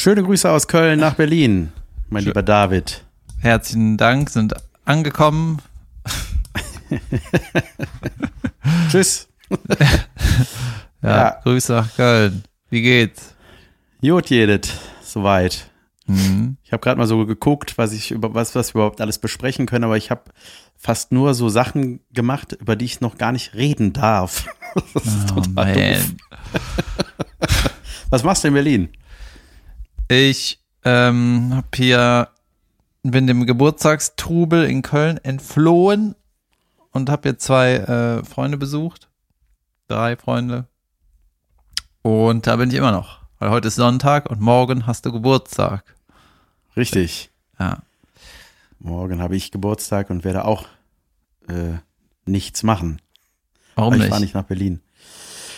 Schöne 0.00 0.22
Grüße 0.22 0.48
aus 0.48 0.68
Köln 0.68 1.00
nach 1.00 1.14
Berlin, 1.14 1.72
mein 2.08 2.22
Schön. 2.22 2.28
lieber 2.30 2.44
David. 2.44 3.02
Herzlichen 3.40 3.96
Dank, 3.96 4.30
sind 4.30 4.54
angekommen. 4.84 5.58
Tschüss. 8.90 9.28
Ja, 11.00 11.08
Ja. 11.10 11.40
Grüße 11.44 11.72
nach 11.72 11.94
Köln. 11.96 12.44
Wie 12.70 12.82
geht's? 12.82 13.34
Jod 14.00 14.30
jedet, 14.30 14.72
soweit. 15.02 15.68
Mhm. 16.06 16.56
Ich 16.64 16.70
habe 16.72 16.80
gerade 16.80 16.98
mal 16.98 17.06
so 17.08 17.24
geguckt, 17.26 17.76
was 17.78 17.92
ich 17.92 18.10
über 18.12 18.34
was, 18.34 18.54
was 18.54 18.74
wir 18.74 18.80
überhaupt 18.80 19.00
alles 19.00 19.18
besprechen 19.18 19.66
können, 19.66 19.82
aber 19.84 19.96
ich 19.96 20.10
habe 20.12 20.22
fast 20.76 21.10
nur 21.12 21.34
so 21.34 21.48
Sachen 21.48 22.00
gemacht, 22.12 22.52
über 22.60 22.76
die 22.76 22.84
ich 22.84 23.00
noch 23.00 23.16
gar 23.18 23.32
nicht 23.32 23.54
reden 23.54 23.92
darf. 23.92 24.46
Das 24.94 25.04
ist 25.06 25.32
Oh, 25.32 25.40
total 25.40 25.72
doof. 25.72 26.04
man. 26.30 26.60
Was 28.10 28.22
machst 28.22 28.44
du 28.44 28.48
in 28.48 28.54
Berlin? 28.54 28.88
Ich 30.08 30.58
ähm, 30.84 31.52
hab 31.54 31.76
hier, 31.76 32.28
bin 33.02 33.26
dem 33.26 33.44
Geburtstagstrubel 33.44 34.64
in 34.64 34.80
Köln 34.80 35.18
entflohen 35.18 36.14
und 36.92 37.10
habe 37.10 37.28
hier 37.28 37.38
zwei 37.38 37.74
äh, 37.74 38.24
Freunde 38.24 38.56
besucht. 38.56 39.10
Drei 39.86 40.16
Freunde. 40.16 40.66
Und 42.00 42.46
da 42.46 42.56
bin 42.56 42.70
ich 42.70 42.76
immer 42.76 42.92
noch. 42.92 43.20
Weil 43.38 43.50
heute 43.50 43.68
ist 43.68 43.74
Sonntag 43.74 44.30
und 44.30 44.40
morgen 44.40 44.86
hast 44.86 45.04
du 45.04 45.12
Geburtstag. 45.12 45.84
Richtig. 46.74 47.30
Ja. 47.58 47.82
Morgen 48.78 49.20
habe 49.20 49.36
ich 49.36 49.50
Geburtstag 49.50 50.08
und 50.08 50.24
werde 50.24 50.46
auch 50.46 50.66
äh, 51.48 51.74
nichts 52.24 52.62
machen. 52.62 53.02
Warum 53.74 53.92
ich 53.92 54.00
nicht? 54.00 54.08
fahre 54.08 54.22
nicht 54.22 54.34
nach 54.34 54.44
Berlin. 54.44 54.80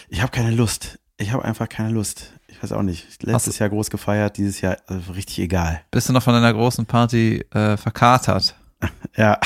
Ich 0.09 0.23
habe 0.23 0.33
keine 0.33 0.51
Lust. 0.51 0.99
Ich 1.19 1.31
habe 1.33 1.45
einfach 1.45 1.69
keine 1.69 1.91
Lust. 1.91 2.33
Ich 2.61 2.65
weiß 2.65 2.73
auch 2.73 2.83
nicht. 2.83 3.23
Letztes 3.23 3.59
Jahr 3.59 3.71
groß 3.71 3.89
gefeiert, 3.89 4.37
dieses 4.37 4.61
Jahr 4.61 4.77
also 4.87 5.13
richtig 5.13 5.39
egal. 5.39 5.81
Bist 5.91 6.11
du 6.11 6.13
noch 6.13 6.23
von 6.23 6.35
deiner 6.35 6.53
großen 6.53 6.85
Party 6.85 7.43
äh, 7.53 7.77
verkatert? 7.77 8.55
Ja. 9.17 9.39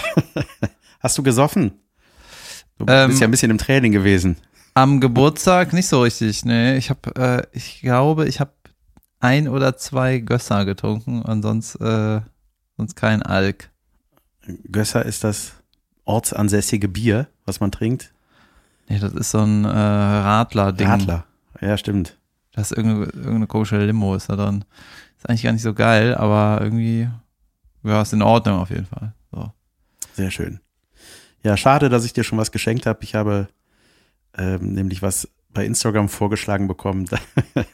Hast 1.00 1.16
du 1.18 1.22
gesoffen? 1.22 1.72
Du 2.78 2.86
Ähm, 2.88 3.08
bist 3.10 3.20
ja 3.20 3.26
ein 3.26 3.30
bisschen 3.32 3.50
im 3.50 3.58
Training 3.58 3.90
gewesen. 3.92 4.36
Am 4.74 5.00
Geburtstag 5.00 5.72
nicht 5.72 5.86
so 5.88 6.02
richtig. 6.02 6.44
Nee, 6.44 6.76
ich 6.76 6.90
habe, 6.90 7.14
äh, 7.16 7.42
ich 7.56 7.80
glaube, 7.80 8.26
ich 8.28 8.38
habe 8.40 8.52
ein 9.20 9.48
oder 9.48 9.76
zwei 9.76 10.18
Gösser 10.18 10.64
getrunken 10.64 11.22
und 11.22 11.42
sonst, 11.42 11.76
äh, 11.76 12.20
sonst 12.76 12.94
kein 12.96 13.22
Alk. 13.22 13.70
Gösser 14.70 15.04
ist 15.04 15.24
das 15.24 15.52
ortsansässige 16.04 16.88
Bier, 16.88 17.26
was 17.46 17.58
man 17.60 17.72
trinkt. 17.72 18.12
Nee, 18.88 18.98
das 18.98 19.12
ist 19.14 19.30
so 19.30 19.38
ein 19.40 19.64
äh, 19.64 19.68
Radler-Ding. 19.68 20.86
Radler. 20.86 21.24
Ja, 21.60 21.76
stimmt. 21.76 22.16
Das 22.55 22.70
ist 22.70 22.77
irgendeine, 22.77 23.06
irgendeine 23.06 23.47
komische 23.47 23.84
Limo 23.84 24.14
ist 24.14 24.28
da 24.28 24.36
drin. 24.36 24.64
Ist 25.19 25.28
eigentlich 25.28 25.42
gar 25.42 25.52
nicht 25.52 25.62
so 25.62 25.74
geil, 25.74 26.14
aber 26.14 26.61
irgendwie, 26.62 27.08
ja, 27.83 28.02
ist 28.02 28.12
in 28.12 28.22
Ordnung 28.22 28.58
auf 28.61 28.70
jeden 28.70 28.86
Fall. 28.86 29.12
So. 29.33 29.52
Sehr 30.14 30.30
schön. 30.30 30.61
Ja, 31.42 31.56
schade, 31.56 31.88
dass 31.88 32.05
ich 32.05 32.12
dir 32.12 32.24
schon 32.24 32.38
was 32.38 32.52
geschenkt 32.52 32.86
habe. 32.86 33.02
Ich 33.02 33.14
habe 33.14 33.48
ähm, 34.36 34.72
nämlich 34.72 35.02
was 35.02 35.28
bei 35.50 35.64
Instagram 35.66 36.08
vorgeschlagen 36.08 36.69
bekommen. 36.69 37.08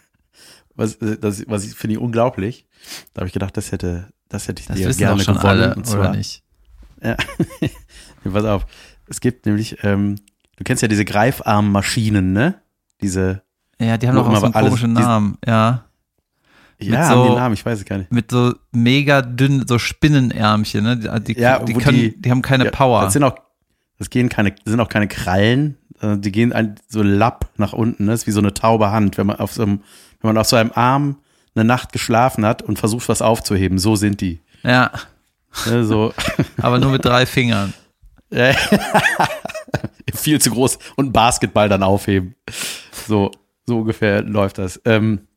was, 0.75 0.97
äh, 0.97 1.19
das, 1.19 1.45
was 1.47 1.65
ich 1.65 1.75
finde 1.75 1.97
ich 1.97 2.01
unglaublich. 2.01 2.67
Da 3.13 3.21
habe 3.21 3.29
ich 3.29 3.33
gedacht, 3.33 3.57
das 3.57 3.73
hätte, 3.73 4.09
das 4.29 4.49
hätte 4.49 4.61
ich 4.61 4.67
Das 4.67 4.77
dir 4.77 4.93
gerne 4.95 5.23
schon 5.23 5.37
gewonnen. 5.37 5.51
alle, 5.51 5.75
und 5.75 5.89
oder 5.89 6.03
zwar, 6.05 6.17
nicht? 6.17 6.43
Ja. 7.03 7.17
Pass 8.33 8.45
auf. 8.45 8.67
Es 9.07 9.21
gibt 9.21 9.47
nämlich, 9.47 9.83
ähm, 9.83 10.17
du 10.57 10.65
kennst 10.65 10.83
ja 10.83 10.89
diese 10.89 11.05
Greifarmmaschinen, 11.05 12.33
ne? 12.33 12.61
Diese, 13.03 13.43
Ja, 13.81 13.97
die 13.97 14.07
haben 14.09 14.15
doch 14.15 14.29
auch 14.29 14.37
so 14.37 14.45
einen 14.45 14.53
komischen 14.53 14.93
Namen, 14.93 15.39
ja. 15.47 15.85
ja, 16.79 17.05
so- 17.09 17.15
haben 17.25 17.29
die 17.31 17.35
Namen, 17.37 17.55
ich 17.55 17.65
weiß 17.67 17.79
es 17.81 17.85
gar 17.85 17.99
nicht. 17.99 18.13
Mit 18.13 18.31
so 18.31 18.55
mega 18.73 19.23
dünnen, 19.23 19.67
so 19.67 19.79
Spinnenärmchen, 19.79 20.85
ne? 20.85 20.97
Die, 20.99 21.35
die, 21.35 21.41
Ja, 21.41 21.59
die, 21.61 21.73
können, 21.75 21.97
die- 21.99 22.21
die, 22.21 22.31
haben 22.31 22.43
keine 22.43 22.67
Ja, 22.67 22.71
Power. 22.71 23.01
Das 23.03 23.15
sind 23.15 23.25
auch, 23.25 23.35
das 23.99 24.11
gehen 24.11 24.29
keine, 24.29 24.51
das 24.53 24.61
sind 24.67 24.81
auch 24.81 24.89
keine 24.89 25.09
Krallen, 25.09 25.77
die 26.03 26.33
gehen 26.33 26.53
ein, 26.53 26.77
so 26.89 27.03
lapp 27.03 27.51
nach 27.57 27.73
unten, 27.73 28.05
ne? 28.05 28.13
Das 28.13 28.21
ist 28.23 28.27
wie 28.27 28.31
so 28.33 28.41
eine 28.41 28.55
taube 28.55 28.91
Hand, 28.91 29.19
wenn 29.19 29.27
man 29.27 29.37
auf 29.37 29.53
so 29.53 29.63
einem, 29.63 29.81
wenn 30.21 30.29
man 30.31 30.39
auf 30.39 30.47
so 30.47 30.57
einem 30.57 30.73
Arm 30.75 31.17
eine 31.55 31.65
Nacht 31.65 31.93
geschlafen 31.93 32.47
hat 32.47 32.63
und 32.63 32.79
versucht 32.79 33.09
was 33.09 33.23
aufzuheben, 33.23 33.79
so 33.79 33.97
sind 33.97 34.21
die. 34.21 34.41
ja, 34.63 34.91
Ne? 35.67 35.85
So, 35.85 36.15
aber 36.63 36.79
nur 36.79 36.93
mit 36.93 37.05
drei 37.05 37.27
Fingern. 37.27 37.73
viel 40.15 40.41
zu 40.41 40.51
groß 40.51 40.79
und 40.97 41.13
Basketball 41.13 41.69
dann 41.69 41.83
aufheben. 41.83 42.35
So, 43.07 43.31
so 43.71 43.79
ungefähr 43.79 44.23
läuft 44.23 44.59
das. 44.59 44.81
Ähm, 44.85 45.29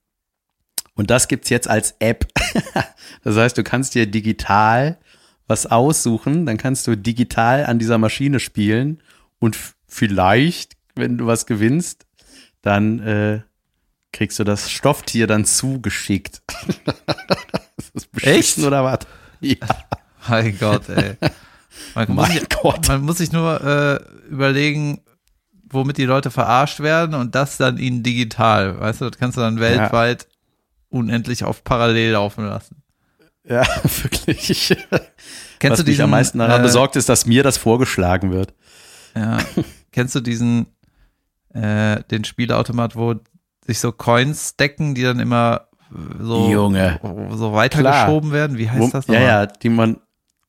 und 0.95 1.09
das 1.09 1.27
gibt's 1.27 1.49
jetzt 1.49 1.67
als 1.67 1.95
App. 1.99 2.27
das 3.23 3.37
heißt, 3.37 3.57
du 3.57 3.63
kannst 3.63 3.95
dir 3.95 4.07
digital 4.07 4.97
was 5.47 5.67
aussuchen, 5.67 6.45
dann 6.45 6.57
kannst 6.57 6.87
du 6.87 6.95
digital 6.97 7.65
an 7.65 7.77
dieser 7.77 7.97
Maschine 7.97 8.39
spielen 8.39 9.03
und 9.39 9.57
vielleicht, 9.87 10.77
wenn 10.95 11.17
du 11.17 11.27
was 11.27 11.45
gewinnst, 11.45 12.07
dann 12.61 12.99
äh, 12.99 13.41
kriegst 14.11 14.39
du 14.39 14.43
das 14.43 14.71
Stofftier 14.71 15.27
dann 15.27 15.45
zugeschickt. 15.45 16.41
ist 17.77 17.91
das 17.93 18.05
beschissen 18.07 18.63
Echt? 18.63 18.67
oder 18.67 18.83
was? 18.83 18.99
Ja, 19.41 19.57
Mein 20.29 20.57
Gott, 20.57 20.87
ey. 20.87 21.17
Man 21.95 22.07
muss, 22.07 22.29
mein 22.29 22.39
sich, 22.39 22.49
Gott. 22.49 22.87
man 22.87 23.01
muss 23.01 23.17
sich 23.17 23.33
nur 23.33 23.61
äh, 23.61 24.29
überlegen, 24.31 25.02
womit 25.73 25.97
die 25.97 26.05
Leute 26.05 26.31
verarscht 26.31 26.79
werden 26.79 27.15
und 27.15 27.35
das 27.35 27.57
dann 27.57 27.77
ihnen 27.77 28.03
digital. 28.03 28.79
Weißt 28.79 29.01
du, 29.01 29.09
das 29.09 29.19
kannst 29.19 29.37
du 29.37 29.41
dann 29.41 29.59
weltweit 29.59 30.27
unendlich 30.89 31.43
auf 31.43 31.63
parallel 31.63 32.11
laufen 32.11 32.45
lassen. 32.45 32.83
Ja, 33.47 33.63
wirklich. 33.83 34.75
Kennst 35.59 35.79
Was 35.79 35.79
du 35.79 35.83
mich 35.83 35.85
diesen, 35.85 36.03
am 36.03 36.09
meisten 36.11 36.39
daran 36.39 36.61
äh, 36.61 36.63
besorgt 36.63 36.95
ist, 36.95 37.09
dass 37.09 37.25
mir 37.25 37.43
das 37.43 37.57
vorgeschlagen 37.57 38.31
wird. 38.31 38.53
Ja. 39.15 39.37
Kennst 39.91 40.15
du 40.15 40.21
diesen, 40.21 40.67
äh, 41.53 42.03
den 42.09 42.23
Spielautomat, 42.23 42.95
wo 42.95 43.15
sich 43.65 43.79
so 43.79 43.91
Coins 43.91 44.55
decken, 44.55 44.95
die 44.95 45.03
dann 45.03 45.19
immer 45.19 45.67
äh, 45.91 46.23
so, 46.23 46.49
Junge. 46.49 46.99
so 47.31 47.53
weitergeschoben 47.53 48.31
werden? 48.31 48.57
Wie 48.57 48.69
heißt 48.69 48.81
Wo, 48.81 48.89
das 48.89 49.07
ja, 49.07 49.13
nochmal? 49.13 49.27
ja, 49.27 49.45
die 49.45 49.69
man, 49.69 49.97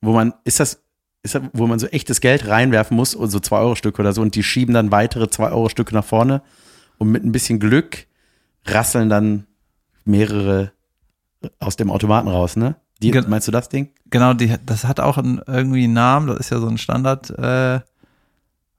wo 0.01 0.13
man, 0.13 0.33
ist 0.43 0.59
das, 0.59 0.81
ist 1.25 1.39
wo 1.53 1.67
man 1.67 1.79
so 1.79 1.87
echtes 1.87 2.21
Geld 2.21 2.47
reinwerfen 2.47 2.95
muss, 2.95 3.15
und 3.15 3.29
so 3.29 3.39
2-Euro-Stücke 3.39 4.01
oder 4.01 4.13
so, 4.13 4.21
und 4.21 4.35
die 4.35 4.43
schieben 4.43 4.73
dann 4.73 4.91
weitere 4.91 5.25
2-Euro-Stücke 5.25 5.93
nach 5.93 6.05
vorne 6.05 6.41
und 6.97 7.09
mit 7.11 7.23
ein 7.25 7.31
bisschen 7.31 7.59
Glück 7.59 8.07
rasseln 8.65 9.09
dann 9.09 9.45
mehrere 10.05 10.71
aus 11.59 11.75
dem 11.75 11.91
Automaten 11.91 12.27
raus, 12.29 12.55
ne? 12.55 12.75
Die, 13.01 13.11
Gen- 13.11 13.29
meinst 13.29 13.47
du 13.47 13.51
das 13.51 13.67
Ding? 13.69 13.89
Genau, 14.09 14.33
die, 14.33 14.55
das 14.65 14.85
hat 14.85 14.99
auch 15.01 15.17
einen, 15.17 15.41
irgendwie 15.45 15.83
einen 15.83 15.93
Namen, 15.93 16.27
das 16.27 16.37
ist 16.39 16.51
ja 16.51 16.59
so 16.59 16.67
ein 16.67 16.77
Standard 16.77 17.29
äh, 17.31 17.81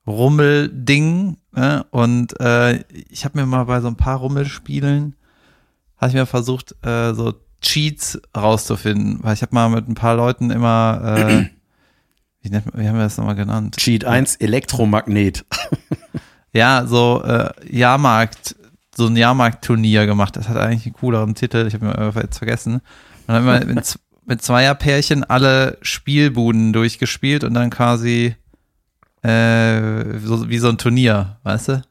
Rummelding. 0.07 1.37
Ne? 1.55 1.85
Und 1.91 2.39
äh, 2.41 2.85
ich 3.11 3.25
habe 3.25 3.39
mir 3.39 3.47
mal 3.47 3.65
bei 3.65 3.81
so 3.81 3.89
ein 3.89 3.97
paar 3.97 4.19
Rummelspielen, 4.19 5.15
habe 5.99 6.09
ich 6.09 6.15
mir 6.15 6.27
versucht, 6.27 6.75
äh, 6.85 7.13
so 7.15 7.35
Cheats 7.61 8.21
rauszufinden, 8.37 9.19
weil 9.23 9.35
ich 9.35 9.43
habe 9.43 9.55
mal 9.55 9.69
mit 9.69 9.89
ein 9.89 9.95
paar 9.95 10.15
Leuten 10.17 10.51
immer, 10.51 11.01
äh, 11.19 11.45
nennt, 12.51 12.67
wie 12.75 12.87
haben 12.87 12.97
wir 12.97 13.05
das 13.05 13.17
nochmal 13.19 13.35
genannt? 13.35 13.77
Cheat 13.77 14.05
1, 14.05 14.37
Elektromagnet. 14.37 15.45
Ja, 16.53 16.87
so 16.87 17.23
äh, 17.23 17.51
Jahrmarkt, 17.71 18.57
so 18.97 19.09
ein 19.09 19.17
Jahrmarktturnier 19.17 20.07
gemacht. 20.07 20.37
Das 20.37 20.49
hat 20.49 20.57
eigentlich 20.57 20.87
einen 20.87 20.95
cooleren 20.95 21.35
Titel, 21.35 21.67
ich 21.67 21.75
habe 21.75 21.85
mir 21.85 22.13
jetzt 22.23 22.39
vergessen. 22.39 22.77
Und 22.77 22.83
dann 23.27 23.45
haben 23.45 23.67
wir 23.69 23.75
mit, 23.75 23.99
mit 24.25 24.43
Zweierpärchen 24.43 25.23
alle 25.23 25.77
Spielbuden 25.83 26.73
durchgespielt 26.73 27.45
und 27.45 27.53
dann 27.53 27.69
quasi 27.69 28.37
äh, 29.23 30.19
so, 30.21 30.49
wie 30.49 30.57
so 30.57 30.71
ein 30.71 30.79
Turnier, 30.79 31.37
weißt 31.43 31.69
du? 31.69 31.83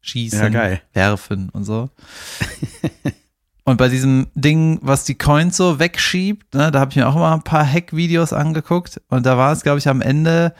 Schießen, 0.00 0.52
Ja, 0.52 0.78
werfen 0.92 1.48
und 1.50 1.62
so. 1.64 1.90
Und 3.64 3.78
bei 3.78 3.88
diesem 3.88 4.26
Ding, 4.34 4.78
was 4.82 5.04
die 5.04 5.14
Coins 5.16 5.56
so 5.56 5.78
wegschiebt, 5.78 6.54
ne, 6.54 6.70
da 6.70 6.80
habe 6.80 6.90
ich 6.90 6.96
mir 6.96 7.08
auch 7.08 7.14
mal 7.14 7.32
ein 7.32 7.42
paar 7.42 7.66
Hack-Videos 7.66 8.32
angeguckt 8.34 9.00
und 9.08 9.24
da 9.24 9.38
war 9.38 9.52
es, 9.52 9.62
glaube 9.62 9.78
ich, 9.78 9.88
am 9.88 10.02
Ende, 10.02 10.52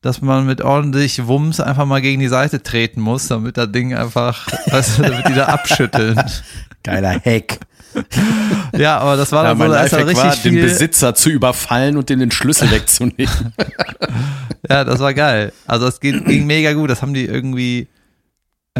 dass 0.00 0.20
man 0.22 0.44
mit 0.44 0.60
ordentlich 0.62 1.26
Wumms 1.26 1.60
einfach 1.60 1.86
mal 1.86 2.02
gegen 2.02 2.20
die 2.20 2.28
Seite 2.28 2.62
treten 2.62 3.00
muss, 3.00 3.28
damit 3.28 3.56
das 3.56 3.70
Ding 3.70 3.94
einfach, 3.94 4.46
weißt 4.66 4.98
du, 4.98 5.02
damit 5.02 5.28
die 5.28 5.34
da 5.34 5.46
abschütteln. 5.46 6.20
Geiler 6.82 7.20
Hack. 7.24 7.58
Ja, 8.76 8.98
aber 8.98 9.16
das 9.16 9.32
war 9.32 9.44
Ja, 9.44 9.48
dann 9.50 9.58
so, 9.58 9.64
mein 9.64 9.72
da 9.72 9.82
ist 9.82 9.94
richtig 9.94 10.16
war, 10.16 10.36
den 10.36 10.52
viel. 10.52 10.62
Besitzer 10.62 11.14
zu 11.14 11.30
überfallen 11.30 11.96
und 11.96 12.10
den 12.10 12.18
den 12.18 12.30
Schlüssel 12.30 12.70
wegzunehmen. 12.70 13.28
Ja, 14.68 14.84
das 14.84 14.98
war 15.00 15.14
geil. 15.14 15.52
Also 15.66 15.86
es 15.86 15.98
ging, 16.00 16.24
ging 16.24 16.46
mega 16.46 16.74
gut. 16.74 16.90
Das 16.90 17.00
haben 17.00 17.14
die 17.14 17.24
irgendwie 17.24 17.88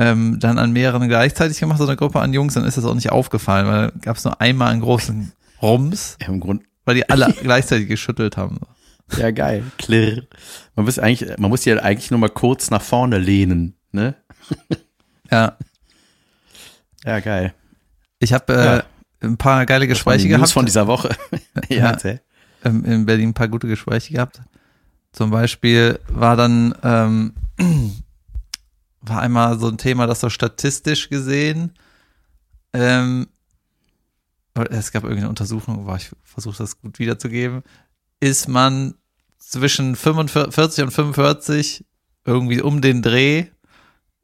ähm, 0.00 0.38
dann 0.38 0.58
an 0.58 0.72
mehreren 0.72 1.08
gleichzeitig 1.08 1.58
gemacht, 1.58 1.78
so 1.78 1.86
eine 1.86 1.96
Gruppe 1.96 2.20
an 2.20 2.32
Jungs, 2.32 2.54
dann 2.54 2.64
ist 2.64 2.76
das 2.76 2.84
auch 2.84 2.94
nicht 2.94 3.10
aufgefallen, 3.10 3.66
weil 3.66 3.92
gab 4.02 4.16
es 4.16 4.24
nur 4.24 4.40
einmal 4.40 4.70
einen 4.72 4.80
großen 4.82 5.32
Rums, 5.62 6.16
ja, 6.20 6.28
Im 6.28 6.40
Grund, 6.40 6.62
weil 6.84 6.94
die 6.94 7.08
alle 7.08 7.32
gleichzeitig 7.42 7.88
geschüttelt 7.88 8.36
haben. 8.36 8.60
ja, 9.16 9.30
geil. 9.32 9.64
Klirr. 9.78 10.22
Man 10.76 10.84
muss 10.84 10.98
eigentlich, 10.98 11.36
man 11.38 11.50
muss 11.50 11.64
ja 11.64 11.76
eigentlich 11.78 12.10
nur 12.10 12.20
mal 12.20 12.28
kurz 12.30 12.70
nach 12.70 12.82
vorne 12.82 13.18
lehnen, 13.18 13.74
ne? 13.92 14.14
Ja, 15.30 15.56
Ja, 17.04 17.20
geil. 17.20 17.54
ich 18.18 18.32
habe 18.32 18.52
äh, 18.54 18.64
Ja. 18.76 18.82
ein 19.20 19.36
paar 19.36 19.66
geile 19.66 19.86
Gespräche 19.86 20.22
die 20.22 20.28
News 20.28 20.36
gehabt. 20.38 20.52
von 20.52 20.66
dieser 20.66 20.86
Woche. 20.86 21.10
ja, 21.68 21.96
Ja. 22.02 22.14
ähm, 22.64 22.84
in 22.84 23.04
Berlin 23.06 23.30
ein 23.30 23.34
paar 23.34 23.48
gute 23.48 23.66
Gespräche 23.68 24.14
gehabt. 24.14 24.40
Zum 25.12 25.30
Beispiel 25.30 25.98
war 26.08 26.36
dann, 26.36 26.74
ähm, 26.82 27.32
war 29.08 29.20
einmal 29.20 29.58
so 29.58 29.68
ein 29.68 29.78
Thema, 29.78 30.06
das 30.06 30.20
so 30.20 30.30
statistisch 30.30 31.08
gesehen, 31.08 31.72
ähm, 32.72 33.28
es 34.70 34.90
gab 34.90 35.04
irgendeine 35.04 35.28
Untersuchung, 35.28 35.86
war 35.86 35.96
ich 35.96 36.10
versuche 36.24 36.58
das 36.58 36.80
gut 36.80 36.98
wiederzugeben, 36.98 37.62
ist 38.20 38.48
man 38.48 38.94
zwischen 39.38 39.96
45 39.96 40.84
und 40.84 40.90
45 40.90 41.84
irgendwie 42.24 42.60
um 42.60 42.80
den 42.80 43.02
Dreh, 43.02 43.46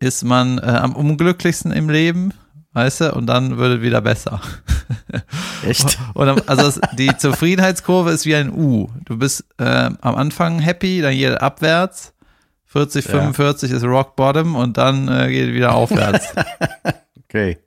ist 0.00 0.24
man 0.24 0.58
äh, 0.58 0.62
am 0.62 0.94
unglücklichsten 0.96 1.72
im 1.72 1.88
Leben, 1.88 2.32
weißt 2.72 3.02
du, 3.02 3.14
und 3.14 3.26
dann 3.26 3.56
wird 3.56 3.78
es 3.78 3.82
wieder 3.82 4.00
besser. 4.00 4.40
Echt? 5.64 5.98
Und 6.14 6.48
also 6.48 6.80
die 6.98 7.16
Zufriedenheitskurve 7.16 8.10
ist 8.10 8.26
wie 8.26 8.34
ein 8.34 8.50
U. 8.50 8.88
Du 9.04 9.16
bist 9.16 9.44
ähm, 9.58 9.96
am 10.00 10.14
Anfang 10.14 10.58
happy, 10.58 11.00
dann 11.00 11.14
geht 11.14 11.40
abwärts. 11.40 12.13
40, 12.74 13.04
Ja. 13.06 13.10
45 13.12 13.70
ist 13.70 13.84
Rock 13.84 14.16
Bottom 14.16 14.56
und 14.56 14.76
dann 14.76 15.06
äh, 15.08 15.28
geht 15.30 15.48
es 15.48 15.54
wieder 15.54 15.74
aufwärts. 15.74 16.34
Okay. 17.28 17.58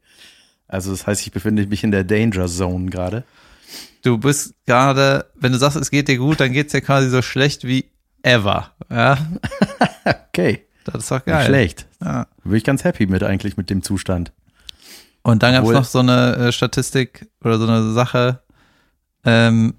Also 0.69 0.91
das 0.91 1.05
heißt, 1.07 1.21
ich 1.23 1.31
befinde 1.33 1.65
mich 1.67 1.83
in 1.83 1.91
der 1.91 2.05
Danger 2.05 2.45
Zone 2.47 2.89
gerade. 2.89 3.23
Du 4.01 4.17
bist 4.17 4.53
gerade, 4.65 5.25
wenn 5.35 5.51
du 5.51 5.57
sagst, 5.57 5.75
es 5.75 5.91
geht 5.91 6.07
dir 6.07 6.17
gut, 6.17 6.39
dann 6.39 6.53
geht 6.53 6.67
es 6.67 6.71
dir 6.71 6.79
quasi 6.79 7.09
so 7.09 7.21
schlecht 7.21 7.65
wie 7.65 7.83
ever. 8.23 8.71
Ja, 8.89 9.17
Okay. 10.29 10.65
das 10.85 10.95
ist 11.03 11.11
doch 11.11 11.17
Nicht 11.17 11.25
geil. 11.25 11.45
schlecht. 11.47 11.87
Ja. 12.01 12.27
Bin 12.45 12.55
ich 12.55 12.63
ganz 12.63 12.85
happy 12.85 13.07
mit 13.07 13.23
eigentlich 13.23 13.57
mit 13.57 13.69
dem 13.69 13.83
Zustand. 13.83 14.31
Und 15.23 15.43
dann 15.43 15.53
gab 15.53 15.65
es 15.65 15.71
noch 15.71 15.83
so 15.83 15.99
eine 15.99 16.35
äh, 16.37 16.51
Statistik 16.53 17.27
oder 17.43 17.57
so 17.57 17.67
eine 17.67 17.91
Sache, 17.91 18.39
ähm, 19.25 19.73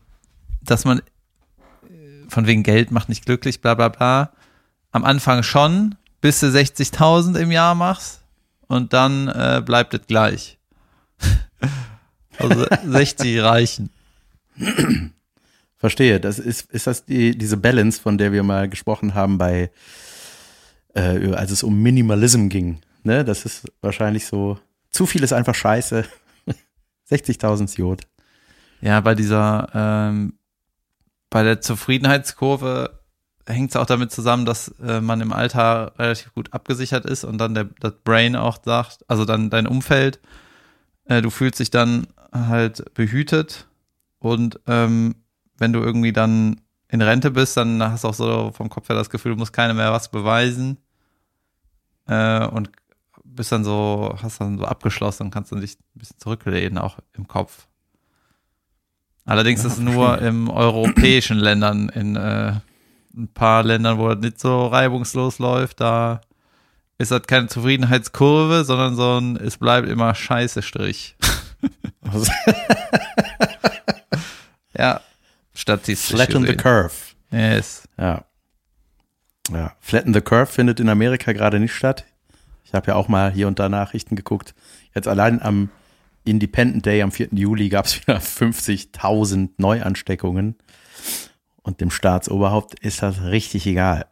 dass 0.62 0.84
man 0.84 0.98
äh, 0.98 1.02
von 2.28 2.46
wegen 2.46 2.62
Geld 2.62 2.90
macht 2.90 3.08
nicht 3.08 3.24
glücklich, 3.24 3.62
bla 3.62 3.72
bla 3.74 3.88
bla. 3.88 4.32
Am 4.90 5.04
Anfang 5.04 5.42
schon, 5.42 5.96
bis 6.20 6.40
du 6.40 6.46
60.000 6.46 7.38
im 7.38 7.50
Jahr 7.50 7.74
machst 7.74 8.22
und 8.66 8.92
dann 8.92 9.28
äh, 9.28 9.62
bleibt 9.64 9.94
es 9.94 10.06
gleich. 10.06 10.58
also 12.38 12.66
60 12.86 13.42
reichen. 13.42 13.90
Verstehe. 15.76 16.20
Das 16.20 16.38
ist, 16.38 16.70
ist 16.72 16.86
das 16.86 17.04
die, 17.04 17.36
diese 17.36 17.56
Balance, 17.56 18.00
von 18.00 18.18
der 18.18 18.32
wir 18.32 18.42
mal 18.42 18.68
gesprochen 18.68 19.14
haben 19.14 19.38
bei, 19.38 19.70
äh, 20.94 21.32
als 21.32 21.50
es 21.50 21.62
um 21.62 21.80
Minimalism 21.80 22.48
ging. 22.48 22.80
Ne? 23.04 23.24
Das 23.24 23.44
ist 23.44 23.70
wahrscheinlich 23.80 24.26
so, 24.26 24.58
zu 24.90 25.06
viel 25.06 25.22
ist 25.22 25.32
einfach 25.32 25.54
scheiße. 25.54 26.04
60.000 27.10 27.78
Jod. 27.78 28.02
Ja, 28.80 29.00
bei 29.00 29.14
dieser, 29.14 29.68
ähm, 29.74 30.34
bei 31.30 31.42
der 31.42 31.60
Zufriedenheitskurve 31.60 32.97
hängt 33.52 33.70
es 33.70 33.76
auch 33.76 33.86
damit 33.86 34.12
zusammen, 34.12 34.44
dass 34.46 34.68
äh, 34.80 35.00
man 35.00 35.20
im 35.20 35.32
Alter 35.32 35.92
relativ 35.98 36.34
gut 36.34 36.52
abgesichert 36.52 37.04
ist 37.04 37.24
und 37.24 37.38
dann 37.38 37.54
der, 37.54 37.64
das 37.80 37.94
Brain 38.04 38.36
auch 38.36 38.58
sagt, 38.64 39.04
also 39.08 39.24
dann 39.24 39.50
dein 39.50 39.66
Umfeld, 39.66 40.20
äh, 41.06 41.22
du 41.22 41.30
fühlst 41.30 41.60
dich 41.60 41.70
dann 41.70 42.06
halt 42.32 42.94
behütet 42.94 43.66
und 44.18 44.60
ähm, 44.66 45.14
wenn 45.56 45.72
du 45.72 45.80
irgendwie 45.80 46.12
dann 46.12 46.60
in 46.88 47.02
Rente 47.02 47.30
bist, 47.30 47.56
dann 47.56 47.82
hast 47.82 48.04
du 48.04 48.08
auch 48.08 48.14
so 48.14 48.52
vom 48.54 48.68
Kopf 48.68 48.88
her 48.88 48.96
das 48.96 49.10
Gefühl, 49.10 49.32
du 49.32 49.38
musst 49.38 49.52
keinem 49.52 49.76
mehr 49.76 49.92
was 49.92 50.10
beweisen 50.10 50.78
äh, 52.06 52.46
und 52.46 52.70
bist 53.24 53.52
dann 53.52 53.64
so, 53.64 54.16
hast 54.22 54.40
dann 54.40 54.58
so 54.58 54.64
abgeschlossen 54.64 55.24
und 55.24 55.30
kannst 55.30 55.52
dann 55.52 55.60
dich 55.60 55.74
ein 55.74 55.98
bisschen 55.98 56.18
zurücklehnen, 56.18 56.78
auch 56.78 56.98
im 57.12 57.28
Kopf. 57.28 57.66
Allerdings 59.24 59.62
Ja, 59.62 59.68
ist 59.68 59.74
es 59.74 59.78
nur 59.78 60.18
im 60.22 60.48
europäischen 60.48 61.36
Ländern, 61.38 61.90
in 61.90 62.16
äh, 62.16 62.54
ein 63.16 63.28
paar 63.28 63.62
Ländern, 63.62 63.98
wo 63.98 64.08
das 64.08 64.18
nicht 64.18 64.40
so 64.40 64.66
reibungslos 64.66 65.38
läuft, 65.38 65.80
da 65.80 66.20
ist 66.98 67.10
das 67.10 67.22
keine 67.22 67.46
Zufriedenheitskurve, 67.46 68.64
sondern 68.64 68.96
so 68.96 69.18
ein, 69.18 69.36
es 69.36 69.56
bleibt 69.58 69.88
immer 69.88 70.14
scheiße 70.14 70.62
Strich. 70.62 71.16
Ja, 74.76 75.00
statistisch 75.54 76.14
Flatten 76.14 76.42
the 76.42 76.52
gesehen. 76.52 76.56
curve. 76.58 76.94
Yes. 77.32 77.88
Ja. 77.98 78.24
Ja. 79.50 79.72
Flatten 79.80 80.14
the 80.14 80.20
Curve 80.20 80.46
findet 80.46 80.78
in 80.78 80.88
Amerika 80.88 81.32
gerade 81.32 81.58
nicht 81.58 81.74
statt. 81.74 82.04
Ich 82.64 82.74
habe 82.74 82.88
ja 82.88 82.94
auch 82.94 83.08
mal 83.08 83.32
hier 83.32 83.48
und 83.48 83.58
da 83.58 83.68
Nachrichten 83.68 84.14
geguckt. 84.14 84.54
Jetzt 84.94 85.08
allein 85.08 85.40
am 85.42 85.70
Independent 86.24 86.84
Day 86.84 87.02
am 87.02 87.10
4. 87.10 87.28
Juli 87.32 87.70
gab 87.70 87.86
es 87.86 88.00
wieder 88.00 88.18
50.000 88.18 89.50
Neuansteckungen. 89.56 90.56
Und 91.68 91.82
dem 91.82 91.90
Staatsoberhaupt 91.90 92.80
ist 92.80 93.02
das 93.02 93.24
richtig 93.24 93.66
egal. 93.66 94.06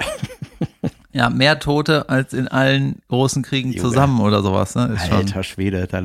Ja, 1.12 1.30
mehr 1.30 1.58
Tote 1.58 2.10
als 2.10 2.34
in 2.34 2.48
allen 2.48 3.00
großen 3.08 3.42
Kriegen 3.42 3.70
Junge. 3.70 3.80
zusammen 3.80 4.20
oder 4.20 4.42
sowas, 4.42 4.74
ne? 4.74 4.92
Ist 4.94 5.06
schon, 5.06 5.16
Alter 5.16 5.42
Schwede, 5.42 5.86
da, 5.86 6.02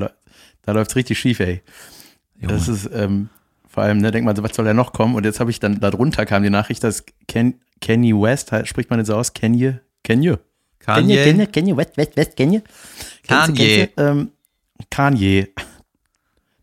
da 0.62 0.72
läuft's 0.72 0.96
richtig 0.96 1.20
schief, 1.20 1.42
ey. 1.42 1.62
Junge. 2.40 2.54
Das 2.54 2.70
ist 2.70 2.90
ähm, 2.94 3.28
vor 3.68 3.84
allem, 3.84 3.98
ne, 3.98 4.12
denkt 4.12 4.26
man 4.26 4.34
so, 4.38 4.44
was 4.44 4.56
soll 4.56 4.64
da 4.64 4.74
noch 4.74 4.94
kommen? 4.94 5.16
Und 5.16 5.26
jetzt 5.26 5.42
habe 5.42 5.52
ich 5.52 5.60
dann, 5.60 5.82
darunter 5.82 6.26
kam 6.26 6.42
die 6.42 6.50
Nachricht, 6.50 6.86
dass 6.86 7.04
Ken, 7.28 7.56
Kenny 7.82 8.14
West, 8.14 8.54
halt, 8.54 8.70
spricht 8.70 8.90
man 8.90 9.00
jetzt 9.00 9.08
so 9.08 9.16
aus, 9.18 9.34
Kanye, 9.34 9.82
Kanye, 10.06 10.38
Kanye, 10.80 11.22
Kanye, 11.26 11.48
Kanye, 11.48 11.76
West, 11.76 11.98
West, 11.98 12.16
West, 12.16 12.38
Kanye. 12.38 12.62
Kanye. 13.28 13.90
ähm, 13.98 14.32
Kanye. 14.90 15.50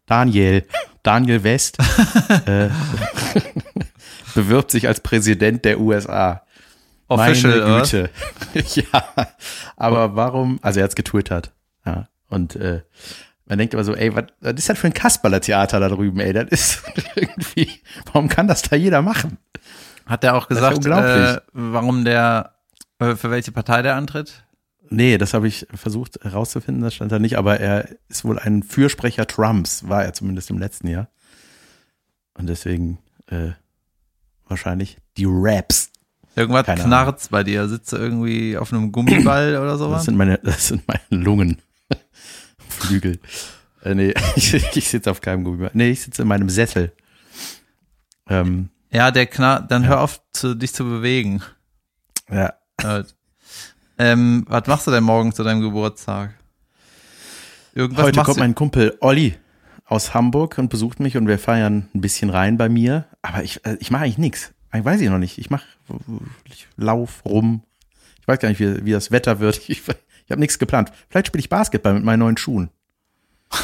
Daniel. 0.06 0.64
Daniel 1.02 1.42
West 1.44 1.78
äh, 2.46 2.68
bewirbt 4.38 4.70
sich 4.70 4.86
als 4.86 5.00
Präsident 5.00 5.64
der 5.64 5.80
USA. 5.80 6.42
Official, 7.08 7.60
Meine? 7.60 7.82
Güte. 7.82 8.10
ja, 8.74 9.02
aber 9.76 10.14
warum? 10.14 10.60
Also 10.62 10.78
er 10.78 10.84
hat's 10.84 10.94
getwittert. 10.94 11.52
Ja, 11.84 12.08
und 12.28 12.54
äh, 12.54 12.82
man 13.46 13.58
denkt 13.58 13.74
immer 13.74 13.82
so, 13.82 13.94
ey, 13.94 14.14
was, 14.14 14.26
ist 14.56 14.68
das 14.68 14.78
für 14.78 14.86
ein 14.86 14.94
Kasperler-Theater 14.94 15.80
da 15.80 15.88
drüben, 15.88 16.20
ey? 16.20 16.32
Das 16.32 16.48
ist 16.50 16.82
irgendwie, 17.16 17.80
warum 18.12 18.28
kann 18.28 18.46
das 18.46 18.62
da 18.62 18.76
jeder 18.76 19.02
machen? 19.02 19.38
Hat 20.06 20.22
er 20.22 20.36
auch 20.36 20.48
ja 20.50 20.54
gesagt, 20.54 20.76
unglaublich. 20.76 21.36
äh, 21.36 21.40
warum 21.52 22.04
der, 22.04 22.54
äh, 23.00 23.16
für 23.16 23.30
welche 23.30 23.50
Partei 23.50 23.82
der 23.82 23.96
antritt? 23.96 24.44
Nee, 24.90 25.18
das 25.18 25.34
habe 25.34 25.48
ich 25.48 25.66
versucht 25.74 26.18
herauszufinden, 26.22 26.82
das 26.82 26.94
stand 26.94 27.10
da 27.10 27.18
nicht, 27.18 27.36
aber 27.36 27.58
er 27.58 27.88
ist 28.08 28.24
wohl 28.24 28.38
ein 28.38 28.62
Fürsprecher 28.62 29.26
Trumps, 29.26 29.88
war 29.88 30.04
er 30.04 30.12
zumindest 30.12 30.50
im 30.50 30.58
letzten 30.58 30.88
Jahr. 30.88 31.08
Und 32.34 32.46
deswegen 32.46 32.98
äh, 33.26 33.50
wahrscheinlich 34.48 34.98
die 35.16 35.26
Raps. 35.28 35.90
Irgendwas 36.36 36.66
Keine 36.66 36.82
knarzt 36.84 37.30
bei 37.30 37.42
dir. 37.42 37.68
Sitzt 37.68 37.92
du 37.92 37.96
irgendwie 37.96 38.56
auf 38.56 38.72
einem 38.72 38.92
Gummiball 38.92 39.56
oder 39.56 39.70
Das 39.72 39.78
sowas? 39.78 40.04
sind 40.04 40.16
meine, 40.16 40.38
das 40.38 40.68
sind 40.68 40.82
meine 40.86 41.22
Lungen. 41.22 41.60
Flügel. 42.68 43.18
Äh, 43.82 43.94
nee, 43.94 44.14
ich, 44.36 44.54
ich 44.54 44.88
sitze 44.88 45.10
auf 45.10 45.20
keinem 45.20 45.42
Gummiband. 45.44 45.74
Nee, 45.74 45.90
ich 45.90 46.02
sitze 46.02 46.22
in 46.22 46.28
meinem 46.28 46.48
Sessel. 46.48 46.92
Ähm, 48.28 48.68
Ja, 48.90 49.10
der 49.10 49.26
knarrt, 49.26 49.70
dann 49.70 49.82
Ja. 49.82 49.88
hör 49.90 50.00
auf, 50.02 50.20
zu, 50.32 50.54
dich 50.54 50.72
zu 50.72 50.84
bewegen. 50.84 51.42
ja, 52.30 52.52
Halt. 52.82 53.14
ähm, 53.98 54.44
was 54.48 54.66
machst 54.66 54.86
du 54.86 54.90
denn 54.92 55.04
morgen 55.04 55.32
zu 55.32 55.42
deinem 55.42 55.60
Geburtstag? 55.60 56.34
Irgendwas 57.74 58.06
Heute 58.06 58.22
kommt 58.22 58.38
mein 58.38 58.54
Kumpel 58.54 58.96
Olli 59.00 59.34
aus 59.88 60.14
Hamburg 60.14 60.58
und 60.58 60.68
besucht 60.68 61.00
mich 61.00 61.16
und 61.16 61.26
wir 61.26 61.38
feiern 61.38 61.88
ein 61.94 62.00
bisschen 62.00 62.28
rein 62.30 62.58
bei 62.58 62.68
mir. 62.68 63.06
Aber 63.22 63.42
ich, 63.42 63.64
äh, 63.64 63.76
ich 63.80 63.90
mache 63.90 64.04
eigentlich 64.04 64.18
nichts. 64.18 64.52
Ich 64.72 64.84
weiß 64.84 65.00
ich 65.00 65.08
noch 65.08 65.18
nicht. 65.18 65.38
Ich 65.38 65.48
mache, 65.48 65.66
ich 66.44 66.68
lauf 66.76 67.24
rum. 67.24 67.62
Ich 68.20 68.28
weiß 68.28 68.38
gar 68.38 68.50
nicht, 68.50 68.60
wie, 68.60 68.84
wie 68.84 68.92
das 68.92 69.10
Wetter 69.10 69.40
wird. 69.40 69.60
Ich, 69.68 69.82
ich 70.26 70.30
habe 70.30 70.40
nichts 70.40 70.58
geplant. 70.58 70.92
Vielleicht 71.08 71.28
spiele 71.28 71.40
ich 71.40 71.48
Basketball 71.48 71.94
mit 71.94 72.04
meinen 72.04 72.18
neuen 72.18 72.36
Schuhen. 72.36 72.68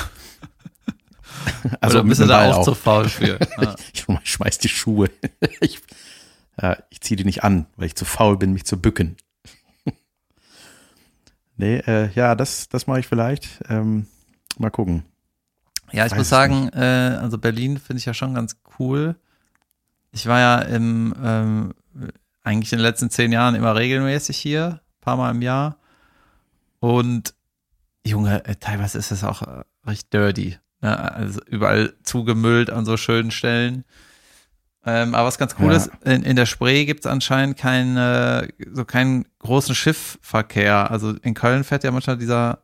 Oder 1.84 2.02
mit 2.02 2.08
bist 2.08 2.22
du 2.22 2.26
da 2.26 2.38
Ball 2.38 2.52
auch, 2.52 2.64
zu 2.64 2.74
faul 2.74 3.06
für? 3.06 3.38
Ja. 3.60 3.76
Ich 3.92 4.06
schmeiß 4.22 4.56
die 4.58 4.70
Schuhe. 4.70 5.10
Ich, 5.60 5.82
ja, 6.58 6.78
ich 6.88 7.02
ziehe 7.02 7.16
die 7.16 7.26
nicht 7.26 7.44
an, 7.44 7.66
weil 7.76 7.88
ich 7.88 7.96
zu 7.96 8.06
faul 8.06 8.38
bin, 8.38 8.54
mich 8.54 8.64
zu 8.64 8.80
bücken. 8.80 9.18
Nee, 11.58 11.76
äh, 11.86 12.10
ja, 12.14 12.34
das, 12.34 12.70
das 12.70 12.86
mache 12.86 13.00
ich 13.00 13.06
vielleicht. 13.06 13.60
Ähm, 13.68 14.06
mal 14.58 14.70
gucken. 14.70 15.04
Ja, 15.94 16.06
ich 16.06 16.12
Weiß 16.12 16.18
muss 16.18 16.28
sagen, 16.28 16.68
äh, 16.70 17.18
also 17.20 17.38
Berlin 17.38 17.78
finde 17.78 17.98
ich 17.98 18.04
ja 18.04 18.14
schon 18.14 18.34
ganz 18.34 18.56
cool. 18.78 19.14
Ich 20.10 20.26
war 20.26 20.40
ja 20.40 20.58
im, 20.58 21.14
ähm, 21.22 21.74
eigentlich 22.42 22.72
in 22.72 22.78
den 22.78 22.84
letzten 22.84 23.10
zehn 23.10 23.32
Jahren 23.32 23.54
immer 23.54 23.74
regelmäßig 23.76 24.36
hier, 24.36 24.80
paar 25.00 25.16
Mal 25.16 25.30
im 25.30 25.42
Jahr. 25.42 25.76
Und 26.80 27.34
Junge, 28.04 28.44
äh, 28.44 28.56
teilweise 28.56 28.98
ist 28.98 29.12
es 29.12 29.24
auch 29.24 29.42
äh, 29.42 29.62
recht 29.86 30.12
dirty. 30.12 30.58
Ne? 30.80 30.98
Also 31.14 31.40
überall 31.46 31.94
zugemüllt 32.02 32.70
an 32.70 32.84
so 32.84 32.96
schönen 32.96 33.30
Stellen. 33.30 33.84
Ähm, 34.84 35.14
aber 35.14 35.28
was 35.28 35.38
ganz 35.38 35.54
cool 35.58 35.70
Ja. 35.70 35.78
ist, 35.78 35.90
in, 36.04 36.24
in 36.24 36.36
der 36.36 36.46
Spree 36.46 36.84
gibt 36.84 37.06
es 37.06 37.10
anscheinend 37.10 37.56
keinen, 37.56 38.52
so 38.72 38.84
keinen 38.84 39.24
großen 39.38 39.74
Schiffverkehr. 39.74 40.90
Also 40.90 41.12
in 41.22 41.34
Köln 41.34 41.64
fährt 41.64 41.84
ja 41.84 41.90
manchmal 41.90 42.18
dieser 42.18 42.58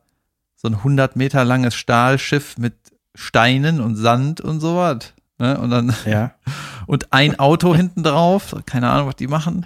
so 0.55 0.67
ein 0.67 0.75
100 0.75 1.15
Meter 1.15 1.43
langes 1.43 1.73
Stahlschiff 1.73 2.59
mit 2.59 2.75
Steinen 3.15 3.81
und 3.81 3.95
Sand 3.95 4.41
und 4.41 4.59
sowas. 4.59 5.13
Ne? 5.37 5.59
Und 5.59 5.69
dann 5.69 5.93
Ja. 6.05 6.35
und 6.87 7.11
ein 7.13 7.39
Auto 7.39 7.75
hinten 7.75 8.03
drauf, 8.03 8.55
keine 8.65 8.89
Ahnung, 8.89 9.07
was 9.07 9.15
die 9.15 9.27
machen. 9.27 9.65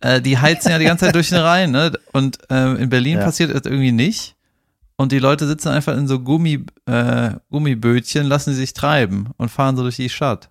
Äh, 0.00 0.20
die 0.20 0.38
heizen 0.38 0.70
ja 0.70 0.78
die 0.78 0.84
ganze 0.84 1.06
Zeit 1.06 1.14
durch 1.14 1.30
den 1.30 1.38
Rhein, 1.38 1.70
ne? 1.70 1.92
Und 2.12 2.38
äh, 2.50 2.74
in 2.74 2.90
Berlin 2.90 3.18
Ja. 3.18 3.24
passiert 3.24 3.54
das 3.54 3.62
irgendwie 3.64 3.92
nicht. 3.92 4.36
Und 4.96 5.12
die 5.12 5.18
Leute 5.18 5.46
sitzen 5.46 5.68
einfach 5.68 5.96
in 5.96 6.06
so 6.06 6.20
Gummi, 6.20 6.64
äh, 6.86 7.30
Gummibötchen, 7.50 8.26
lassen 8.26 8.50
sie 8.52 8.60
sich 8.60 8.74
treiben 8.74 9.30
und 9.38 9.48
fahren 9.50 9.76
so 9.76 9.82
durch 9.82 9.96
die 9.96 10.08
Stadt. 10.08 10.50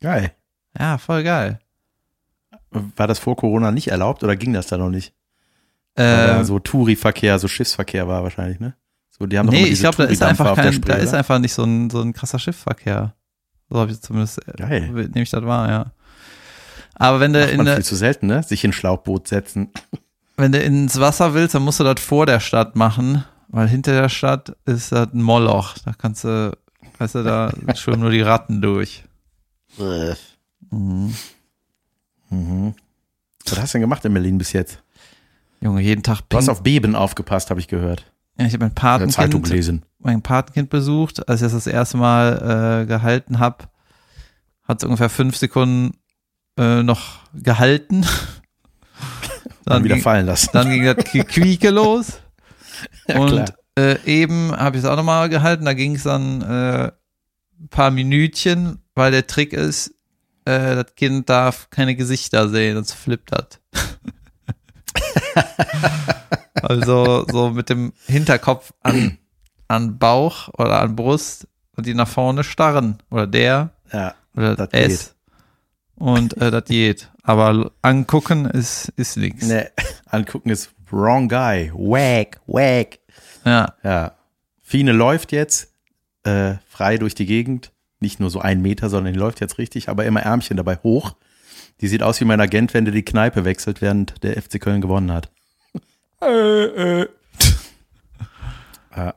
Geil. 0.00 0.32
Ja, 0.78 0.98
voll 0.98 1.22
geil. 1.24 1.58
War 2.70 3.06
das 3.06 3.18
vor 3.18 3.36
Corona 3.36 3.70
nicht 3.70 3.88
erlaubt 3.88 4.24
oder 4.24 4.34
ging 4.36 4.52
das 4.52 4.66
da 4.66 4.78
noch 4.78 4.90
nicht? 4.90 5.12
Äh, 5.96 6.42
so 6.44 6.58
Touri-Verkehr, 6.58 7.38
so 7.38 7.46
Schiffsverkehr 7.46 8.08
war 8.08 8.22
wahrscheinlich, 8.24 8.58
ne? 8.60 8.74
So, 9.16 9.26
die 9.26 9.38
haben 9.38 9.48
nee, 9.48 9.66
ich 9.66 9.78
glaube, 9.78 9.96
da 9.96 10.04
ist 10.04 10.22
einfach 10.22 10.56
kein, 10.56 10.66
da 10.66 10.72
Spree, 10.72 11.00
ist 11.00 11.10
oder? 11.10 11.18
einfach 11.18 11.38
nicht 11.38 11.54
so 11.54 11.62
ein, 11.62 11.88
so 11.88 12.00
ein 12.00 12.12
krasser 12.12 12.40
Schiffsverkehr. 12.40 13.14
So 13.70 13.78
habe 13.78 13.92
ich 13.92 14.00
zumindest, 14.00 14.46
äh, 14.48 14.52
Geil. 14.56 14.90
nehme 14.90 15.22
ich 15.22 15.30
das 15.30 15.44
wahr, 15.44 15.68
ja. 15.68 15.92
Aber 16.94 17.20
wenn 17.20 17.32
du 17.32 17.44
in 17.44 17.64
der, 17.64 17.76
viel 17.76 17.84
zu 17.84 17.94
selten, 17.94 18.26
ne? 18.26 18.42
Sich 18.42 18.64
in 18.64 18.70
ein 18.70 18.72
Schlauchboot 18.72 19.28
setzen. 19.28 19.70
wenn 20.36 20.50
du 20.50 20.60
ins 20.60 20.98
Wasser 20.98 21.32
willst, 21.34 21.54
dann 21.54 21.62
musst 21.62 21.78
du 21.78 21.84
das 21.84 22.00
vor 22.00 22.26
der 22.26 22.40
Stadt 22.40 22.74
machen, 22.74 23.24
weil 23.48 23.68
hinter 23.68 23.92
der 23.92 24.08
Stadt 24.08 24.56
ist 24.64 24.90
das 24.90 25.12
ein 25.12 25.22
Moloch. 25.22 25.78
Da 25.84 25.92
kannst 25.92 26.24
du, 26.24 26.56
weißt 26.98 27.14
du, 27.16 27.22
da 27.22 27.52
schwimmen 27.76 28.00
nur 28.00 28.10
die 28.10 28.20
Ratten 28.20 28.60
durch. 28.60 29.04
Mhm. 30.70 31.14
Mhm. 32.30 32.74
Was 33.46 33.60
hast 33.60 33.74
du 33.74 33.78
denn 33.78 33.82
gemacht 33.82 34.04
in 34.04 34.12
Berlin 34.12 34.38
bis 34.38 34.52
jetzt? 34.52 34.82
Junge, 35.60 35.82
jeden 35.82 36.02
Tag 36.02 36.22
Du 36.28 36.36
hast 36.36 36.48
auf 36.48 36.62
Beben 36.62 36.96
aufgepasst, 36.96 37.50
habe 37.50 37.60
ich 37.60 37.68
gehört. 37.68 38.10
Ja, 38.38 38.46
ich 38.46 38.52
habe 38.54 38.64
mein 38.64 38.70
In 38.70 38.74
der 38.74 38.82
Zeitung 38.82 39.12
Patenkind, 39.12 39.44
gelesen. 39.44 39.84
mein 39.98 40.22
Patenkind 40.22 40.70
besucht. 40.70 41.28
Als 41.28 41.40
ich 41.40 41.46
das 41.46 41.52
das 41.52 41.66
erste 41.66 41.96
Mal 41.96 42.82
äh, 42.82 42.86
gehalten 42.86 43.38
habe, 43.38 43.64
hat 44.64 44.78
es 44.82 44.84
ungefähr 44.84 45.08
fünf 45.08 45.36
Sekunden 45.36 45.96
äh, 46.58 46.82
noch 46.82 47.20
gehalten. 47.34 48.04
Dann 49.64 49.82
wieder 49.84 49.94
ging, 49.94 50.02
fallen 50.04 50.26
lassen. 50.26 50.50
dann 50.52 50.68
ging 50.68 50.84
das 50.84 51.02
Quieke 51.04 51.70
los. 51.70 52.18
Ja, 53.08 53.18
und 53.20 53.54
äh, 53.78 53.98
eben 54.04 54.50
habe 54.50 54.76
ich 54.76 54.82
es 54.82 54.88
auch 54.88 54.96
nochmal 54.96 55.28
gehalten. 55.28 55.64
Da 55.64 55.74
ging 55.74 55.94
es 55.94 56.02
dann 56.02 56.42
äh, 56.42 56.90
ein 57.60 57.68
paar 57.70 57.90
Minütchen, 57.90 58.82
weil 58.94 59.12
der 59.12 59.26
Trick 59.26 59.52
ist, 59.52 59.94
äh, 60.44 60.74
das 60.74 60.94
Kind 60.96 61.30
darf 61.30 61.70
keine 61.70 61.94
Gesichter 61.94 62.48
sehen, 62.48 62.74
sonst 62.74 62.92
flippt 62.94 63.32
das. 63.32 63.60
also 66.62 67.26
so 67.30 67.50
mit 67.50 67.68
dem 67.68 67.92
Hinterkopf 68.06 68.72
an, 68.82 69.18
an 69.68 69.98
Bauch 69.98 70.48
oder 70.54 70.80
an 70.80 70.96
Brust 70.96 71.46
und 71.76 71.86
die 71.86 71.94
nach 71.94 72.08
vorne 72.08 72.44
starren. 72.44 72.98
Oder 73.10 73.26
der 73.26 73.70
Ja. 73.92 74.14
oder 74.36 74.56
Das 74.56 74.68
es. 74.72 75.14
Und 75.96 76.36
äh, 76.40 76.50
das 76.50 76.64
geht. 76.64 77.10
Aber 77.22 77.70
angucken 77.82 78.46
ist, 78.46 78.92
ist 78.96 79.16
nichts. 79.16 79.46
Ne, 79.46 79.70
angucken 80.06 80.50
ist 80.50 80.70
wrong 80.90 81.28
guy. 81.28 81.70
Wack, 81.74 82.40
wack. 82.46 82.98
Ja. 83.44 83.74
Ja. 83.82 84.12
Fine 84.62 84.92
läuft 84.92 85.32
jetzt 85.32 85.72
äh, 86.24 86.54
frei 86.68 86.98
durch 86.98 87.14
die 87.14 87.26
Gegend. 87.26 87.70
Nicht 88.00 88.20
nur 88.20 88.28
so 88.30 88.40
ein 88.40 88.60
Meter, 88.60 88.90
sondern 88.90 89.12
die 89.14 89.18
läuft 89.18 89.40
jetzt 89.40 89.58
richtig, 89.58 89.88
aber 89.88 90.04
immer 90.04 90.20
Ärmchen 90.20 90.56
dabei 90.56 90.76
hoch. 90.82 91.14
Die 91.80 91.88
sieht 91.88 92.02
aus 92.02 92.20
wie 92.20 92.24
mein 92.24 92.40
Agent, 92.40 92.72
wenn 92.74 92.84
der 92.84 92.94
die 92.94 93.04
Kneipe 93.04 93.44
wechselt, 93.44 93.80
während 93.82 94.22
der 94.22 94.40
FC 94.40 94.60
Köln 94.60 94.80
gewonnen 94.80 95.12
hat. 95.12 95.28
äh, 96.22 97.02
äh. 97.02 97.08
Ja, 98.96 99.14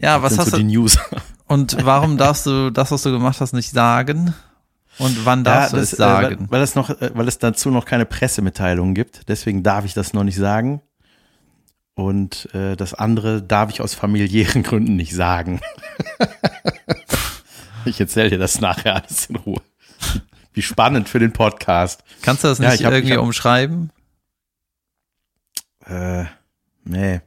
Ja, 0.00 0.22
was 0.22 0.38
hast 0.38 0.50
so 0.50 0.56
du, 0.56 0.62
die 0.62 0.74
News. 0.76 0.98
Und 1.46 1.84
warum 1.84 2.16
darfst 2.18 2.46
du 2.46 2.70
das, 2.70 2.90
was 2.90 3.02
du 3.02 3.10
gemacht 3.10 3.40
hast, 3.40 3.52
nicht 3.52 3.70
sagen? 3.70 4.34
Und 4.98 5.24
wann 5.24 5.44
darfst 5.44 5.72
Ja, 5.72 5.76
du 5.76 5.80
das, 5.82 5.92
es 5.92 5.98
äh, 5.98 6.02
weil, 6.02 6.22
sagen? 6.30 6.46
weil, 6.50 6.62
es 6.62 6.74
noch, 6.74 6.90
äh, 6.90 7.10
weil 7.14 7.28
es 7.28 7.38
dazu 7.38 7.70
noch 7.70 7.84
keine 7.84 8.06
Pressemitteilung 8.06 8.94
gibt. 8.94 9.28
Deswegen 9.28 9.62
darf 9.62 9.84
ich 9.84 9.94
das 9.94 10.12
noch 10.12 10.24
nicht 10.24 10.36
sagen. 10.36 10.80
Und 11.94 12.52
äh, 12.54 12.76
das 12.76 12.94
andere 12.94 13.42
darf 13.42 13.70
ich 13.70 13.80
aus 13.80 13.94
familiären 13.94 14.62
Gründen 14.64 14.96
nicht 14.96 15.14
sagen. 15.14 15.60
ich 17.84 18.00
erzähle 18.00 18.30
dir 18.30 18.38
das 18.38 18.60
nachher 18.60 18.96
alles 18.96 19.26
in 19.26 19.36
Ruhe. 19.36 19.60
Wie 20.58 20.62
spannend 20.62 21.08
für 21.08 21.20
den 21.20 21.32
Podcast. 21.32 22.02
Kannst 22.20 22.42
du 22.42 22.48
das 22.48 22.58
Ja, 22.58 22.70
nicht 22.70 22.80
ich 22.80 22.86
hab- 22.86 22.92
irgendwie 22.92 23.14
hab- 23.14 23.22
umschreiben? 23.22 23.92
Äh, 25.86 26.24
nee, 26.82 27.20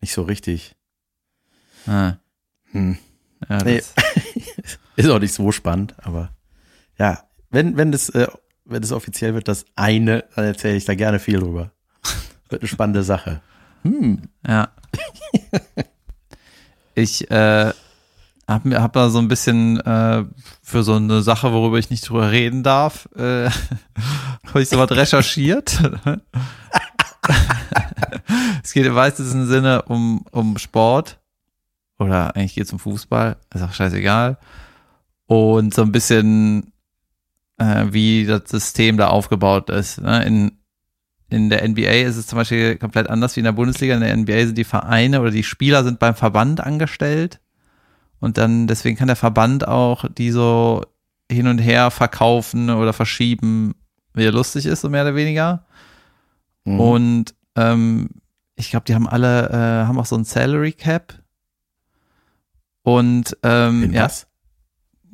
nicht 0.00 0.14
so 0.14 0.22
richtig. 0.22 0.74
Ah, 1.86 2.14
Hm. 2.72 2.96
ja, 3.46 3.62
Nee. 3.62 3.82
Ist 4.96 5.10
auch 5.10 5.18
nicht 5.18 5.34
so 5.34 5.52
spannend, 5.52 5.96
aber 5.98 6.30
ja, 6.98 7.24
wenn, 7.50 7.76
wenn 7.76 7.92
das, 7.92 8.08
äh, 8.08 8.26
wenn 8.64 8.80
das 8.80 8.92
offiziell 8.92 9.34
wird, 9.34 9.48
das 9.48 9.66
eine, 9.74 10.24
dann 10.34 10.46
erzähle 10.46 10.76
ich 10.76 10.86
da 10.86 10.94
gerne 10.94 11.18
viel 11.18 11.40
drüber. 11.40 11.72
Wird 12.48 12.62
eine 12.62 12.68
spannende 12.68 13.02
Sache. 13.02 13.42
Hm. 13.82 14.22
ja. 14.48 14.72
Ich 16.94 17.30
äh, 17.30 17.74
hab 18.46 18.64
mir 18.64 18.80
hab 18.80 18.92
da 18.92 19.10
so 19.10 19.18
ein 19.18 19.28
bisschen 19.28 19.80
äh, 19.80 20.24
für 20.62 20.82
so 20.82 20.94
eine 20.94 21.22
Sache, 21.22 21.52
worüber 21.52 21.78
ich 21.78 21.90
nicht 21.90 22.08
drüber 22.08 22.30
reden 22.30 22.62
darf, 22.62 23.08
äh, 23.16 23.50
habe 24.46 24.62
ich 24.62 24.68
sowas 24.68 24.90
recherchiert. 24.92 25.80
es 28.62 28.72
geht 28.72 28.86
im 28.86 28.94
weitesten 28.94 29.46
Sinne 29.46 29.82
um, 29.82 30.24
um 30.30 30.58
Sport. 30.58 31.18
Oder 31.98 32.36
eigentlich 32.36 32.54
geht 32.54 32.66
es 32.66 32.72
um 32.72 32.78
Fußball, 32.78 33.36
ist 33.54 33.62
auch 33.62 33.72
scheißegal. 33.72 34.38
Und 35.26 35.74
so 35.74 35.82
ein 35.82 35.92
bisschen, 35.92 36.72
äh, 37.58 37.86
wie 37.88 38.26
das 38.26 38.42
System 38.46 38.96
da 38.96 39.08
aufgebaut 39.08 39.70
ist. 39.70 40.00
Ne? 40.00 40.22
In, 40.24 40.52
in 41.30 41.50
der 41.50 41.66
NBA 41.66 42.06
ist 42.06 42.16
es 42.16 42.26
zum 42.26 42.36
Beispiel 42.36 42.76
komplett 42.76 43.08
anders 43.08 43.34
wie 43.34 43.40
in 43.40 43.44
der 43.44 43.52
Bundesliga. 43.52 43.94
In 43.94 44.02
der 44.02 44.16
NBA 44.16 44.46
sind 44.46 44.58
die 44.58 44.64
Vereine 44.64 45.20
oder 45.20 45.30
die 45.30 45.42
Spieler 45.42 45.82
sind 45.82 45.98
beim 45.98 46.14
Verband 46.14 46.60
angestellt. 46.60 47.40
Und 48.20 48.38
dann, 48.38 48.66
deswegen 48.66 48.96
kann 48.96 49.08
der 49.08 49.16
Verband 49.16 49.66
auch 49.66 50.04
die 50.08 50.30
so 50.30 50.82
hin 51.30 51.46
und 51.46 51.58
her 51.58 51.90
verkaufen 51.90 52.70
oder 52.70 52.92
verschieben, 52.92 53.74
wie 54.14 54.24
er 54.24 54.32
lustig 54.32 54.66
ist, 54.66 54.80
so 54.80 54.88
mehr 54.88 55.02
oder 55.02 55.14
weniger. 55.14 55.66
Mhm. 56.64 56.80
Und 56.80 57.34
ähm, 57.56 58.08
ich 58.56 58.70
glaube, 58.70 58.84
die 58.84 58.94
haben 58.94 59.08
alle, 59.08 59.50
äh, 59.50 59.86
haben 59.86 59.98
auch 59.98 60.06
so 60.06 60.16
ein 60.16 60.24
Salary 60.24 60.72
Cap. 60.72 61.14
Und 62.82 63.36
ähm, 63.42 63.92
ja, 63.92 64.08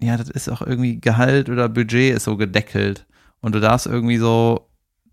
ja, 0.02 0.16
das 0.16 0.28
ist 0.28 0.48
auch 0.48 0.62
irgendwie 0.62 1.00
Gehalt 1.00 1.48
oder 1.48 1.68
Budget 1.68 2.14
ist 2.14 2.24
so 2.24 2.36
gedeckelt. 2.36 3.06
Und 3.40 3.54
du 3.54 3.60
darfst 3.60 3.86
irgendwie 3.86 4.18
so, 4.18 4.68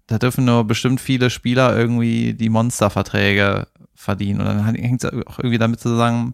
da 0.07 0.17
dürfen 0.17 0.45
nur 0.45 0.65
bestimmt 0.65 0.99
viele 0.99 1.29
Spieler 1.29 1.77
irgendwie 1.77 2.33
die 2.33 2.49
Monsterverträge 2.49 3.67
verdienen. 3.93 4.39
Und 4.39 4.47
dann 4.47 4.63
hängt 4.75 5.03
es 5.03 5.11
auch 5.11 5.39
irgendwie 5.39 5.57
damit 5.57 5.79
zusammen, 5.79 6.33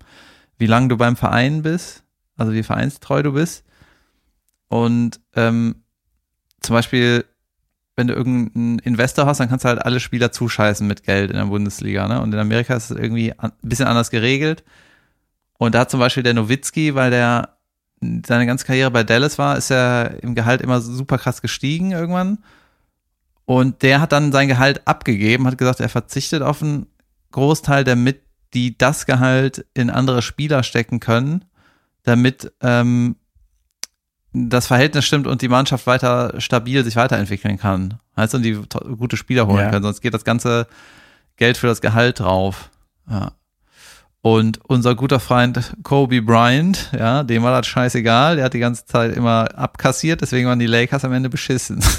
wie 0.57 0.67
lange 0.67 0.87
du 0.87 0.97
beim 0.97 1.15
Verein 1.15 1.61
bist, 1.61 2.03
also 2.37 2.53
wie 2.53 2.63
vereinstreu 2.63 3.23
du 3.23 3.33
bist. 3.33 3.63
Und 4.67 5.19
ähm, 5.35 5.83
zum 6.61 6.75
Beispiel, 6.75 7.25
wenn 7.95 8.07
du 8.07 8.13
irgendeinen 8.13 8.79
Investor 8.79 9.25
hast, 9.25 9.39
dann 9.39 9.49
kannst 9.49 9.65
du 9.65 9.69
halt 9.69 9.83
alle 9.83 9.99
Spieler 9.99 10.31
zuscheißen 10.31 10.85
mit 10.85 11.03
Geld 11.03 11.31
in 11.31 11.37
der 11.37 11.45
Bundesliga. 11.45 12.07
Ne? 12.07 12.21
Und 12.21 12.33
in 12.33 12.39
Amerika 12.39 12.75
ist 12.75 12.91
es 12.91 12.97
irgendwie 12.97 13.33
ein 13.37 13.51
bisschen 13.61 13.87
anders 13.87 14.09
geregelt. 14.09 14.63
Und 15.57 15.75
da 15.75 15.79
hat 15.81 15.91
zum 15.91 15.99
Beispiel 15.99 16.23
der 16.23 16.33
Nowitzki, 16.33 16.95
weil 16.95 17.11
der 17.11 17.55
seine 18.25 18.45
ganze 18.45 18.65
Karriere 18.65 18.91
bei 18.91 19.03
Dallas 19.03 19.37
war, 19.37 19.57
ist 19.57 19.71
er 19.71 20.21
im 20.21 20.35
Gehalt 20.35 20.61
immer 20.61 20.81
super 20.81 21.17
krass 21.17 21.41
gestiegen 21.41 21.91
irgendwann. 21.91 22.39
Und 23.45 23.83
der 23.83 24.01
hat 24.01 24.11
dann 24.11 24.31
sein 24.31 24.47
Gehalt 24.47 24.87
abgegeben, 24.87 25.47
hat 25.47 25.57
gesagt, 25.57 25.79
er 25.79 25.89
verzichtet 25.89 26.41
auf 26.41 26.61
einen 26.61 26.87
Großteil, 27.31 27.83
damit 27.83 28.21
die 28.55 28.75
das 28.77 29.05
Gehalt 29.05 29.65
in 29.75 29.91
andere 29.91 30.21
Spieler 30.23 30.63
stecken 30.63 30.99
können, 30.99 31.45
damit 32.03 32.51
ähm, 32.61 33.17
das 34.33 34.67
Verhältnis 34.67 35.05
stimmt 35.05 35.27
und 35.27 35.41
die 35.41 35.47
Mannschaft 35.47 35.85
weiter 35.87 36.33
stabil 36.41 36.83
sich 36.83 36.95
weiterentwickeln 36.95 37.57
kann. 37.57 37.99
Heißt, 38.17 38.33
und 38.35 38.41
die 38.43 38.59
gute 38.97 39.17
Spieler 39.17 39.45
holen 39.47 39.65
Ja. 39.65 39.69
können, 39.69 39.83
sonst 39.83 40.01
geht 40.01 40.13
das 40.13 40.23
ganze 40.25 40.67
Geld 41.37 41.57
für 41.57 41.67
das 41.67 41.81
Gehalt 41.81 42.19
drauf. 42.21 42.69
Ja. 43.09 43.33
Und 44.21 44.59
unser 44.65 44.95
guter 44.95 45.19
Freund 45.19 45.73
Kobe 45.83 46.21
Bryant, 46.21 46.89
ja, 46.97 47.21
dem 47.23 47.43
war 47.43 47.51
das 47.61 47.67
scheißegal, 47.67 48.37
der 48.37 48.45
hat 48.45 48.53
die 48.55 48.59
ganze 48.59 48.85
Zeit 48.85 49.15
immer 49.15 49.55
abkassiert, 49.55 50.21
deswegen 50.21 50.47
waren 50.47 50.57
die 50.59 50.65
Lakers 50.65 51.05
am 51.05 51.13
Ende 51.13 51.29
beschissen. 51.29 51.83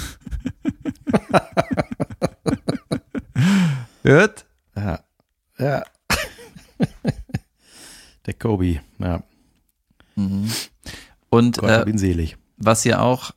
Hört? 4.03 4.47
Ja. 4.77 5.01
Ja. 5.59 5.83
Der 8.27 8.35
Kobe, 8.35 8.81
ja. 8.99 9.23
Und 11.29 11.59
Gott 11.59 11.71
äh, 11.71 11.79
hab 11.79 11.89
ihn 11.89 11.99
selig. 11.99 12.37
was 12.57 12.83
hier 12.83 13.03
auch, 13.03 13.31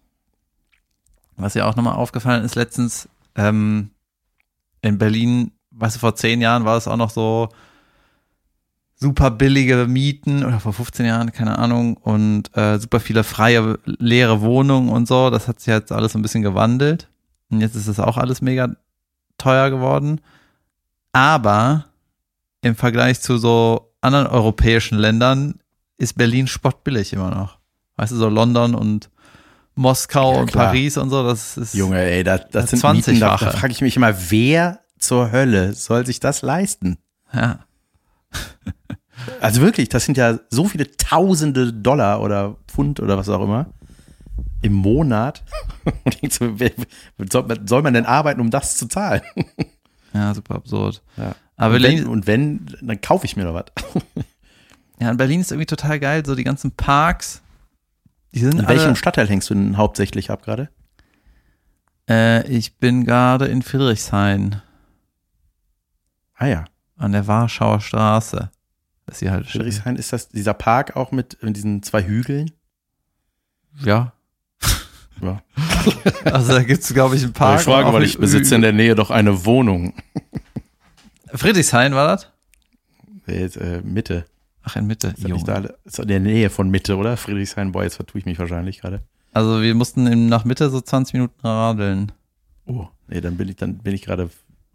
was 1.35 1.53
hier 1.53 1.67
auch 1.67 1.75
nochmal 1.75 1.95
aufgefallen 1.95 2.43
ist 2.43 2.55
letztens, 2.55 3.07
ähm, 3.35 3.91
in 4.81 4.97
Berlin, 4.97 5.51
weißt 5.71 5.97
du, 5.97 5.99
vor 5.99 6.15
zehn 6.15 6.41
Jahren 6.41 6.65
war 6.65 6.77
es 6.77 6.87
auch 6.87 6.97
noch 6.97 7.09
so, 7.09 7.49
super 8.99 9.31
billige 9.31 9.87
Mieten 9.87 10.43
oder 10.43 10.59
vor 10.59 10.73
15 10.73 11.05
Jahren, 11.05 11.31
keine 11.31 11.57
Ahnung, 11.57 11.95
und 11.95 12.55
äh, 12.55 12.79
super 12.79 12.99
viele 12.99 13.23
freie, 13.23 13.79
leere 13.85 14.41
Wohnungen 14.41 14.89
und 14.89 15.07
so. 15.07 15.29
Das 15.29 15.47
hat 15.47 15.59
sich 15.59 15.67
jetzt 15.67 15.91
alles 15.91 16.15
ein 16.15 16.21
bisschen 16.21 16.43
gewandelt. 16.43 17.07
Und 17.49 17.61
jetzt 17.61 17.75
ist 17.75 17.87
es 17.87 17.99
auch 17.99 18.17
alles 18.17 18.41
mega 18.41 18.75
teuer 19.37 19.69
geworden. 19.69 20.21
Aber 21.13 21.85
im 22.61 22.75
Vergleich 22.75 23.21
zu 23.21 23.37
so 23.37 23.93
anderen 24.01 24.27
europäischen 24.27 24.97
Ländern 24.97 25.59
ist 25.97 26.17
Berlin 26.17 26.47
spottbillig 26.47 27.13
immer 27.13 27.29
noch. 27.29 27.59
Weißt 27.97 28.11
du, 28.11 28.15
so 28.15 28.29
London 28.29 28.75
und 28.75 29.09
Moskau 29.75 30.33
Ja, 30.33 30.39
und 30.41 30.51
klar. 30.51 30.67
Paris 30.67 30.97
und 30.97 31.09
so, 31.09 31.23
das 31.23 31.57
ist. 31.57 31.73
Junge, 31.73 32.01
ey, 32.01 32.23
das, 32.23 32.41
das 32.51 32.69
Das 32.71 32.79
sind 32.81 32.93
Mieten, 32.93 33.19
da, 33.19 33.35
20-fache. 33.35 33.45
da 33.45 33.51
frage 33.51 33.73
ich 33.73 33.81
mich 33.81 33.95
immer, 33.97 34.13
wer 34.31 34.79
zur 34.97 35.31
Hölle 35.31 35.73
soll 35.73 36.05
sich 36.05 36.19
das 36.19 36.41
leisten? 36.41 36.97
Ja. 37.33 37.59
Also 39.41 39.59
wirklich, 39.61 39.89
das 39.89 40.05
sind 40.05 40.17
ja 40.17 40.39
so 40.49 40.65
viele 40.65 40.95
tausende 40.95 41.73
Dollar 41.73 42.21
oder 42.21 42.55
Pfund 42.67 43.01
oder 43.01 43.17
was 43.17 43.27
auch 43.27 43.43
immer 43.43 43.67
im 44.61 44.73
Monat. 44.73 45.43
Soll 47.69 47.81
man 47.81 47.93
denn 47.93 48.05
arbeiten, 48.05 48.39
um 48.41 48.49
das 48.49 48.77
zu 48.77 48.87
zahlen? 48.87 49.21
ja, 50.13 50.33
super 50.33 50.55
absurd. 50.55 51.01
Ja. 51.17 51.35
Aber 51.59 51.75
und, 51.75 51.81
Berlin, 51.81 51.99
wenn, 51.99 52.07
und 52.07 52.27
wenn, 52.27 52.65
dann 52.81 53.01
kaufe 53.01 53.25
ich 53.25 53.35
mir 53.35 53.43
noch 53.43 53.53
was. 53.53 53.65
ja, 54.99 55.11
in 55.11 55.17
Berlin 55.17 55.41
ist 55.41 55.51
irgendwie 55.51 55.65
total 55.65 55.99
geil, 55.99 56.25
so 56.25 56.35
die 56.35 56.45
ganzen 56.45 56.71
Parks. 56.71 57.41
Die 58.33 58.39
sind 58.39 58.53
In 58.53 58.65
alle, 58.65 58.77
welchem 58.79 58.95
Stadtteil 58.95 59.27
hängst 59.27 59.49
du 59.49 59.53
denn 59.53 59.77
hauptsächlich 59.77 60.31
ab 60.31 60.43
gerade? 60.43 60.69
Äh, 62.09 62.47
ich 62.47 62.77
bin 62.77 63.05
gerade 63.05 63.45
in 63.45 63.61
Friedrichshain 63.61 64.61
Ah 66.39 66.47
ja, 66.47 66.65
an 66.95 67.11
der 67.11 67.27
Warschauer 67.27 67.81
Straße. 67.81 68.49
Ist 69.07 69.19
hier 69.19 69.31
halt 69.31 69.45
Friedrichshain 69.47 69.97
ist 69.97 70.13
das 70.13 70.29
dieser 70.29 70.53
Park 70.53 70.95
auch 70.95 71.11
mit 71.11 71.37
äh, 71.43 71.51
diesen 71.51 71.83
zwei 71.83 72.03
Hügeln? 72.03 72.51
Ja. 73.83 74.13
Ja. 75.21 75.41
Also 76.23 76.53
da 76.53 76.63
gibt's 76.63 76.93
glaube 76.93 77.17
ich, 77.17 77.23
einen 77.23 77.33
Park. 77.33 77.59
ich 77.59 77.65
frage, 77.65 77.91
weil 77.91 78.03
ich 78.03 78.17
besitze 78.17 78.55
in 78.55 78.61
der 78.61 78.71
Nähe 78.71 78.95
doch 78.95 79.11
eine 79.11 79.43
Wohnung. 79.43 79.93
Friedrichshain 81.33 81.93
war 81.93 82.07
das? 82.07 82.29
Jetzt, 83.27 83.57
äh, 83.57 83.81
Mitte. 83.83 84.25
Ach, 84.63 84.75
in 84.75 84.87
Mitte. 84.87 85.09
Ist, 85.09 85.27
Junge. 85.27 85.43
da, 85.43 85.63
ist 85.85 85.99
in 85.99 86.07
der 86.07 86.19
Nähe 86.19 86.49
von 86.49 86.69
Mitte, 86.69 86.97
oder? 86.97 87.17
Friedrichshain, 87.17 87.71
boah, 87.71 87.83
jetzt 87.83 87.95
vertue 87.95 88.19
ich 88.19 88.25
mich 88.25 88.39
wahrscheinlich 88.39 88.81
gerade. 88.81 89.01
Also 89.31 89.61
wir 89.61 89.73
mussten 89.75 90.27
nach 90.27 90.45
Mitte 90.45 90.69
so 90.69 90.81
20 90.81 91.13
Minuten 91.13 91.45
radeln. 91.45 92.11
Oh, 92.65 92.87
nee, 93.07 93.21
dann 93.21 93.37
bin 93.37 93.47
ich, 93.49 93.55
dann 93.55 93.77
bin 93.77 93.93
ich 93.93 94.01
gerade 94.01 94.29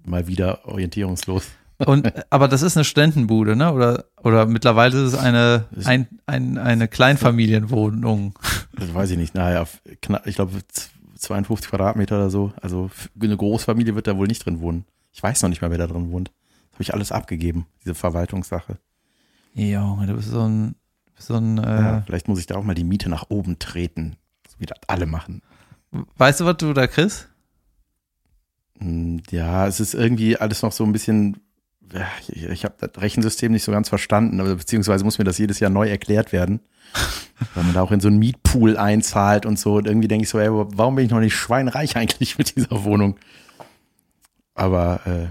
mal 0.04 0.26
wieder 0.26 0.66
orientierungslos. 0.66 1.44
Und, 1.78 2.12
aber 2.30 2.46
das 2.48 2.62
ist 2.62 2.76
eine 2.76 2.84
Studentenbude, 2.84 3.56
ne? 3.56 3.72
Oder, 3.72 4.04
oder 4.22 4.46
mittlerweile 4.46 4.96
ist 4.96 5.12
es 5.14 5.18
eine, 5.18 5.66
ein, 5.84 6.06
ein, 6.26 6.56
eine 6.58 6.86
Kleinfamilienwohnung. 6.88 8.38
Das 8.76 8.94
weiß 8.94 9.10
ich 9.10 9.16
nicht. 9.18 9.34
Naja, 9.34 9.66
ich 10.24 10.34
glaube 10.36 10.66
z- 10.68 10.90
52 11.18 11.70
Quadratmeter 11.70 12.16
oder 12.16 12.30
so. 12.30 12.52
Also 12.60 12.90
eine 13.20 13.36
Großfamilie 13.36 13.94
wird 13.94 14.06
da 14.06 14.16
wohl 14.16 14.26
nicht 14.28 14.44
drin 14.44 14.60
wohnen. 14.60 14.84
Ich 15.12 15.22
weiß 15.22 15.42
noch 15.42 15.48
nicht 15.48 15.62
mal, 15.62 15.70
wer 15.70 15.78
da 15.78 15.86
drin 15.86 16.10
wohnt. 16.12 16.30
Habe 16.74 16.82
ich 16.82 16.92
alles 16.94 17.12
abgegeben, 17.12 17.66
diese 17.82 17.94
Verwaltungssache. 17.94 18.78
Junge, 19.54 20.06
du 20.06 20.14
bist 20.16 20.28
so 20.30 20.40
ein, 20.42 20.74
bist 21.14 21.28
so 21.28 21.36
ein, 21.36 21.58
äh, 21.58 21.62
Ja, 21.80 22.02
vielleicht 22.04 22.26
muss 22.28 22.40
ich 22.40 22.46
da 22.46 22.56
auch 22.56 22.64
mal 22.64 22.74
die 22.74 22.84
Miete 22.84 23.08
nach 23.08 23.26
oben 23.30 23.58
treten. 23.58 24.16
So 24.48 24.56
wie 24.58 24.66
das 24.66 24.78
alle 24.88 25.06
machen. 25.06 25.42
weißt 26.18 26.40
du, 26.40 26.44
was 26.46 26.56
du 26.56 26.72
da 26.72 26.86
kriegst? 26.88 27.28
Hm, 28.80 29.22
Ja, 29.30 29.66
es 29.66 29.78
ist 29.80 29.94
irgendwie 29.94 30.36
alles 30.36 30.62
noch 30.62 30.72
so 30.72 30.84
ein 30.84 30.92
bisschen. 30.92 31.36
ja, 31.92 32.06
Ich, 32.28 32.42
ich 32.42 32.64
habe 32.64 32.74
das 32.78 33.00
Rechensystem 33.00 33.52
nicht 33.52 33.62
so 33.64 33.70
ganz 33.72 33.88
verstanden, 33.88 34.40
aber 34.40 34.56
beziehungsweise 34.56 35.04
muss 35.04 35.18
mir 35.18 35.24
das 35.24 35.38
jedes 35.38 35.60
Jahr 35.60 35.70
neu 35.70 35.88
erklärt 35.88 36.32
werden. 36.32 36.60
Weil 37.54 37.64
man 37.64 37.74
da 37.74 37.82
auch 37.82 37.92
in 37.92 38.00
so 38.00 38.08
einen 38.08 38.18
Mietpool 38.18 38.76
einzahlt 38.76 39.46
und 39.46 39.58
so. 39.58 39.76
Und 39.76 39.86
irgendwie 39.86 40.08
denke 40.08 40.24
ich 40.24 40.28
so, 40.30 40.38
ey, 40.40 40.48
warum 40.50 40.96
bin 40.96 41.04
ich 41.04 41.10
noch 41.12 41.20
nicht 41.20 41.34
schweinreich 41.36 41.96
eigentlich 41.96 42.38
mit 42.38 42.56
dieser 42.56 42.82
Wohnung? 42.84 43.16
Aber 44.54 45.00
äh, 45.06 45.28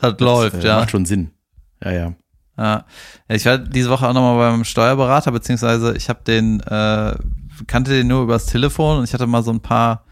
Das, 0.00 0.16
das, 0.16 0.20
läuft, 0.20 0.64
äh, 0.64 0.66
ja. 0.66 0.78
Macht 0.80 0.90
schon 0.90 1.04
Sinn. 1.06 1.30
Ja, 1.82 1.90
ja. 1.92 2.12
Ja, 2.58 2.84
ich 3.28 3.46
war 3.46 3.56
diese 3.56 3.88
Woche 3.88 4.06
auch 4.06 4.12
nochmal 4.12 4.50
beim 4.50 4.64
Steuerberater, 4.64 5.32
beziehungsweise 5.32 5.96
ich 5.96 6.08
habe 6.10 6.20
den, 6.26 6.60
äh, 6.60 7.14
kannte 7.66 7.90
den 7.92 8.08
nur 8.08 8.22
übers 8.22 8.46
Telefon 8.46 8.98
und 8.98 9.04
ich 9.04 9.14
hatte 9.14 9.26
mal 9.26 9.42
so 9.42 9.50
ein 9.50 9.60
paar 9.60 10.04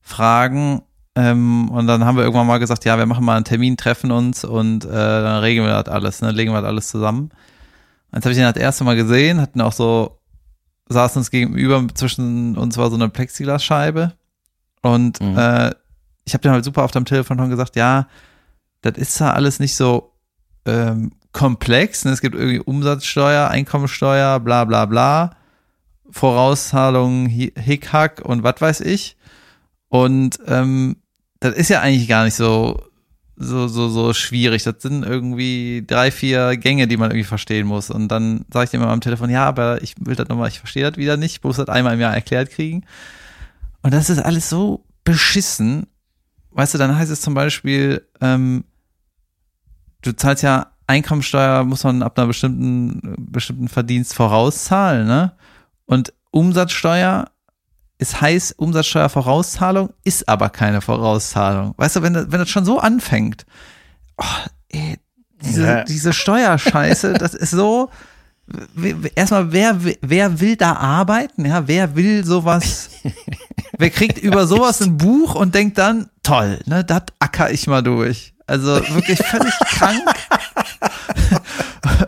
Fragen 0.00 0.82
ähm, 1.16 1.68
und 1.70 1.86
dann 1.86 2.04
haben 2.04 2.16
wir 2.16 2.24
irgendwann 2.24 2.46
mal 2.46 2.58
gesagt, 2.58 2.84
ja, 2.84 2.96
wir 2.98 3.06
machen 3.06 3.24
mal 3.24 3.36
einen 3.36 3.44
Termin, 3.44 3.76
treffen 3.76 4.12
uns 4.12 4.44
und 4.44 4.84
äh, 4.84 4.88
dann 4.88 5.40
regeln 5.40 5.66
wir 5.66 5.82
das 5.82 5.92
alles, 5.92 6.20
ne, 6.22 6.30
legen 6.30 6.52
wir 6.52 6.60
das 6.60 6.68
alles 6.68 6.88
zusammen. 6.88 7.30
Jetzt 8.14 8.24
habe 8.24 8.32
ich 8.32 8.38
den 8.38 8.44
das 8.52 8.56
erste 8.56 8.84
Mal 8.84 8.94
gesehen, 8.96 9.40
hatten 9.40 9.60
auch 9.60 9.72
so, 9.72 10.20
saßen 10.88 11.18
uns 11.18 11.30
gegenüber, 11.30 11.84
zwischen 11.94 12.56
uns 12.56 12.76
war 12.76 12.90
so 12.90 12.96
eine 12.96 13.08
Plexiglasscheibe 13.08 14.12
und 14.82 15.20
Mhm. 15.20 15.36
äh, 15.36 15.74
ich 16.24 16.34
habe 16.34 16.42
den 16.42 16.52
halt 16.52 16.64
super 16.64 16.84
oft 16.84 16.96
am 16.96 17.04
Telefon 17.04 17.38
schon 17.38 17.50
gesagt, 17.50 17.76
ja, 17.76 18.06
das 18.82 18.96
ist 18.96 19.18
ja 19.18 19.32
alles 19.32 19.60
nicht 19.60 19.76
so 19.76 20.12
ähm, 20.64 21.12
komplex. 21.32 22.04
Ne? 22.04 22.12
Es 22.12 22.20
gibt 22.20 22.34
irgendwie 22.34 22.60
Umsatzsteuer, 22.60 23.48
Einkommensteuer, 23.48 24.40
bla 24.40 24.64
bla 24.64 24.86
bla, 24.86 25.36
Vorauszahlungen, 26.10 27.28
Hi- 27.28 27.52
Hickhack 27.56 28.20
und 28.24 28.42
was 28.42 28.60
weiß 28.60 28.80
ich. 28.80 29.16
Und 29.88 30.38
ähm, 30.46 30.96
das 31.40 31.54
ist 31.54 31.68
ja 31.68 31.80
eigentlich 31.80 32.08
gar 32.08 32.24
nicht 32.24 32.34
so, 32.34 32.82
so, 33.36 33.68
so, 33.68 33.88
so 33.88 34.14
schwierig. 34.14 34.62
Das 34.64 34.76
sind 34.80 35.04
irgendwie 35.04 35.84
drei, 35.86 36.10
vier 36.10 36.56
Gänge, 36.56 36.88
die 36.88 36.96
man 36.96 37.10
irgendwie 37.10 37.24
verstehen 37.24 37.66
muss. 37.66 37.90
Und 37.90 38.08
dann 38.08 38.44
sage 38.52 38.64
ich 38.64 38.70
dem 38.70 38.82
immer 38.82 38.90
am 38.90 39.00
Telefon, 39.00 39.30
ja, 39.30 39.44
aber 39.44 39.82
ich 39.82 39.94
will 40.00 40.16
das 40.16 40.28
nochmal, 40.28 40.48
ich 40.48 40.58
verstehe 40.58 40.88
das 40.88 40.96
wieder 40.96 41.16
nicht, 41.16 41.36
ich 41.36 41.44
muss 41.44 41.56
das 41.56 41.68
einmal 41.68 41.94
im 41.94 42.00
Jahr 42.00 42.14
erklärt 42.14 42.50
kriegen. 42.50 42.84
Und 43.82 43.92
das 43.92 44.10
ist 44.10 44.18
alles 44.18 44.48
so 44.48 44.84
beschissen. 45.04 45.86
Weißt 46.56 46.72
du, 46.72 46.78
dann 46.78 46.96
heißt 46.96 47.10
es 47.10 47.20
zum 47.20 47.34
Beispiel, 47.34 48.06
ähm, 48.22 48.64
du 50.00 50.12
zahlst 50.12 50.42
ja 50.42 50.68
Einkommensteuer, 50.86 51.64
muss 51.64 51.84
man 51.84 52.02
ab 52.02 52.18
einer 52.18 52.28
bestimmten, 52.28 53.14
bestimmten 53.18 53.68
Verdienst 53.68 54.14
vorauszahlen, 54.14 55.06
ne? 55.06 55.32
Und 55.84 56.14
Umsatzsteuer, 56.30 57.30
es 57.98 58.20
heißt 58.22 58.58
Umsatzsteuervorauszahlung, 58.58 59.90
ist 60.02 60.28
aber 60.30 60.48
keine 60.48 60.80
Vorauszahlung. 60.80 61.74
Weißt 61.76 61.96
du, 61.96 62.02
wenn 62.02 62.14
das, 62.14 62.26
wenn 62.30 62.40
das 62.40 62.48
schon 62.48 62.64
so 62.64 62.78
anfängt, 62.78 63.44
oh, 64.16 64.24
ey, 64.70 64.98
diese, 65.42 65.66
Ja. 65.66 65.84
diese 65.84 66.14
Steuerscheiße, 66.14 67.14
das 67.14 67.34
ist 67.34 67.50
so, 67.50 67.90
erstmal, 69.14 69.52
wer, 69.52 69.78
wer 70.00 70.40
will 70.40 70.56
da 70.56 70.72
arbeiten? 70.74 71.44
Ja, 71.44 71.68
wer 71.68 71.96
will 71.96 72.24
sowas? 72.24 72.88
Wer 73.78 73.90
kriegt 73.90 74.18
über 74.18 74.46
sowas 74.46 74.80
ein 74.82 74.96
Buch 74.96 75.34
und 75.34 75.54
denkt 75.54 75.78
dann, 75.78 76.08
toll, 76.26 76.58
ne, 76.66 76.84
das 76.84 77.02
acker 77.18 77.50
ich 77.50 77.66
mal 77.66 77.82
durch. 77.82 78.34
Also 78.46 78.76
wirklich 78.94 79.18
völlig 79.18 79.54
krank. 79.66 80.02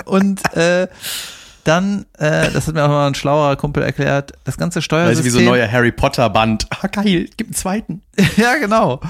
und 0.05 0.55
äh, 0.55 0.89
dann, 1.65 2.07
äh, 2.19 2.51
das 2.51 2.67
hat 2.67 2.75
mir 2.75 2.85
auch 2.85 2.89
mal 2.89 3.09
ein 3.09 3.15
schlauer 3.15 3.57
Kumpel 3.57 3.83
erklärt, 3.83 4.33
das 4.45 4.57
ganze 4.57 4.79
Das 4.79 4.83
ist 4.83 4.85
Steuersystem. 4.87 5.25
wie 5.25 5.31
so 5.31 5.39
ein 5.41 5.45
neuer 5.45 5.71
Harry 5.71 5.93
Potter 5.93 6.31
Band. 6.31 6.67
Ah, 6.71 6.87
geil, 6.87 7.29
gibt 7.37 7.49
einen 7.51 7.55
zweiten. 7.55 8.03
ja, 8.37 8.57
genau. 8.57 9.01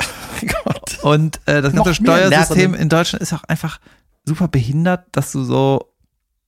Gott. 0.64 0.98
Und 1.02 1.40
äh, 1.46 1.62
das 1.62 1.72
Noch 1.72 1.84
ganze 1.84 2.02
mehr 2.02 2.28
Steuersystem 2.28 2.74
in 2.74 2.88
Deutschland 2.88 3.22
ist 3.22 3.32
auch 3.32 3.44
einfach 3.44 3.78
super 4.24 4.48
behindert, 4.48 5.04
dass 5.12 5.30
du 5.32 5.44
so 5.44 5.92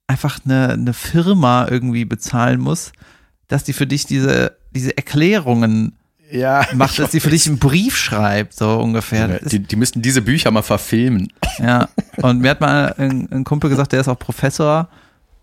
einfach 0.07 0.41
eine, 0.45 0.71
eine 0.71 0.93
Firma 0.95 1.69
irgendwie 1.71 2.05
bezahlen 2.05 2.61
musst, 2.61 2.93
dass 3.49 3.65
die 3.65 3.73
für 3.73 3.87
dich 3.87 4.07
diese, 4.07 4.57
diese 4.73 4.97
Erklärungen 4.97 5.97
Ja, 6.31 6.67
macht, 6.75 6.99
dass 6.99 7.11
die 7.11 7.21
für 7.21 7.31
dich 7.31 7.47
einen 7.47 7.59
Brief 7.59 7.97
schreibt, 7.97 8.55
so 8.55 8.79
ungefähr. 8.79 9.41
Die, 9.41 9.59
die 9.61 9.77
müssten 9.77 10.03
diese 10.03 10.23
Bücher 10.23 10.51
mal 10.51 10.63
verfilmen. 10.63 11.33
Ja, 11.59 11.89
und 12.19 12.41
mir 12.41 12.51
hat 12.51 12.61
mal 12.61 12.95
ein, 12.99 13.29
ein 13.31 13.45
Kumpel 13.45 13.71
gesagt, 13.71 13.93
der 13.93 14.01
ist 14.01 14.09
auch 14.09 14.19
Professor, 14.19 14.89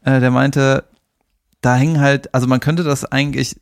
äh, 0.04 0.20
der 0.20 0.32
meinte, 0.32 0.86
da 1.62 1.76
hängen 1.76 2.00
halt, 2.00 2.34
also 2.34 2.48
man 2.48 2.60
könnte 2.60 2.84
das 2.84 3.06
eigentlich 3.06 3.60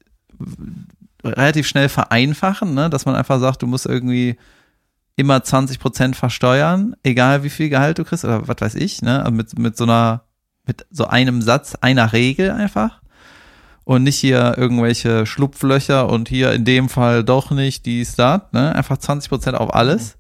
relativ 1.24 1.68
schnell 1.68 1.90
vereinfachen, 1.90 2.74
ne? 2.74 2.90
dass 2.90 3.06
man 3.06 3.16
einfach 3.16 3.40
sagt, 3.40 3.62
du 3.62 3.68
musst 3.68 3.86
irgendwie 3.86 4.38
immer 5.16 5.44
20 5.44 5.80
Prozent 5.80 6.16
versteuern, 6.16 6.96
egal 7.04 7.44
wie 7.44 7.50
viel 7.50 7.70
Gehalt 7.70 7.98
du 7.98 8.04
kriegst 8.04 8.26
oder 8.26 8.48
was 8.48 8.58
weiß 8.60 8.76
ich, 8.76 9.02
ne? 9.02 9.20
Also 9.20 9.32
mit, 9.32 9.58
mit 9.58 9.78
so 9.78 9.86
einer, 9.86 10.24
mit 10.66 10.86
so 10.92 11.08
einem 11.08 11.42
Satz, 11.42 11.76
einer 11.76 12.12
Regel 12.12 12.52
einfach. 12.52 13.02
Und 13.86 14.04
nicht 14.04 14.18
hier 14.18 14.56
irgendwelche 14.58 15.26
Schlupflöcher 15.26 16.10
und 16.10 16.28
hier 16.28 16.52
in 16.52 16.66
dem 16.66 16.90
Fall 16.90 17.24
doch 17.24 17.52
nicht 17.52 17.86
dies, 17.86 18.16
das, 18.16 18.42
ne? 18.52 18.76
Einfach 18.76 18.98
20 18.98 19.30
Prozent 19.30 19.58
auf 19.58 19.74
alles. 19.74 20.18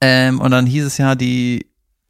Ähm, 0.00 0.40
und 0.40 0.50
dann 0.50 0.66
hieß 0.66 0.84
es 0.84 0.98
ja, 0.98 1.14
die, 1.14 1.66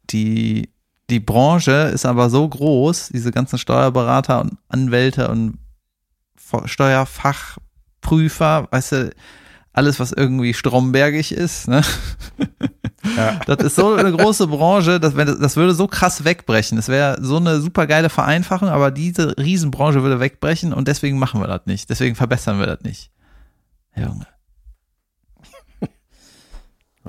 die, 0.09 0.69
die 1.09 1.19
Branche 1.19 1.91
ist 1.93 2.05
aber 2.05 2.29
so 2.29 2.47
groß, 2.47 3.09
diese 3.09 3.31
ganzen 3.31 3.59
Steuerberater 3.59 4.41
und 4.41 4.57
Anwälte 4.69 5.27
und 5.27 5.59
Steuerfachprüfer, 6.65 8.67
weißt 8.71 8.91
du, 8.93 9.11
alles, 9.73 9.99
was 9.99 10.11
irgendwie 10.11 10.53
strombergig 10.53 11.33
ist, 11.33 11.67
ne? 11.67 11.81
Ja. 13.15 13.39
Das 13.45 13.57
ist 13.65 13.75
so 13.75 13.93
eine 13.95 14.11
große 14.11 14.47
Branche, 14.47 14.99
das, 14.99 15.13
das 15.15 15.55
würde 15.55 15.73
so 15.73 15.87
krass 15.87 16.23
wegbrechen. 16.23 16.75
Das 16.75 16.87
wäre 16.87 17.17
so 17.21 17.37
eine 17.37 17.59
super 17.59 17.87
geile 17.87 18.09
Vereinfachung, 18.09 18.69
aber 18.69 18.91
diese 18.91 19.37
Riesenbranche 19.37 20.03
würde 20.03 20.19
wegbrechen 20.19 20.73
und 20.73 20.87
deswegen 20.87 21.19
machen 21.19 21.41
wir 21.41 21.47
das 21.47 21.65
nicht. 21.65 21.89
Deswegen 21.89 22.15
verbessern 22.15 22.59
wir 22.59 22.67
das 22.67 22.81
nicht. 22.81 23.11
Junge. 23.95 24.27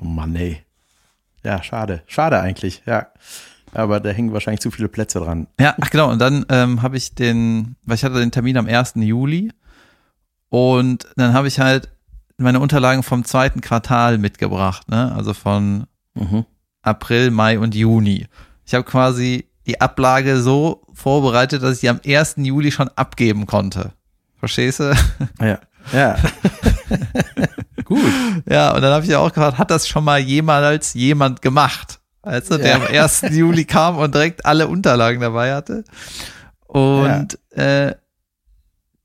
Oh 0.00 0.06
Mann, 0.06 0.34
ey. 0.36 0.64
Ja, 1.44 1.62
schade. 1.62 2.02
Schade 2.06 2.40
eigentlich, 2.40 2.82
ja. 2.86 3.08
Aber 3.74 4.00
da 4.00 4.10
hängen 4.10 4.32
wahrscheinlich 4.32 4.60
zu 4.60 4.70
viele 4.70 4.88
Plätze 4.88 5.18
dran. 5.20 5.46
Ja, 5.58 5.74
ach 5.80 5.90
genau. 5.90 6.10
Und 6.10 6.18
dann 6.18 6.46
ähm, 6.48 6.82
habe 6.82 6.96
ich 6.96 7.14
den, 7.14 7.76
weil 7.84 7.96
ich 7.96 8.04
hatte 8.04 8.18
den 8.18 8.30
Termin 8.30 8.56
am 8.56 8.66
1. 8.66 8.94
Juli 8.96 9.52
und 10.50 11.06
dann 11.16 11.32
habe 11.32 11.48
ich 11.48 11.58
halt 11.58 11.90
meine 12.42 12.60
Unterlagen 12.60 13.02
vom 13.02 13.24
zweiten 13.24 13.60
Quartal 13.60 14.18
mitgebracht, 14.18 14.88
ne? 14.88 15.12
Also 15.16 15.34
von 15.34 15.86
Mhm. 16.14 16.44
April, 16.82 17.30
Mai 17.30 17.58
und 17.58 17.74
Juni. 17.74 18.26
Ich 18.66 18.74
habe 18.74 18.84
quasi 18.84 19.46
die 19.66 19.80
Ablage 19.80 20.40
so 20.40 20.82
vorbereitet, 20.92 21.62
dass 21.62 21.74
ich 21.76 21.80
die 21.80 21.88
am 21.88 22.00
1. 22.04 22.34
Juli 22.44 22.70
schon 22.72 22.90
abgeben 22.96 23.46
konnte. 23.46 23.92
Verstehst 24.38 24.80
du? 24.80 24.92
Ja. 25.40 25.58
Ja. 25.92 26.16
Gut. 27.84 28.00
Ja, 28.48 28.72
und 28.74 28.82
dann 28.82 28.92
habe 28.92 29.04
ich 29.04 29.10
ja 29.10 29.18
auch 29.18 29.32
gefragt, 29.32 29.58
hat 29.58 29.70
das 29.70 29.88
schon 29.88 30.04
mal 30.04 30.18
jemals 30.18 30.94
jemand 30.94 31.42
gemacht? 31.42 32.00
Als 32.22 32.48
der 32.48 32.58
Ja. 32.66 32.76
am 32.76 32.82
1. 32.82 33.22
Juli 33.30 33.64
kam 33.64 33.96
und 33.98 34.14
direkt 34.14 34.44
alle 34.46 34.68
Unterlagen 34.68 35.20
dabei 35.20 35.54
hatte. 35.54 35.84
Und 36.66 37.38
äh, 37.56 37.94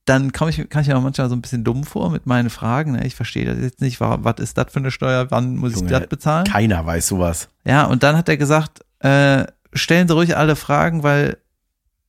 dann 0.09 0.31
komm 0.31 0.49
ich, 0.49 0.69
kann 0.69 0.81
ich 0.81 0.87
mir 0.87 0.97
auch 0.97 1.01
manchmal 1.01 1.29
so 1.29 1.35
ein 1.35 1.41
bisschen 1.41 1.63
dumm 1.63 1.83
vor 1.83 2.09
mit 2.09 2.25
meinen 2.25 2.49
Fragen. 2.49 2.93
Ne? 2.93 3.05
Ich 3.05 3.15
verstehe 3.15 3.45
das 3.45 3.59
jetzt 3.59 3.81
nicht. 3.81 3.99
wa- 3.99 4.19
Was 4.21 4.35
ist 4.39 4.57
das 4.57 4.71
für 4.71 4.79
eine 4.79 4.91
Steuer? 4.91 5.29
Wann 5.31 5.55
muss 5.57 5.75
Junge, 5.75 5.85
ich 5.87 5.91
das 5.99 6.07
bezahlen? 6.07 6.45
Keiner 6.45 6.85
weiß 6.85 7.07
sowas. 7.07 7.49
Ja, 7.65 7.85
und 7.85 8.03
dann 8.03 8.15
hat 8.17 8.29
er 8.29 8.37
gesagt, 8.37 8.81
äh, 8.99 9.45
stellen 9.73 10.07
Sie 10.07 10.13
ruhig 10.13 10.35
alle 10.37 10.55
Fragen, 10.55 11.03
weil 11.03 11.37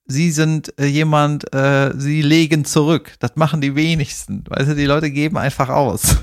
Sie 0.06 0.30
sind 0.30 0.72
äh, 0.80 0.86
jemand, 0.86 1.52
äh, 1.54 1.92
Sie 1.98 2.22
legen 2.22 2.64
zurück. 2.64 3.14
Das 3.18 3.36
machen 3.36 3.60
die 3.60 3.74
wenigsten. 3.74 4.44
Weißt 4.48 4.70
du, 4.70 4.74
die 4.74 4.86
Leute 4.86 5.10
geben 5.10 5.36
einfach 5.36 5.68
aus. 5.68 6.16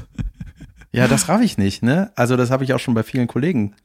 Ja, 0.91 1.07
das 1.07 1.27
raff 1.29 1.41
ich 1.41 1.57
nicht, 1.57 1.83
ne? 1.83 2.11
Also, 2.15 2.37
das 2.37 2.51
habe 2.51 2.63
ich 2.63 2.73
auch 2.73 2.79
schon 2.79 2.93
bei 2.93 3.03
vielen 3.03 3.27
Kollegen. 3.27 3.75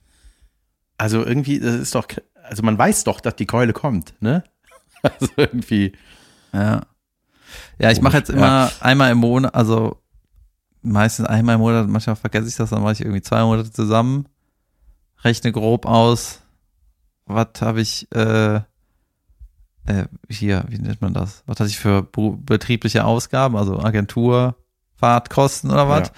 Also 0.96 1.24
irgendwie, 1.24 1.58
das 1.58 1.74
ist 1.74 1.94
doch, 1.94 2.06
also 2.44 2.62
man 2.62 2.78
weiß 2.78 3.04
doch, 3.04 3.20
dass 3.20 3.34
die 3.36 3.46
Keule 3.46 3.72
kommt, 3.72 4.14
ne? 4.20 4.44
Also 5.02 5.28
irgendwie. 5.36 5.92
Ja. 6.52 6.82
Ja, 7.78 7.90
ich 7.90 8.00
mache 8.00 8.18
jetzt 8.18 8.30
immer 8.30 8.70
einmal 8.80 9.10
im 9.12 9.18
Monat, 9.18 9.54
also 9.54 9.98
meistens 10.82 11.26
einmal 11.26 11.56
im 11.56 11.60
Monat, 11.60 11.88
manchmal 11.88 12.16
vergesse 12.16 12.48
ich 12.48 12.56
das, 12.56 12.70
dann 12.70 12.82
mache 12.82 12.92
ich 12.92 13.00
irgendwie 13.00 13.22
zwei 13.22 13.42
Monate 13.42 13.70
zusammen, 13.72 14.26
rechne 15.22 15.52
grob 15.52 15.86
aus, 15.86 16.40
was 17.26 17.48
habe 17.60 17.80
ich, 17.80 18.08
äh, 18.14 18.56
äh, 18.56 20.04
hier, 20.28 20.64
wie 20.68 20.78
nennt 20.78 21.00
man 21.00 21.14
das? 21.14 21.42
Was 21.46 21.60
hatte 21.60 21.70
ich 21.70 21.78
für 21.78 22.02
betriebliche 22.02 23.04
Ausgaben, 23.04 23.56
also 23.56 23.80
Agentur, 23.80 24.56
Fahrtkosten 24.96 25.70
oder 25.70 25.88
was? 25.88 26.08
Ja. 26.08 26.14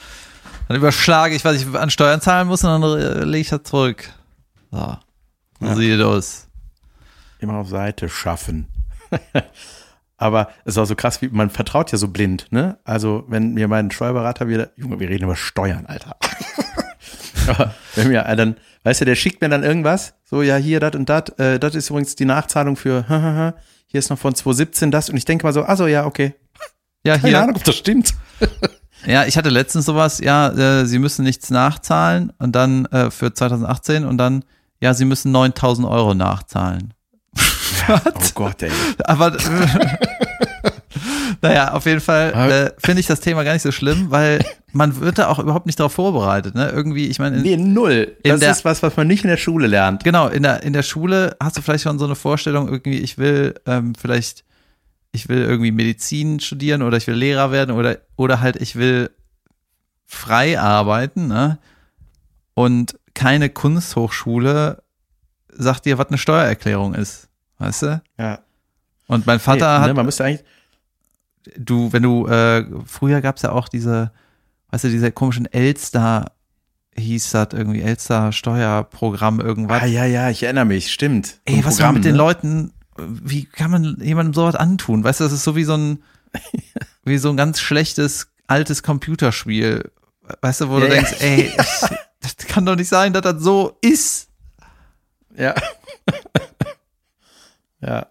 Dann 0.68 0.77
überschlage 0.77 1.35
ich, 1.35 1.45
was 1.45 1.57
ich 1.57 1.75
an 1.75 1.90
Steuern 1.90 2.21
zahlen 2.21 2.49
muss 2.49 2.64
und 2.64 2.71
dann 2.71 2.99
äh, 2.99 3.25
lege 3.25 3.40
ich 3.42 3.49
das 3.49 3.62
zurück. 3.64 4.09
So, 4.71 4.97
so 5.61 5.66
Ja. 5.66 5.75
sieht 5.77 6.01
das. 6.01 6.49
immer 7.40 7.55
auf 7.55 7.68
Seite 7.68 8.09
schaffen. 8.09 8.68
Aber 10.23 10.49
es 10.65 10.79
auch 10.79 10.85
so 10.85 10.95
krass, 10.95 11.21
wie 11.21 11.29
man 11.29 11.51
vertraut 11.51 11.91
ja 11.91 11.99
so 11.99 12.07
blind, 12.07 12.47
ne? 12.51 12.79
Also, 12.85 13.25
wenn 13.27 13.55
mir 13.55 13.67
mein 13.67 13.91
Steuerberater 13.91 14.47
wieder, 14.47 14.71
Junge, 14.77 15.01
wir 15.01 15.09
reden 15.09 15.25
über 15.25 15.35
Steuern, 15.35 15.87
Alter. 15.87 16.17
Aber 17.49 17.75
wenn 17.97 18.07
mir 18.07 18.25
äh, 18.25 18.37
dann, 18.37 18.57
weißt 18.85 19.01
du, 19.01 19.05
der 19.05 19.17
schickt 19.17 19.41
mir 19.41 19.49
dann 19.49 19.65
irgendwas, 19.65 20.15
so, 20.25 20.43
ja, 20.43 20.57
hier, 20.57 20.79
das 20.79 20.95
und 20.95 21.09
das, 21.09 21.31
äh, 21.39 21.59
das 21.59 21.75
ist 21.75 21.91
übrigens 21.91 22.15
die 22.15 22.25
Nachzahlung 22.25 22.77
für, 22.77 23.05
hier 23.87 23.99
ist 23.99 24.11
noch 24.11 24.19
von 24.19 24.33
2017 24.33 24.93
das 24.93 25.11
und 25.11 25.17
ich 25.17 25.25
denke 25.25 25.45
mal 25.45 25.53
so, 25.53 25.63
also 25.63 25.89
ja, 25.89 26.07
okay. 26.07 26.35
Ja, 27.05 27.17
Keine 27.17 27.29
hier. 27.29 27.43
Ahnung, 27.43 27.57
ob 27.57 27.65
das 27.65 27.77
stimmt. 27.77 28.15
Ja, 29.05 29.25
ich 29.25 29.37
hatte 29.37 29.49
letztens 29.49 29.87
sowas, 29.87 30.21
ja, 30.21 30.51
äh, 30.51 30.87
sie 30.87 31.01
müssen 31.01 31.25
nichts 31.25 31.51
nachzahlen 31.51 32.33
und 32.39 32.53
dann 32.53 32.87
äh, 32.87 33.11
für 33.11 33.35
2018 33.35 34.05
und 34.05 34.17
dann, 34.17 34.45
ja, 34.81 34.95
sie 34.95 35.05
müssen 35.05 35.33
9000 35.33 35.89
Euro 35.89 36.15
nachzahlen. 36.15 36.95
Oh 37.88 38.29
Gott, 38.35 38.62
ey. 38.62 38.71
Aber 39.05 39.37
naja, 41.40 41.73
auf 41.73 41.87
jeden 41.87 42.01
Fall 42.01 42.33
äh, 42.33 42.71
finde 42.79 43.01
ich 43.01 43.07
das 43.07 43.21
Thema 43.21 43.42
gar 43.45 43.53
nicht 43.55 43.62
so 43.62 43.73
schlimm, 43.73 44.11
weil 44.11 44.45
man 44.73 45.01
wird 45.01 45.18
da 45.18 45.29
auch 45.29 45.38
überhaupt 45.38 45.66
nicht 45.66 45.79
darauf 45.81 45.92
vorbereitet. 45.92 46.55
Ne? 46.55 46.68
Irgendwie, 46.71 47.09
ich 47.09 47.18
meine, 47.18 47.37
in- 47.37 47.42
Nee, 47.42 47.57
null. 47.57 48.16
In 48.23 48.31
Das 48.31 48.40
der- 48.40 48.51
ist 48.53 48.64
was, 48.64 48.83
was 48.83 48.97
man 48.97 49.07
nicht 49.07 49.25
in 49.25 49.31
der 49.31 49.37
Schule 49.37 49.66
lernt. 49.66 50.05
genau, 50.05 50.29
in 50.29 50.42
der, 50.42 50.62
in 50.62 50.73
der 50.73 50.83
Schule 50.83 51.37
hast 51.42 51.57
du 51.57 51.62
vielleicht 51.62 51.85
schon 51.85 51.99
so 51.99 52.05
eine 52.05 52.14
Vorstellung, 52.14 52.68
irgendwie, 52.68 52.99
ich 52.99 53.18
will 53.18 53.55
ähm, 53.66 53.95
vielleicht, 53.95 54.45
ich 55.12 55.29
will 55.29 55.42
irgendwie 55.42 55.73
Medizin 55.73 56.40
studieren 56.40 56.83
oder 56.83 56.97
ich 56.97 57.07
will 57.07 57.14
Lehrer 57.16 57.51
werden 57.53 57.75
oder, 57.77 57.99
oder 58.16 58.40
halt 58.40 58.57
ich 58.57 58.77
will 58.77 59.11
frei 60.07 60.59
arbeiten, 60.61 61.27
ne? 61.29 61.59
Und 62.55 62.99
keine 63.14 63.49
Kunsthochschule 63.49 64.83
sagt 65.49 65.87
dir, 65.87 65.97
was 65.99 66.09
eine 66.09 66.18
Steuererklärung 66.18 66.95
ist. 66.95 67.29
Weißt 67.62 67.83
du? 67.83 68.03
Ja. 68.18 68.40
Und 69.07 69.27
mein 69.27 69.40
Vater 69.40 69.81
hat 69.81 69.88
ne, 69.88 69.94
man 69.94 70.07
müsste 70.07 70.25
eigentlich, 70.25 70.44
du, 71.57 71.92
wenn 71.92 72.03
du, 72.03 72.27
äh, 72.27 72.64
früher 72.87 73.20
gab's 73.20 73.42
ja 73.42 73.53
auch 73.53 73.68
diese, 73.68 74.12
weißt 74.70 74.85
du, 74.85 74.88
diese 74.88 75.12
komischen 75.12 75.46
Elster, 75.46 76.33
hieß 76.96 77.31
das 77.33 77.48
irgendwie, 77.53 77.83
Elster 77.83 78.33
Steuerprogramm, 78.33 79.40
irgendwas. 79.40 79.83
ah, 79.83 79.87
ja, 79.87 80.05
ja, 80.05 80.31
ich 80.31 80.42
erinnere 80.42 80.64
mich, 80.66 80.92
stimmt. 80.92 81.40
Ey, 81.44 81.57
ein 81.57 81.64
was 81.64 81.77
Programm, 81.77 81.94
man 81.94 81.94
mit 81.96 82.05
den 82.05 82.12
ne? 82.12 82.18
Leuten, 82.18 82.72
wie 82.98 83.44
kann 83.46 83.70
man 83.70 83.96
jemandem 84.01 84.35
sowas 84.35 84.55
antun? 84.55 85.03
Weißt 85.05 85.20
du, 85.20 85.25
das 85.25 85.33
ist 85.33 85.44
so 85.44 85.57
wie 85.57 85.64
so 85.64 85.75
ein, 85.77 86.03
wie 87.05 87.18
so 87.18 87.31
ein 87.31 87.37
ganz 87.37 87.61
schlechtes, 87.61 88.29
altes 88.46 88.83
Computerspiel. 88.83 89.90
Weißt 90.40 90.61
du, 90.62 90.68
wo 90.68 90.79
du 90.79 90.87
Ja, 90.87 90.94
ja. 90.94 90.94
denkst, 90.94 91.16
ey, 91.20 91.53
ich, 91.59 91.88
das 92.20 92.37
kann 92.48 92.64
doch 92.66 92.77
nicht 92.77 92.88
sein, 92.88 93.12
dass 93.12 93.22
das 93.22 93.42
so 93.42 93.77
ist. 93.81 94.29
Ja. 95.37 95.55
Ja. 97.83 98.07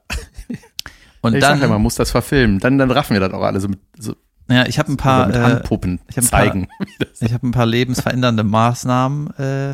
Und 1.21 1.35
ich 1.35 1.39
dann, 1.41 1.59
sag 1.59 1.67
ja, 1.67 1.67
man 1.73 1.81
muss 1.81 1.95
das 1.95 2.11
verfilmen. 2.11 2.59
Dann, 2.59 2.77
dann 2.77 2.89
raffen 2.91 3.13
wir 3.13 3.19
das 3.19 3.31
auch 3.33 3.43
alle 3.43 3.59
so 3.59 3.67
mit, 3.67 3.79
so, 3.97 4.15
ja, 4.49 4.65
ich 4.65 4.79
habe 4.79 4.89
ein 4.91 4.93
so 4.93 4.97
paar, 4.97 5.27
mit 5.27 5.35
äh, 5.35 5.39
Handpuppen 5.39 5.99
ich 6.09 6.17
hab 6.17 6.23
ein 6.23 6.29
paar- 6.29 6.39
zeigen. 6.41 6.67
Ich 7.19 7.33
habe 7.33 7.47
ein 7.47 7.51
paar 7.51 7.67
lebensverändernde 7.67 8.43
Maßnahmen. 8.43 9.35
Äh, 9.37 9.69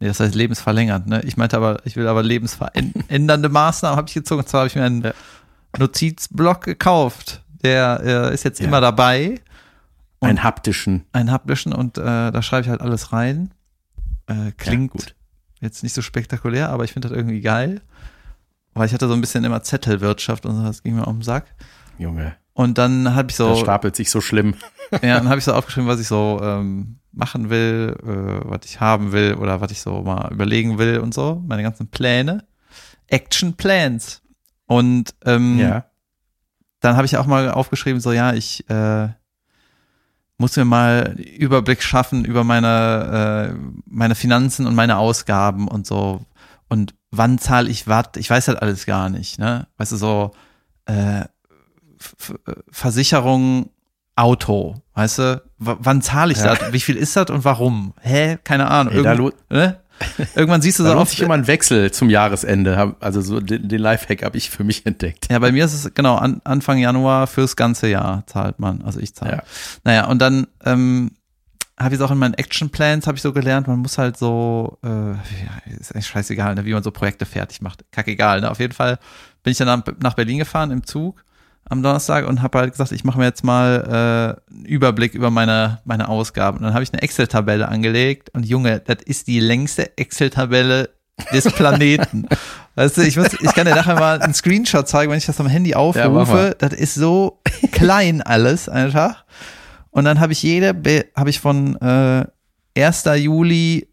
nee, 0.00 0.08
das 0.08 0.20
heißt 0.20 0.34
lebensverlängernd. 0.34 1.06
Ne? 1.06 1.22
Ich 1.24 1.36
meinte 1.38 1.56
aber, 1.56 1.80
ich 1.86 1.96
will 1.96 2.06
aber 2.06 2.22
lebensverändernde 2.22 3.48
Maßnahmen 3.50 3.96
habe 3.96 4.08
ich 4.08 4.14
gezogen. 4.14 4.42
Und 4.42 4.48
zwar 4.48 4.60
habe 4.60 4.68
ich 4.68 4.76
mir 4.76 4.84
einen 4.84 5.02
Ja. 5.02 5.12
Notizblock 5.78 6.64
gekauft. 6.64 7.42
Der 7.64 8.00
äh, 8.30 8.34
ist 8.34 8.44
jetzt 8.44 8.60
Ja. 8.60 8.66
immer 8.66 8.80
dabei. 8.82 9.40
Einen 10.20 10.42
haptischen. 10.42 11.04
Einen 11.12 11.32
haptischen 11.32 11.72
und 11.72 11.96
äh, 11.98 12.02
da 12.30 12.42
schreibe 12.42 12.62
ich 12.64 12.68
halt 12.68 12.80
alles 12.82 13.12
rein. 13.12 13.52
Äh, 14.26 14.52
klingt 14.56 14.92
Ja, 14.94 14.98
gut. 15.00 15.14
jetzt 15.60 15.82
nicht 15.82 15.94
so 15.94 16.02
spektakulär, 16.02 16.68
aber 16.68 16.84
ich 16.84 16.92
finde 16.92 17.08
das 17.08 17.16
irgendwie 17.16 17.40
geil. 17.40 17.80
Weil 18.74 18.86
ich 18.86 18.94
hatte 18.94 19.06
so 19.08 19.14
ein 19.14 19.20
bisschen 19.20 19.44
immer 19.44 19.62
Zettelwirtschaft 19.62 20.46
und 20.46 20.56
so, 20.56 20.62
das 20.62 20.82
ging 20.82 20.94
mir 20.96 21.06
um 21.06 21.16
den 21.18 21.22
Sack. 21.22 21.46
Junge, 21.98 22.34
Und 22.54 22.78
dann 22.78 23.14
habe 23.14 23.30
ich 23.30 23.36
so. 23.36 23.48
das 23.50 23.60
stapelt 23.60 23.96
sich 23.96 24.10
so 24.10 24.20
schlimm. 24.20 24.54
Ja, 25.02 25.16
dann 25.18 25.28
habe 25.30 25.38
ich 25.38 25.44
so 25.44 25.54
aufgeschrieben, 25.54 25.88
was 25.88 26.00
ich 26.00 26.06
so 26.08 26.38
ähm, 26.42 26.96
machen 27.12 27.48
will, 27.48 27.96
äh, 28.02 28.48
was 28.50 28.60
ich 28.66 28.78
haben 28.80 29.12
will 29.12 29.34
oder 29.34 29.60
was 29.62 29.70
ich 29.72 29.80
so 29.80 30.02
mal 30.02 30.30
überlegen 30.30 30.76
will 30.78 30.98
und 30.98 31.14
so. 31.14 31.42
Meine 31.46 31.62
ganzen 31.62 31.88
Pläne. 31.88 32.44
Action 33.08 33.54
Plans. 33.54 34.20
Und 34.66 35.14
ähm, 35.24 35.58
Ja. 35.58 35.86
dann 36.80 36.96
habe 36.96 37.06
ich 37.06 37.16
auch 37.16 37.26
mal 37.26 37.50
aufgeschrieben, 37.50 38.00
so 38.02 38.12
ja, 38.12 38.34
ich 38.34 38.68
äh, 38.68 39.08
muss 40.36 40.56
mir 40.56 40.64
mal 40.66 41.14
Überblick 41.18 41.82
schaffen 41.82 42.24
über 42.26 42.44
meine, 42.44 43.54
äh, 43.54 43.80
meine 43.86 44.14
Finanzen 44.14 44.66
und 44.66 44.74
meine 44.74 44.98
Ausgaben 44.98 45.68
und 45.68 45.86
so. 45.86 46.20
Und 46.68 46.94
wann 47.12 47.38
zahle 47.38 47.68
ich 47.70 47.86
was? 47.86 48.06
Ich 48.16 48.28
weiß 48.28 48.48
halt 48.48 48.60
alles 48.60 48.84
gar 48.86 49.08
nicht, 49.08 49.38
ne? 49.38 49.68
Weißt 49.76 49.92
du, 49.92 49.96
so 49.96 50.32
äh, 50.86 51.22
Versicherung, 52.70 53.70
Auto, 54.16 54.82
weißt 54.94 55.18
du? 55.18 55.42
W 55.58 55.74
wann 55.78 56.02
zahle 56.02 56.32
ich 56.32 56.38
Ja. 56.38 56.54
das? 56.56 56.72
Wie 56.72 56.80
viel 56.80 56.96
ist 56.96 57.16
das 57.16 57.30
und 57.30 57.44
warum? 57.44 57.94
Hä? 58.00 58.38
Keine 58.44 58.70
Ahnung. 58.70 58.94
Ey, 58.94 59.02
da, 59.02 59.12
Irgend, 59.12 59.34
ne? 59.50 59.78
Irgendwann 60.34 60.60
siehst 60.62 60.80
du 60.80 60.82
da 60.82 60.92
so 60.92 60.98
auf, 60.98 61.10
sich 61.10 61.20
immer 61.20 61.34
ein 61.34 61.46
Wechsel 61.46 61.92
zum 61.92 62.10
Jahresende. 62.10 62.96
Also 63.00 63.20
so 63.20 63.40
den, 63.40 63.68
den 63.68 63.78
Lifehack 63.78 64.22
habe 64.24 64.36
ich 64.36 64.50
für 64.50 64.64
mich 64.64 64.84
entdeckt. 64.84 65.28
Ja, 65.30 65.38
bei 65.38 65.52
mir 65.52 65.64
ist 65.64 65.74
es 65.74 65.94
genau 65.94 66.16
an, 66.16 66.40
Anfang 66.44 66.78
Januar 66.78 67.26
fürs 67.28 67.54
ganze 67.56 67.86
Jahr 67.88 68.26
zahlt 68.26 68.58
man. 68.58 68.82
Also 68.82 68.98
ich 69.00 69.14
zahle. 69.14 69.32
Ja. 69.32 69.42
Naja, 69.84 70.06
und 70.06 70.18
dann 70.20 70.46
ähm, 70.64 71.12
habe 71.82 71.94
ich 71.94 72.00
es 72.00 72.06
auch 72.06 72.10
in 72.10 72.18
meinen 72.18 72.34
Action 72.34 72.70
Plans 72.70 73.06
habe 73.06 73.16
ich 73.16 73.22
so 73.22 73.32
gelernt, 73.32 73.68
man 73.68 73.78
muss 73.78 73.98
halt 73.98 74.16
so, 74.16 74.78
äh, 74.84 75.12
ist 75.78 75.92
eigentlich 75.94 76.06
scheißegal, 76.06 76.54
ne, 76.54 76.64
wie 76.64 76.72
man 76.74 76.82
so 76.82 76.90
Projekte 76.90 77.24
fertig 77.26 77.60
macht. 77.62 77.84
Kackegal, 77.92 78.40
ne? 78.40 78.50
Auf 78.50 78.60
jeden 78.60 78.72
Fall 78.72 78.98
bin 79.42 79.50
ich 79.52 79.58
dann 79.58 79.66
nach- 79.68 79.84
nach 80.00 80.14
Berlin 80.14 80.38
gefahren 80.38 80.70
im 80.70 80.84
Zug, 80.86 81.24
am 81.68 81.82
Donnerstag 81.82 82.26
und 82.26 82.42
habe 82.42 82.58
halt 82.58 82.72
gesagt, 82.72 82.92
ich 82.92 83.04
mache 83.04 83.18
mir 83.18 83.24
jetzt 83.24 83.44
mal 83.44 84.36
äh, 84.50 84.52
einen 84.54 84.64
Überblick 84.64 85.14
über 85.14 85.30
meine, 85.30 85.80
meine 85.84 86.08
Ausgaben. 86.08 86.58
Und 86.58 86.64
dann 86.64 86.74
habe 86.74 86.82
ich 86.82 86.92
eine 86.92 87.02
Excel-Tabelle 87.02 87.68
angelegt 87.68 88.30
und 88.34 88.44
Junge, 88.44 88.80
das 88.80 88.98
ist 89.04 89.26
die 89.28 89.40
längste 89.40 89.96
Excel-Tabelle 89.96 90.90
des 91.32 91.44
Planeten. 91.52 92.26
weißt 92.74 92.96
du, 92.96 93.02
ich, 93.02 93.16
muss, 93.16 93.32
ich 93.34 93.54
kann 93.54 93.66
dir 93.66 93.74
nachher 93.76 93.94
mal 93.94 94.20
einen 94.20 94.34
Screenshot 94.34 94.88
zeigen, 94.88 95.10
wenn 95.12 95.18
ich 95.18 95.26
das 95.26 95.38
am 95.40 95.46
Handy 95.46 95.74
aufrufe. 95.74 96.48
Ja, 96.60 96.68
das 96.68 96.72
ist 96.72 96.94
so 96.94 97.40
klein 97.70 98.22
alles 98.22 98.68
einfach. 98.68 99.24
Und 99.92 100.04
dann 100.04 100.18
habe 100.20 100.32
ich 100.32 100.42
jede, 100.42 100.74
habe 101.14 101.30
ich 101.30 101.38
von 101.38 101.76
äh, 101.76 102.26
1. 102.76 103.04
Juli 103.16 103.88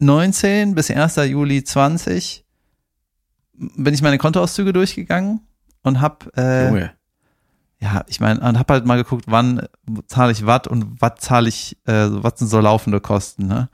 19 0.00 0.74
bis 0.74 0.90
1. 0.90 1.16
Juli 1.16 1.64
20 1.64 2.44
bin 3.54 3.94
ich 3.94 4.02
meine 4.02 4.18
Kontoauszüge 4.18 4.72
durchgegangen 4.72 5.40
und 5.82 6.00
habe 6.00 6.30
äh, 6.36 6.90
ja, 7.80 8.04
ich 8.08 8.18
meine, 8.18 8.40
und 8.40 8.58
habe 8.58 8.74
halt 8.74 8.86
mal 8.86 8.96
geguckt, 8.96 9.26
wann 9.28 9.66
zahle 10.08 10.32
ich 10.32 10.44
was 10.44 10.66
und 10.66 11.00
was 11.00 11.12
zahle 11.20 11.48
ich, 11.48 11.76
äh, 11.86 12.08
was 12.10 12.34
sind 12.36 12.48
so 12.48 12.60
laufende 12.60 13.00
Kosten, 13.00 13.46
ne? 13.46 13.68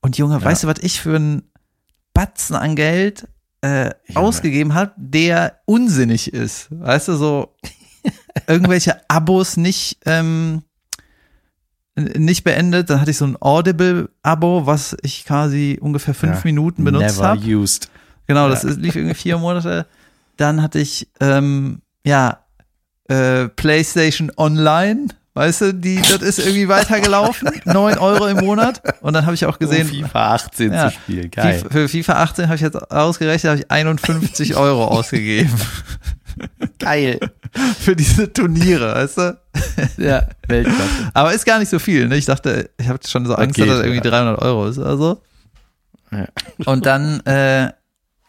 Und 0.00 0.16
Junge, 0.16 0.34
ja. 0.34 0.44
weißt 0.44 0.64
du, 0.64 0.68
was 0.68 0.78
ich 0.80 1.00
für 1.00 1.16
einen 1.16 1.42
Batzen 2.14 2.56
an 2.56 2.76
Geld 2.76 3.28
äh, 3.60 3.90
ausgegeben 4.14 4.74
habe, 4.74 4.92
der 4.96 5.60
unsinnig 5.64 6.32
ist? 6.32 6.68
Weißt 6.70 7.08
du, 7.08 7.16
so 7.16 7.56
irgendwelche 8.46 9.08
Abos 9.08 9.56
nicht, 9.56 9.98
ähm, 10.06 10.62
nicht 11.94 12.44
beendet, 12.44 12.88
dann 12.90 13.00
hatte 13.00 13.10
ich 13.10 13.18
so 13.18 13.26
ein 13.26 13.36
Audible-Abo, 13.38 14.66
was 14.66 14.96
ich 15.02 15.24
quasi 15.24 15.78
ungefähr 15.80 16.14
fünf 16.14 16.36
ja, 16.36 16.44
Minuten 16.44 16.84
benutzt 16.84 17.20
habe. 17.22 17.40
Never 17.40 17.58
used. 17.60 17.90
Genau, 18.26 18.48
das 18.48 18.62
ja. 18.62 18.70
lief 18.70 18.96
irgendwie 18.96 19.14
vier 19.14 19.38
Monate. 19.38 19.86
Dann 20.36 20.62
hatte 20.62 20.78
ich, 20.78 21.08
ähm, 21.20 21.82
ja, 22.04 22.38
äh, 23.08 23.48
PlayStation 23.48 24.32
Online, 24.36 25.08
weißt 25.34 25.60
du, 25.60 25.74
die, 25.74 26.00
das 26.00 26.22
ist 26.22 26.38
irgendwie 26.38 26.68
weitergelaufen, 26.68 27.50
9 27.64 27.98
Euro 27.98 28.26
im 28.26 28.38
Monat. 28.38 28.82
Und 29.02 29.12
dann 29.12 29.26
habe 29.26 29.34
ich 29.34 29.44
auch 29.44 29.58
gesehen. 29.58 29.88
Um 29.90 30.06
FIFA 30.06 30.34
18 30.34 30.72
ja, 30.72 30.88
zu 30.88 30.94
spielen, 30.94 31.30
geil. 31.30 31.64
Für 31.70 31.88
FIFA 31.88 32.22
18 32.22 32.44
habe 32.46 32.54
ich 32.54 32.62
jetzt 32.62 32.90
ausgerechnet, 32.90 33.50
habe 33.50 33.60
ich 33.60 33.70
51 33.70 34.56
Euro 34.56 34.86
ausgegeben. 34.86 35.52
Geil. 36.78 37.18
Für 37.78 37.94
diese 37.94 38.32
Turniere, 38.32 38.94
weißt 38.94 39.18
du? 39.18 39.40
Ja, 39.98 40.26
Weltklasse. 40.48 41.10
Aber 41.14 41.32
ist 41.34 41.44
gar 41.44 41.58
nicht 41.58 41.68
so 41.68 41.78
viel, 41.78 42.08
ne? 42.08 42.16
Ich 42.16 42.26
dachte, 42.26 42.70
ich 42.78 42.88
habe 42.88 42.98
schon 43.06 43.26
so 43.26 43.34
Angst, 43.34 43.58
okay, 43.58 43.68
dass 43.68 43.78
das 43.78 43.86
irgendwie 43.86 44.08
300 44.08 44.40
Euro 44.40 44.66
ist 44.66 44.78
oder 44.78 44.96
so. 44.96 45.22
Ja. 46.10 46.26
Und 46.66 46.86
dann 46.86 47.20
äh, 47.20 47.72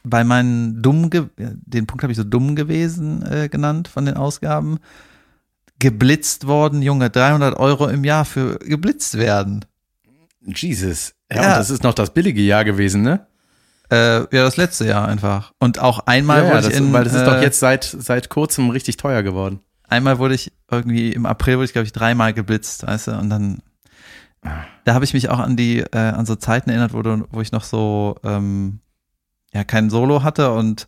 bei 0.03 0.23
meinen 0.23 0.81
dummen, 0.81 1.09
den 1.37 1.87
Punkt 1.87 2.03
habe 2.03 2.11
ich 2.11 2.17
so 2.17 2.23
dumm 2.23 2.55
gewesen 2.55 3.25
äh, 3.25 3.49
genannt 3.49 3.87
von 3.87 4.05
den 4.05 4.15
Ausgaben, 4.15 4.79
geblitzt 5.79 6.47
worden, 6.47 6.81
Junge, 6.81 7.09
300 7.09 7.57
Euro 7.57 7.87
im 7.87 8.03
Jahr 8.03 8.25
für 8.25 8.59
geblitzt 8.59 9.17
werden. 9.17 9.65
Jesus. 10.45 11.13
Ja, 11.31 11.41
ja. 11.41 11.47
Und 11.49 11.57
das 11.57 11.69
ist 11.69 11.83
noch 11.83 11.93
das 11.93 12.13
billige 12.13 12.41
Jahr 12.41 12.65
gewesen, 12.65 13.01
ne? 13.01 13.27
Äh, 13.93 14.35
ja, 14.35 14.43
das 14.43 14.57
letzte 14.57 14.85
Jahr 14.85 15.07
einfach. 15.07 15.53
Und 15.59 15.79
auch 15.79 15.99
einmal 16.07 16.43
ja, 16.43 16.55
wurde 16.55 16.69
ich 16.69 16.77
in, 16.77 16.91
Weil 16.93 17.03
das 17.03 17.13
ist 17.13 17.21
äh, 17.21 17.25
doch 17.25 17.41
jetzt 17.41 17.59
seit, 17.59 17.83
seit 17.83 18.29
kurzem 18.29 18.69
richtig 18.69 18.97
teuer 18.97 19.23
geworden. 19.23 19.59
Einmal 19.87 20.17
wurde 20.17 20.33
ich 20.33 20.51
irgendwie, 20.71 21.11
im 21.11 21.25
April 21.25 21.57
wurde 21.57 21.65
ich, 21.65 21.73
glaube 21.73 21.85
ich, 21.85 21.93
dreimal 21.93 22.33
geblitzt, 22.33 22.87
weißt 22.87 23.07
du, 23.07 23.11
und 23.11 23.29
dann 23.29 23.61
da 24.83 24.93
habe 24.93 25.05
ich 25.05 25.13
mich 25.13 25.29
auch 25.29 25.39
an 25.39 25.55
die, 25.55 25.79
äh, 25.79 25.97
an 25.97 26.25
so 26.25 26.35
Zeiten 26.35 26.69
erinnert, 26.69 26.93
wo, 26.93 27.01
du, 27.01 27.25
wo 27.31 27.41
ich 27.41 27.51
noch 27.51 27.63
so 27.63 28.17
ähm, 28.23 28.79
ja 29.53 29.63
kein 29.63 29.89
Solo 29.89 30.23
hatte 30.23 30.51
und 30.51 30.87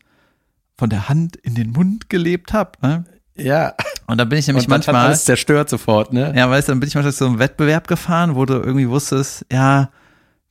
von 0.78 0.90
der 0.90 1.08
Hand 1.08 1.38
in 1.38 1.56
den 1.56 1.72
Mund 1.72 2.10
gelebt 2.10 2.52
habe. 2.52 2.72
Ne? 2.82 3.06
Ja. 3.36 3.74
Und 4.08 4.18
dann 4.18 4.30
bin 4.30 4.38
ich 4.38 4.48
nämlich 4.48 4.66
und 4.66 4.70
manchmal. 4.70 4.96
Hat 4.96 5.06
alles 5.08 5.26
zerstört 5.26 5.70
sofort, 5.70 6.14
ne? 6.14 6.34
Ja, 6.36 6.50
weißt 6.50 6.68
du, 6.68 6.74
dann 6.74 6.80
bin 6.80 6.88
ich 6.88 6.96
manchmal 6.96 7.14
zu 7.14 7.20
so 7.20 7.26
einem 7.26 7.40
Wettbewerb 7.40 7.88
gefahren, 7.88 8.36
wo 8.36 8.46
du 8.46 8.56
irgendwie 8.56 8.90
wusstest, 8.90 9.46
ja, 9.52 9.90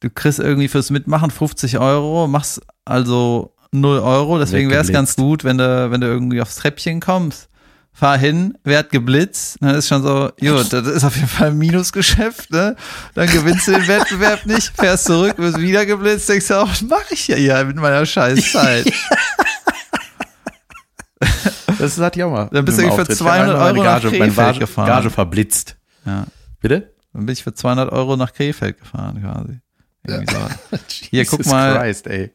du 0.05 0.11
kriegst 0.11 0.38
irgendwie 0.38 0.69
fürs 0.69 0.90
Mitmachen 0.90 1.31
50 1.31 1.79
Euro, 1.79 2.27
machst 2.29 2.61
also 2.85 3.55
0 3.73 3.99
Euro, 3.99 4.38
deswegen 4.38 4.71
wäre 4.71 4.83
es 4.83 4.93
ganz 4.93 5.17
gut, 5.17 5.45
wenn 5.45 5.59
du, 5.59 5.90
wenn 5.90 6.01
du 6.01 6.07
irgendwie 6.07 6.40
aufs 6.40 6.57
Treppchen 6.57 7.01
kommst 7.01 7.49
fahr 7.95 8.19
hin, 8.19 8.59
werd 8.64 8.90
geblitzt, 8.90 9.57
dann 9.61 9.77
ist 9.77 9.87
schon 9.87 10.03
so, 10.03 10.31
jo, 10.40 10.61
das 10.64 10.87
ist 10.88 11.05
auf 11.05 11.14
jeden 11.14 11.29
Fall 11.29 11.51
ein 11.51 11.59
Minusgeschäft, 11.59 12.51
ne? 12.51 12.75
Dann 13.14 13.29
gewinnst 13.29 13.69
du 13.69 13.73
den 13.73 13.87
Wettbewerb 13.87 14.45
nicht, 14.47 14.73
fährst 14.77 15.05
zurück, 15.05 15.38
wirst 15.38 15.59
wieder 15.59 15.87
geblitzt, 15.87 16.29
denkst 16.29 16.49
du 16.49 16.61
auch, 16.61 16.69
was 16.69 16.83
mache 16.83 17.14
ich 17.14 17.29
ja 17.29 17.37
hier 17.37 17.64
mit 17.64 17.77
meiner 17.77 18.05
Scheißzeit? 18.05 18.93
das 21.79 21.97
hatte 21.99 22.19
ich 22.19 22.25
auch 22.25 22.33
mal. 22.33 22.49
Dann 22.51 22.64
bist 22.64 22.81
du 22.81 22.90
für 22.90 23.07
200 23.07 23.57
Euro 23.57 23.83
Gage, 23.83 23.85
nach 23.85 24.01
Krefeld 24.01 24.35
Gage, 24.37 24.59
gefahren. 24.59 24.87
Gage 24.88 25.11
verblitzt. 25.11 25.77
Ja. 26.05 26.27
Bitte? 26.61 26.95
Dann 27.12 27.27
bin 27.27 27.33
ich 27.33 27.45
für 27.45 27.55
200 27.55 27.93
Euro 27.93 28.17
nach 28.17 28.33
Krefeld 28.33 28.81
gefahren 28.81 29.23
quasi. 29.23 29.61
Ja. 30.07 30.23
So. 30.27 30.77
Hier, 31.11 31.25
guck 31.25 31.45
mal. 31.47 31.79
Christ, 31.79 32.07
ey 32.07 32.33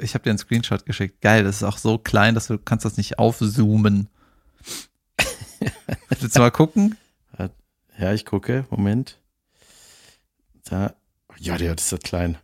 ich 0.00 0.14
habe 0.14 0.24
dir 0.24 0.30
einen 0.30 0.38
Screenshot 0.38 0.86
geschickt. 0.86 1.20
Geil, 1.20 1.44
das 1.44 1.56
ist 1.56 1.62
auch 1.62 1.78
so 1.78 1.98
klein, 1.98 2.34
dass 2.34 2.46
du 2.46 2.58
kannst 2.58 2.84
das 2.84 2.96
nicht 2.96 3.18
aufzoomen. 3.18 4.08
Willst 6.08 6.36
du 6.36 6.40
mal 6.40 6.50
gucken? 6.50 6.96
Ja, 7.98 8.12
ich 8.12 8.26
gucke. 8.26 8.66
Moment. 8.70 9.18
Da. 10.64 10.94
Ja, 11.38 11.56
der 11.56 11.74
ist 11.74 11.88
so 11.88 11.96
klein. 11.96 12.36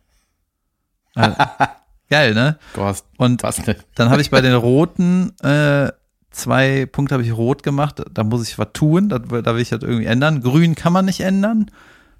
geil, 2.09 2.33
ne? 2.33 2.57
Gott, 2.73 3.03
Und 3.17 3.43
dann 3.43 4.09
habe 4.09 4.21
ich 4.21 4.31
bei 4.31 4.41
den 4.41 4.55
roten 4.55 5.37
äh, 5.41 5.91
zwei 6.31 6.87
Punkte 6.87 7.13
habe 7.13 7.23
ich 7.23 7.33
rot 7.33 7.61
gemacht. 7.61 8.03
Da 8.11 8.23
muss 8.23 8.47
ich 8.47 8.57
was 8.57 8.69
tun. 8.73 9.09
Da, 9.09 9.19
da 9.19 9.53
will 9.53 9.61
ich 9.61 9.69
das 9.69 9.83
irgendwie 9.83 10.05
ändern. 10.05 10.41
Grün 10.41 10.73
kann 10.73 10.93
man 10.93 11.05
nicht 11.05 11.19
ändern, 11.19 11.69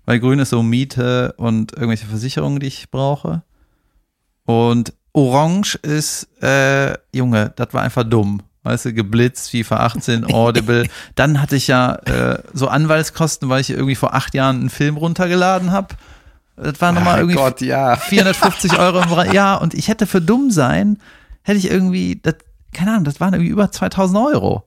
weil 0.05 0.19
grün 0.19 0.39
ist 0.39 0.49
so 0.49 0.63
Miete 0.63 1.33
und 1.37 1.73
irgendwelche 1.73 2.05
Versicherungen, 2.05 2.59
die 2.59 2.67
ich 2.67 2.91
brauche. 2.91 3.43
Und 4.45 4.93
Orange 5.13 5.75
ist, 5.75 6.27
äh, 6.41 6.93
Junge, 7.13 7.53
das 7.55 7.73
war 7.73 7.83
einfach 7.83 8.03
dumm. 8.03 8.41
Weißt 8.63 8.85
du, 8.85 8.93
geblitzt, 8.93 9.51
FIFA 9.51 9.77
18, 9.77 10.25
Audible. 10.33 10.87
Dann 11.15 11.41
hatte 11.41 11.55
ich 11.55 11.67
ja 11.67 11.95
äh, 12.05 12.41
so 12.53 12.67
Anwaltskosten, 12.67 13.49
weil 13.49 13.61
ich 13.61 13.69
irgendwie 13.69 13.95
vor 13.95 14.13
acht 14.13 14.33
Jahren 14.33 14.61
einen 14.61 14.69
Film 14.69 14.97
runtergeladen 14.97 15.71
habe. 15.71 15.95
Das 16.55 16.79
war 16.81 16.91
nochmal 16.91 17.19
irgendwie 17.19 17.35
Gott, 17.35 17.61
ja. 17.61 17.95
450 17.97 18.77
Euro 18.77 19.01
im 19.01 19.33
Jahr. 19.33 19.61
Und 19.61 19.73
ich 19.73 19.87
hätte 19.87 20.07
für 20.07 20.21
dumm 20.21 20.51
sein, 20.51 20.99
hätte 21.41 21.57
ich 21.57 21.69
irgendwie, 21.69 22.19
das, 22.21 22.35
keine 22.73 22.91
Ahnung, 22.91 23.03
das 23.03 23.19
waren 23.19 23.33
irgendwie 23.33 23.51
über 23.51 23.71
2000 23.71 24.17
Euro. 24.17 24.63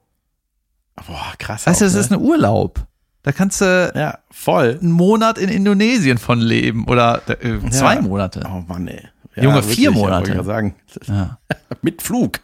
Boah, 1.07 1.33
krass. 1.38 1.66
Weißt 1.66 1.81
du, 1.81 1.85
das 1.85 1.94
ne? 1.94 2.01
ist 2.01 2.12
ein 2.12 2.20
Urlaub. 2.20 2.87
Da 3.26 3.32
kannst 3.32 3.60
du 3.60 3.92
ja, 3.92 4.20
voll. 4.30 4.78
einen 4.80 4.92
Monat 4.92 5.36
in 5.36 5.48
Indonesien 5.48 6.16
von 6.16 6.38
leben 6.38 6.86
oder 6.86 7.22
äh, 7.26 7.58
zwei 7.70 7.96
ja. 7.96 8.00
Monate. 8.00 8.40
Oh 8.48 8.62
Mann, 8.68 8.86
ey. 8.86 9.02
Ja, 9.34 9.42
Junge, 9.42 9.56
wirklich, 9.56 9.74
vier 9.74 9.90
Monate. 9.90 10.32
Ja, 10.32 10.44
sagen. 10.44 10.76
Ja. 11.08 11.36
Mit 11.82 12.02
Flug. 12.02 12.38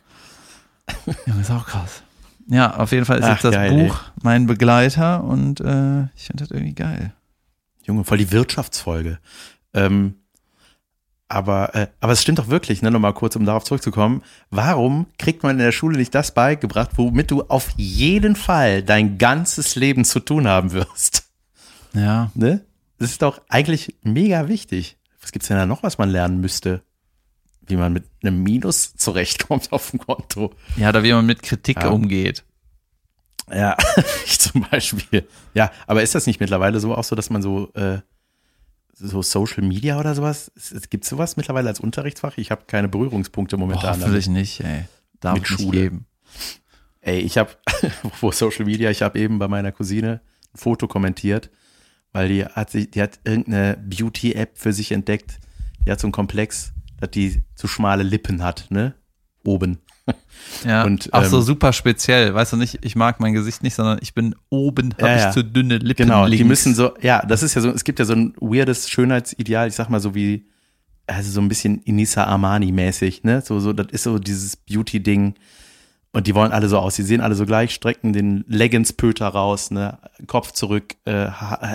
Junge, 1.24 1.40
ist 1.40 1.52
auch 1.52 1.66
krass. 1.66 2.02
Ja, 2.48 2.78
auf 2.78 2.90
jeden 2.90 3.04
Fall 3.04 3.20
ist 3.20 3.26
Ach, 3.26 3.30
jetzt 3.34 3.44
das 3.44 3.54
geil, 3.54 3.70
Buch 3.70 3.94
ey. 3.94 4.12
mein 4.24 4.46
Begleiter 4.48 5.22
und 5.22 5.60
äh, 5.60 6.02
ich 6.16 6.26
finde 6.26 6.42
das 6.42 6.50
irgendwie 6.50 6.74
geil. 6.74 7.12
Junge, 7.84 8.02
voll 8.02 8.18
die 8.18 8.32
Wirtschaftsfolge. 8.32 9.20
Ähm, 9.74 10.16
aber, 11.32 11.74
äh, 11.74 11.86
aber 12.00 12.12
es 12.12 12.22
stimmt 12.22 12.38
doch 12.38 12.48
wirklich, 12.48 12.82
ne, 12.82 12.90
nochmal 12.90 13.14
kurz, 13.14 13.36
um 13.36 13.46
darauf 13.46 13.64
zurückzukommen. 13.64 14.22
Warum 14.50 15.06
kriegt 15.18 15.42
man 15.42 15.52
in 15.52 15.64
der 15.64 15.72
Schule 15.72 15.96
nicht 15.96 16.14
das 16.14 16.34
beigebracht, 16.34 16.90
womit 16.96 17.30
du 17.30 17.42
auf 17.42 17.70
jeden 17.76 18.36
Fall 18.36 18.82
dein 18.82 19.16
ganzes 19.16 19.74
Leben 19.74 20.04
zu 20.04 20.20
tun 20.20 20.46
haben 20.46 20.72
wirst? 20.72 21.24
Ja. 21.94 22.30
Ne? 22.34 22.64
Das 22.98 23.10
ist 23.10 23.22
doch 23.22 23.40
eigentlich 23.48 23.96
mega 24.02 24.48
wichtig. 24.48 24.98
Was 25.22 25.32
gibt's 25.32 25.48
denn 25.48 25.56
da 25.56 25.64
noch, 25.64 25.82
was 25.82 25.96
man 25.96 26.10
lernen 26.10 26.40
müsste? 26.40 26.82
Wie 27.66 27.76
man 27.76 27.92
mit 27.92 28.04
einem 28.22 28.42
Minus 28.42 28.94
zurechtkommt 28.96 29.72
auf 29.72 29.90
dem 29.90 30.00
Konto. 30.00 30.52
Ja, 30.76 30.90
oder 30.90 31.02
wie 31.02 31.12
man 31.12 31.24
mit 31.24 31.42
Kritik 31.42 31.82
ja. 31.82 31.88
umgeht. 31.88 32.44
Ja, 33.50 33.76
ich 34.26 34.38
zum 34.38 34.66
Beispiel. 34.70 35.26
Ja, 35.54 35.70
aber 35.86 36.02
ist 36.02 36.14
das 36.14 36.26
nicht 36.26 36.40
mittlerweile 36.40 36.78
so 36.78 36.94
auch 36.94 37.04
so, 37.04 37.16
dass 37.16 37.30
man 37.30 37.40
so, 37.40 37.72
äh, 37.72 38.00
so 38.92 39.22
Social 39.22 39.62
Media 39.62 39.98
oder 39.98 40.14
sowas, 40.14 40.52
es, 40.54 40.90
gibt 40.90 41.04
sowas 41.04 41.36
mittlerweile 41.36 41.68
als 41.68 41.80
Unterrichtsfach? 41.80 42.38
Ich 42.38 42.50
habe 42.50 42.64
keine 42.66 42.88
Berührungspunkte 42.88 43.56
momentan. 43.56 44.00
Hoffentlich 44.00 44.28
nicht, 44.28 44.60
ey. 44.60 44.84
Darf 45.20 45.34
mit 45.34 45.46
Schule. 45.46 45.80
geben. 45.80 46.06
Ey, 47.00 47.20
ich 47.20 47.38
habe, 47.38 47.50
wo 48.20 48.30
Social 48.30 48.64
Media, 48.64 48.90
ich 48.90 49.02
habe 49.02 49.18
eben 49.18 49.38
bei 49.38 49.48
meiner 49.48 49.72
Cousine 49.72 50.20
ein 50.54 50.58
Foto 50.58 50.86
kommentiert 50.86 51.50
weil 52.12 52.28
die 52.28 52.44
hat 52.44 52.70
sich, 52.70 52.90
die 52.90 53.02
hat 53.02 53.20
irgendeine 53.24 53.76
Beauty-App 53.76 54.58
für 54.58 54.72
sich 54.72 54.92
entdeckt. 54.92 55.40
Die 55.84 55.90
hat 55.90 55.98
so 56.00 56.06
einen 56.06 56.12
Komplex, 56.12 56.72
dass 57.00 57.10
die 57.10 57.42
zu 57.54 57.66
schmale 57.66 58.02
Lippen 58.02 58.42
hat, 58.42 58.66
ne? 58.70 58.94
Oben. 59.44 59.78
Ja, 60.64 60.84
und, 60.84 61.08
ach 61.12 61.24
so, 61.24 61.38
ähm, 61.38 61.42
super 61.42 61.72
speziell. 61.72 62.34
Weißt 62.34 62.52
du 62.52 62.56
nicht, 62.56 62.78
ich 62.82 62.94
mag 62.94 63.20
mein 63.20 63.32
Gesicht 63.32 63.62
nicht, 63.62 63.74
sondern 63.74 63.98
ich 64.00 64.14
bin 64.14 64.34
oben, 64.48 64.94
habe 64.94 65.06
ja, 65.06 65.28
ich 65.28 65.34
zu 65.34 65.42
dünne 65.42 65.78
Lippen. 65.78 66.06
Genau, 66.06 66.24
links. 66.24 66.38
die 66.38 66.44
müssen 66.44 66.74
so, 66.74 66.92
ja, 67.00 67.24
das 67.24 67.42
ist 67.42 67.54
ja 67.54 67.60
so, 67.60 67.70
es 67.70 67.84
gibt 67.84 67.98
ja 67.98 68.04
so 68.04 68.12
ein 68.12 68.34
weirdes 68.40 68.88
Schönheitsideal, 68.88 69.68
ich 69.68 69.74
sag 69.74 69.88
mal 69.88 70.00
so 70.00 70.14
wie, 70.14 70.46
also 71.06 71.30
so 71.30 71.40
ein 71.40 71.48
bisschen 71.48 71.80
Inisa 71.82 72.24
Armani-mäßig, 72.24 73.24
ne? 73.24 73.40
So, 73.40 73.58
so, 73.60 73.72
das 73.72 73.88
ist 73.90 74.04
so 74.04 74.18
dieses 74.18 74.56
Beauty-Ding. 74.56 75.34
Und 76.14 76.26
die 76.26 76.34
wollen 76.34 76.52
alle 76.52 76.68
so 76.68 76.78
aus, 76.78 76.96
die 76.96 77.02
sehen 77.02 77.22
alle 77.22 77.34
so 77.34 77.46
gleich, 77.46 77.72
strecken 77.72 78.12
den 78.12 78.44
Leggings-Pöter 78.46 79.28
raus, 79.28 79.70
ne, 79.70 79.98
Kopf 80.26 80.52
zurück, 80.52 80.94
äh, 81.06 81.28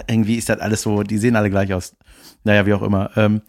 irgendwie 0.07 0.35
ist 0.35 0.47
das 0.49 0.59
alles 0.59 0.83
so, 0.83 1.01
die 1.01 1.17
sehen 1.17 1.35
alle 1.35 1.49
gleich 1.49 1.73
aus. 1.73 1.95
Naja, 2.43 2.67
wie 2.67 2.73
auch 2.73 2.83
immer. 2.83 3.09
Ähm, 3.17 3.41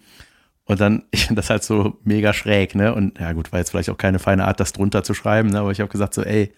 und 0.69 0.81
dann, 0.81 1.03
ich 1.11 1.27
finde 1.27 1.41
das 1.41 1.51
halt 1.51 1.65
so 1.65 1.99
mega 2.05 2.33
schräg, 2.33 2.77
ne? 2.77 2.95
Und 2.95 3.19
ja 3.19 3.33
gut, 3.33 3.51
war 3.51 3.59
jetzt 3.59 3.71
vielleicht 3.71 3.91
auch 3.91 3.99
keine 3.99 4.21
feine 4.21 4.47
Art, 4.47 4.61
das 4.61 4.73
drunter 4.73 5.03
zu 5.03 5.15
schreiben, 5.15 5.49
ne? 5.49 5.59
Aber 5.59 5.73
ich 5.73 5.81
habe 5.81 5.91
gesagt 5.91 6.15
so, 6.15 6.23
ey, 6.23 6.53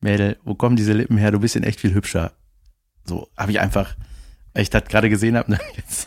Mädel, 0.00 0.38
wo 0.44 0.54
kommen 0.54 0.76
diese 0.76 0.94
Lippen 0.94 1.18
her? 1.18 1.30
Du 1.30 1.38
bist 1.38 1.54
in 1.54 1.62
echt 1.62 1.78
viel 1.78 1.94
hübscher. 1.94 2.32
So, 3.04 3.28
habe 3.36 3.52
ich 3.52 3.60
einfach, 3.60 3.94
ich 4.54 4.70
das 4.70 4.84
gerade 4.84 5.10
gesehen 5.10 5.36
habe, 5.36 5.52
ne? 5.52 5.60
jetzt 5.76 6.06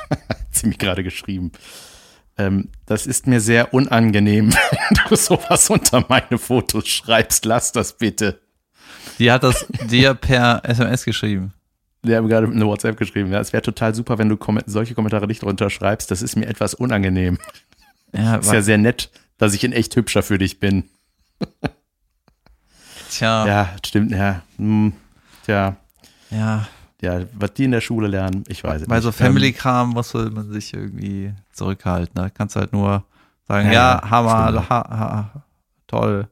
mir 0.66 0.74
gerade 0.74 1.04
geschrieben. 1.04 1.52
Ähm, 2.38 2.70
das 2.88 3.06
ist 3.06 3.28
mir 3.28 3.40
sehr 3.40 3.74
unangenehm, 3.74 4.52
wenn 4.72 5.00
du 5.08 5.16
sowas 5.16 5.70
unter 5.70 6.06
meine 6.10 6.40
Fotos 6.40 6.88
schreibst. 6.88 7.46
Lass 7.46 7.72
das 7.72 7.98
bitte. 7.98 8.42
Die 9.20 9.32
hat 9.32 9.44
das 9.44 9.68
dir 9.90 10.16
per 10.16 10.62
SMS 10.64 11.06
geschrieben. 11.06 11.54
Die 12.04 12.16
haben 12.16 12.28
gerade 12.28 12.48
eine 12.48 12.66
WhatsApp 12.66 12.98
geschrieben. 12.98 13.32
Ja, 13.32 13.40
es 13.40 13.54
wäre 13.54 13.64
total 13.64 13.96
super, 13.96 14.18
wenn 14.18 14.30
du 14.30 14.36
kom 14.38 14.60
solche 14.66 14.94
Kommentare 14.94 15.26
nicht 15.28 15.42
drunter 15.42 15.70
schreibst. 15.70 16.12
Das 16.12 16.22
ist 16.22 16.36
mir 16.36 16.48
etwas 16.48 16.74
unangenehm. 16.74 17.38
Ja, 18.12 18.36
ist 18.36 18.52
ja 18.52 18.62
sehr 18.62 18.78
nett, 18.78 19.10
dass 19.38 19.54
ich 19.54 19.64
in 19.64 19.72
echt 19.72 19.96
hübscher 19.96 20.22
für 20.22 20.38
dich 20.38 20.60
bin. 20.60 20.90
Tja. 23.10 23.48
Ja, 23.48 23.70
stimmt, 23.86 24.12
ja. 24.12 24.42
Hm, 24.58 24.94
tja. 25.46 25.78
Ja. 26.30 26.68
Ja, 27.02 27.22
was 27.34 27.54
die 27.54 27.66
in 27.66 27.72
der 27.72 27.82
Schule 27.82 28.08
lernen, 28.08 28.46
ich 28.48 28.64
weiß 28.64 28.84
es 28.84 28.88
Bei 28.88 28.96
nicht. 28.96 29.02
Bei 29.02 29.02
so 29.02 29.12
Family-Kram 29.12 29.90
muss 29.90 30.14
man 30.14 30.52
sich 30.52 30.74
irgendwie 30.74 31.34
zurückhalten. 31.52 32.16
Da 32.16 32.30
kannst 32.30 32.56
du 32.56 32.62
halt 32.62 32.72
nur 32.72 33.04
sagen, 33.46 33.68
ja, 33.68 34.02
ja 34.02 34.10
Hammer, 34.10 34.70
ha, 34.70 34.90
ha, 34.90 35.44
toll. 35.88 36.30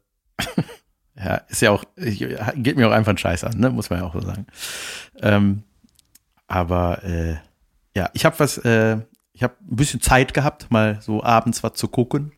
Ja, 1.23 1.35
ist 1.47 1.61
ja 1.61 1.71
auch, 1.71 1.83
geht 1.95 2.77
mir 2.77 2.87
auch 2.87 2.93
einfach 2.93 3.11
ein 3.11 3.17
Scheiß 3.17 3.43
an, 3.43 3.59
ne? 3.59 3.69
muss 3.69 3.89
man 3.89 3.99
ja 3.99 4.05
auch 4.05 4.13
so 4.13 4.21
sagen. 4.21 4.47
Ähm, 5.21 5.63
aber 6.47 7.03
äh, 7.03 7.35
ja, 7.95 8.09
ich 8.13 8.25
habe 8.25 8.39
was, 8.39 8.57
äh, 8.59 8.97
ich 9.33 9.43
habe 9.43 9.55
ein 9.61 9.75
bisschen 9.75 10.01
Zeit 10.01 10.33
gehabt, 10.33 10.71
mal 10.71 10.99
so 11.01 11.23
abends 11.23 11.63
was 11.63 11.73
zu 11.73 11.87
gucken. 11.87 12.31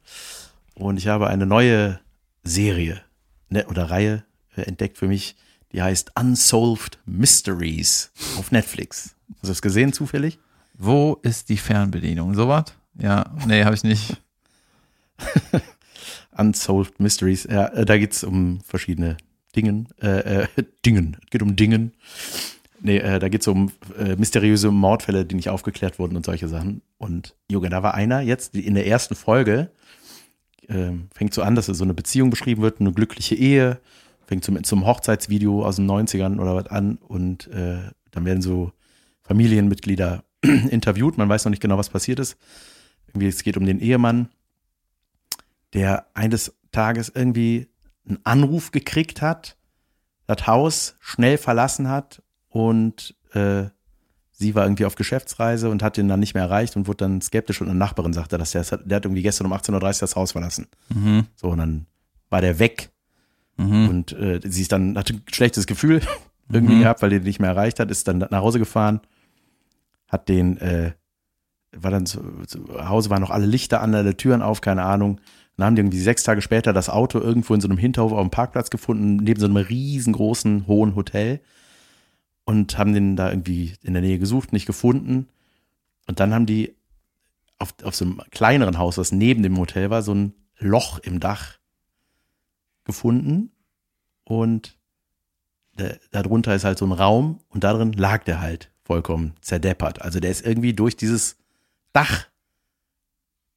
Und 0.75 0.97
ich 0.97 1.07
habe 1.07 1.27
eine 1.27 1.45
neue 1.45 1.99
Serie 2.43 3.01
ne, 3.49 3.65
oder 3.67 3.89
Reihe 3.89 4.23
äh, 4.55 4.61
entdeckt 4.61 4.97
für 4.97 5.07
mich, 5.07 5.35
die 5.71 5.81
heißt 5.81 6.11
Unsolved 6.19 6.99
Mysteries 7.05 8.11
auf 8.37 8.51
Netflix. 8.51 9.15
Hast 9.35 9.43
du 9.43 9.47
das 9.47 9.61
gesehen 9.61 9.93
zufällig? 9.93 10.39
Wo 10.73 11.19
ist 11.21 11.49
die 11.49 11.57
Fernbedienung? 11.57 12.33
Sowas? 12.33 12.65
Ja, 12.99 13.25
nee, 13.47 13.63
habe 13.63 13.75
ich 13.75 13.83
nicht. 13.83 14.21
Unsolved 16.37 16.99
Mysteries. 16.99 17.45
Ja, 17.49 17.67
äh, 17.67 17.85
da 17.85 17.97
geht's 17.97 18.23
um 18.23 18.61
verschiedene 18.61 19.17
Dingen. 19.55 19.87
Äh, 20.01 20.43
äh, 20.43 20.47
Dingen. 20.85 21.17
Es 21.23 21.29
geht 21.29 21.41
um 21.41 21.55
Dingen. 21.55 21.93
Nee, 22.81 22.97
äh, 22.97 23.19
da 23.19 23.29
geht's 23.29 23.47
um 23.47 23.71
äh, 23.97 24.15
mysteriöse 24.15 24.71
Mordfälle, 24.71 25.25
die 25.25 25.35
nicht 25.35 25.49
aufgeklärt 25.49 25.99
wurden 25.99 26.17
und 26.17 26.25
solche 26.25 26.47
Sachen. 26.47 26.81
Und 26.97 27.35
Junge, 27.49 27.69
da 27.69 27.81
war 27.81 27.93
einer 27.93 28.21
jetzt 28.21 28.55
in 28.55 28.75
der 28.75 28.87
ersten 28.87 29.15
Folge, 29.15 29.69
äh, 30.67 30.91
fängt 31.13 31.33
so 31.33 31.41
an, 31.43 31.55
dass 31.55 31.67
so 31.67 31.83
eine 31.83 31.93
Beziehung 31.93 32.29
beschrieben 32.29 32.61
wird, 32.61 32.81
eine 32.81 32.91
glückliche 32.91 33.35
Ehe 33.35 33.79
fängt 34.25 34.43
zum, 34.43 34.63
zum 34.63 34.85
Hochzeitsvideo 34.85 35.63
aus 35.65 35.77
den 35.77 35.89
90ern 35.89 36.39
oder 36.39 36.55
was 36.55 36.67
an 36.67 36.97
und 36.97 37.47
äh, 37.47 37.79
dann 38.11 38.25
werden 38.25 38.41
so 38.41 38.71
Familienmitglieder 39.21 40.23
interviewt. 40.41 41.17
Man 41.17 41.29
weiß 41.29 41.45
noch 41.45 41.49
nicht 41.49 41.61
genau, 41.61 41.77
was 41.77 41.89
passiert 41.89 42.19
ist. 42.19 42.37
Irgendwie, 43.07 43.27
es 43.27 43.43
geht 43.43 43.57
um 43.57 43.65
den 43.65 43.79
Ehemann, 43.79 44.29
der 45.73 46.07
eines 46.13 46.55
Tages 46.71 47.11
irgendwie 47.13 47.69
einen 48.07 48.19
Anruf 48.23 48.71
gekriegt 48.71 49.21
hat, 49.21 49.57
das 50.27 50.47
Haus 50.47 50.95
schnell 50.99 51.37
verlassen 51.37 51.89
hat 51.89 52.21
und 52.49 53.15
äh, 53.33 53.65
sie 54.31 54.55
war 54.55 54.65
irgendwie 54.65 54.85
auf 54.85 54.95
Geschäftsreise 54.95 55.69
und 55.69 55.83
hat 55.83 55.97
ihn 55.97 56.07
dann 56.07 56.19
nicht 56.19 56.33
mehr 56.33 56.43
erreicht 56.43 56.75
und 56.75 56.87
wurde 56.87 56.97
dann 56.97 57.21
skeptisch 57.21 57.61
und 57.61 57.69
eine 57.69 57.77
Nachbarin 57.77 58.13
sagte, 58.13 58.37
dass 58.37 58.51
der, 58.51 58.63
der 58.63 58.97
hat 58.97 59.05
irgendwie 59.05 59.21
gestern 59.21 59.47
um 59.47 59.53
18.30 59.53 59.73
Uhr 59.73 59.93
das 59.99 60.15
Haus 60.15 60.31
verlassen. 60.31 60.67
Mhm. 60.89 61.27
So, 61.35 61.49
und 61.49 61.59
dann 61.59 61.85
war 62.29 62.41
der 62.41 62.59
weg 62.59 62.93
Mhm. 63.57 63.89
Und 63.89 64.13
äh, 64.13 64.39
sie 64.43 64.61
ist 64.61 64.71
dann, 64.71 64.97
hatte 64.97 65.13
ein 65.13 65.23
schlechtes 65.31 65.67
Gefühl 65.67 66.01
irgendwie 66.51 66.75
mhm. 66.75 66.81
gehabt, 66.81 67.01
weil 67.01 67.09
die 67.09 67.19
nicht 67.19 67.39
mehr 67.39 67.51
erreicht 67.51 67.79
hat, 67.79 67.91
ist 67.91 68.07
dann 68.07 68.19
nach 68.19 68.41
Hause 68.41 68.59
gefahren, 68.59 69.01
hat 70.07 70.29
den, 70.29 70.57
äh, 70.57 70.93
war 71.75 71.91
dann 71.91 72.05
zu, 72.05 72.21
zu 72.47 72.65
Hause, 72.87 73.09
waren 73.09 73.21
noch 73.21 73.31
alle 73.31 73.45
Lichter 73.45 73.81
an, 73.81 73.95
alle 73.95 74.17
Türen 74.17 74.41
auf, 74.41 74.61
keine 74.61 74.83
Ahnung. 74.83 75.19
Dann 75.57 75.67
haben 75.67 75.75
die 75.75 75.81
irgendwie 75.81 75.99
sechs 75.99 76.23
Tage 76.23 76.41
später 76.41 76.73
das 76.73 76.89
Auto 76.89 77.19
irgendwo 77.19 77.53
in 77.53 77.61
so 77.61 77.67
einem 77.67 77.77
Hinterhof 77.77 78.11
auf 78.11 78.21
dem 78.21 78.31
Parkplatz 78.31 78.69
gefunden, 78.69 79.17
neben 79.17 79.39
so 79.39 79.45
einem 79.45 79.57
riesengroßen, 79.57 80.67
hohen 80.67 80.95
Hotel. 80.95 81.41
Und 82.45 82.77
haben 82.77 82.93
den 82.93 83.15
da 83.15 83.29
irgendwie 83.29 83.75
in 83.83 83.93
der 83.93 84.01
Nähe 84.01 84.19
gesucht, 84.19 84.51
nicht 84.51 84.65
gefunden. 84.65 85.27
Und 86.07 86.19
dann 86.19 86.33
haben 86.33 86.45
die 86.45 86.75
auf, 87.59 87.73
auf 87.83 87.95
so 87.95 88.05
einem 88.05 88.21
kleineren 88.31 88.77
Haus, 88.77 88.97
was 88.97 89.11
neben 89.11 89.43
dem 89.43 89.57
Hotel 89.57 89.89
war, 89.89 90.01
so 90.01 90.13
ein 90.13 90.33
Loch 90.57 90.99
im 90.99 91.19
Dach 91.19 91.59
gefunden 92.83 93.51
und 94.25 94.77
darunter 96.11 96.53
ist 96.53 96.65
halt 96.65 96.77
so 96.77 96.85
ein 96.85 96.91
Raum 96.91 97.39
und 97.49 97.63
darin 97.63 97.93
lag 97.93 98.23
der 98.23 98.41
halt 98.41 98.71
vollkommen 98.83 99.33
zerdeppert. 99.41 100.01
Also 100.01 100.19
der 100.19 100.31
ist 100.31 100.45
irgendwie 100.45 100.73
durch 100.73 100.95
dieses 100.95 101.37
Dach 101.93 102.27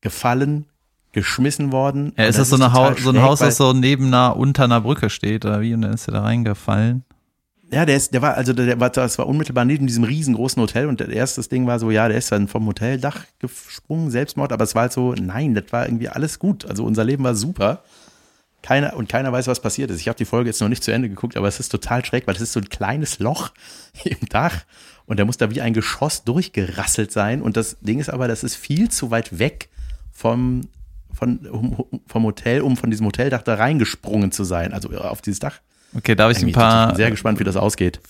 gefallen, 0.00 0.66
geschmissen 1.16 1.72
worden. 1.72 2.12
Ja, 2.18 2.26
ist 2.26 2.38
das, 2.38 2.50
das 2.50 2.58
so, 2.58 2.62
eine 2.62 2.96
so 2.98 3.08
ein 3.08 3.22
Haus, 3.22 3.38
das 3.38 3.56
so 3.56 3.72
neben 3.72 4.08
einer, 4.08 4.36
unter 4.36 4.64
einer 4.64 4.82
Brücke 4.82 5.08
steht 5.08 5.46
oder 5.46 5.62
wie? 5.62 5.72
Und 5.72 5.80
dann 5.80 5.94
ist 5.94 6.06
er 6.08 6.12
da 6.12 6.20
reingefallen? 6.20 7.04
Ja, 7.72 7.86
der 7.86 7.96
ist, 7.96 8.12
der 8.12 8.20
war, 8.20 8.34
also 8.34 8.52
der 8.52 8.78
war, 8.78 8.90
das 8.90 9.16
war 9.16 9.26
unmittelbar 9.26 9.64
neben 9.64 9.86
diesem 9.86 10.04
riesengroßen 10.04 10.60
Hotel 10.60 10.88
und 10.88 11.00
das 11.00 11.08
erste 11.08 11.40
Ding 11.40 11.66
war 11.66 11.78
so, 11.78 11.90
ja, 11.90 12.06
der 12.06 12.18
ist 12.18 12.30
dann 12.30 12.48
vom 12.48 12.66
Hoteldach 12.66 13.24
gesprungen, 13.38 14.10
Selbstmord, 14.10 14.52
aber 14.52 14.62
es 14.62 14.74
war 14.74 14.82
halt 14.82 14.92
so, 14.92 15.14
nein, 15.14 15.54
das 15.54 15.64
war 15.70 15.86
irgendwie 15.86 16.10
alles 16.10 16.38
gut. 16.38 16.66
Also 16.66 16.84
unser 16.84 17.02
Leben 17.02 17.24
war 17.24 17.34
super. 17.34 17.82
Keiner, 18.60 18.94
und 18.94 19.08
keiner 19.08 19.32
weiß, 19.32 19.46
was 19.46 19.60
passiert 19.60 19.90
ist. 19.90 20.00
Ich 20.00 20.08
habe 20.08 20.18
die 20.18 20.24
Folge 20.26 20.50
jetzt 20.50 20.60
noch 20.60 20.68
nicht 20.68 20.84
zu 20.84 20.90
Ende 20.90 21.08
geguckt, 21.08 21.36
aber 21.36 21.48
es 21.48 21.60
ist 21.60 21.70
total 21.70 22.04
schräg, 22.04 22.26
weil 22.26 22.34
das 22.34 22.42
ist 22.42 22.52
so 22.52 22.60
ein 22.60 22.68
kleines 22.68 23.20
Loch 23.20 23.52
im 24.04 24.28
Dach 24.28 24.64
und 25.06 25.16
der 25.16 25.24
muss 25.24 25.38
da 25.38 25.50
wie 25.50 25.62
ein 25.62 25.72
Geschoss 25.72 26.24
durchgerasselt 26.24 27.10
sein. 27.10 27.40
Und 27.40 27.56
das 27.56 27.78
Ding 27.80 28.00
ist 28.00 28.10
aber, 28.10 28.28
das 28.28 28.44
ist 28.44 28.56
viel 28.56 28.90
zu 28.90 29.10
weit 29.10 29.38
weg 29.38 29.70
vom, 30.12 30.62
von, 31.16 31.38
um, 31.46 31.84
vom 32.06 32.24
Hotel, 32.24 32.60
um 32.60 32.76
von 32.76 32.90
diesem 32.90 33.06
Hoteldach 33.06 33.42
da 33.42 33.54
reingesprungen 33.54 34.32
zu 34.32 34.44
sein, 34.44 34.72
also 34.72 34.90
auf 34.90 35.22
dieses 35.22 35.40
Dach. 35.40 35.60
Okay, 35.96 36.14
darf 36.14 36.32
ich 36.32 36.42
ein 36.44 36.52
paar. 36.52 36.84
Ich 36.84 36.88
bin 36.90 36.96
sehr 36.96 37.10
gespannt, 37.10 37.40
wie 37.40 37.44
das 37.44 37.56
ausgeht. 37.56 38.00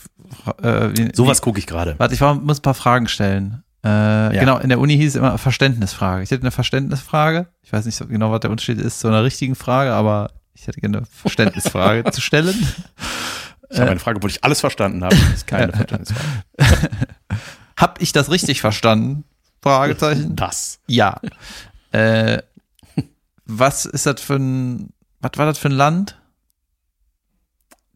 Äh, 0.62 1.12
Sowas 1.14 1.40
gucke 1.40 1.58
ich 1.58 1.66
gerade. 1.66 1.94
Warte, 1.98 2.14
ich 2.14 2.20
muss 2.20 2.58
ein 2.58 2.62
paar 2.62 2.74
Fragen 2.74 3.06
stellen. 3.06 3.62
Äh, 3.84 3.88
ja. 3.88 4.40
Genau, 4.40 4.58
in 4.58 4.68
der 4.68 4.80
Uni 4.80 4.96
hieß 4.96 5.10
es 5.10 5.14
immer 5.14 5.38
Verständnisfrage. 5.38 6.24
Ich 6.24 6.30
hätte 6.30 6.42
eine 6.42 6.50
Verständnisfrage. 6.50 7.46
Ich 7.62 7.72
weiß 7.72 7.86
nicht 7.86 7.98
genau, 8.08 8.32
was 8.32 8.40
der 8.40 8.50
Unterschied 8.50 8.80
ist 8.80 8.98
zu 8.98 9.08
einer 9.08 9.22
richtigen 9.22 9.54
Frage, 9.54 9.92
aber 9.92 10.30
ich 10.54 10.66
hätte 10.66 10.80
gerne 10.80 10.98
eine 10.98 11.06
Verständnisfrage 11.06 12.04
zu 12.10 12.20
stellen. 12.20 12.66
Ich 13.70 13.78
habe 13.78 13.90
eine 13.90 14.00
Frage, 14.00 14.22
wo 14.22 14.26
ich 14.26 14.42
alles 14.42 14.60
verstanden 14.60 15.04
habe. 15.04 15.14
Das 15.14 15.28
ist 15.34 15.46
keine 15.46 15.72
Verständnisfrage. 15.72 16.24
hab 17.76 18.02
ich 18.02 18.12
das 18.12 18.30
richtig 18.30 18.60
verstanden? 18.60 19.24
Fragezeichen. 19.62 20.34
Das. 20.34 20.80
Ja. 20.86 21.20
Äh, 21.92 22.38
was 23.46 23.87
ist 23.87 24.06
das 24.06 24.20
für 24.20 24.37
ein, 24.37 24.92
was 25.20 25.32
war 25.37 25.46
das 25.46 25.59
für 25.59 25.68
ein 25.68 25.72
Land? 25.72 26.20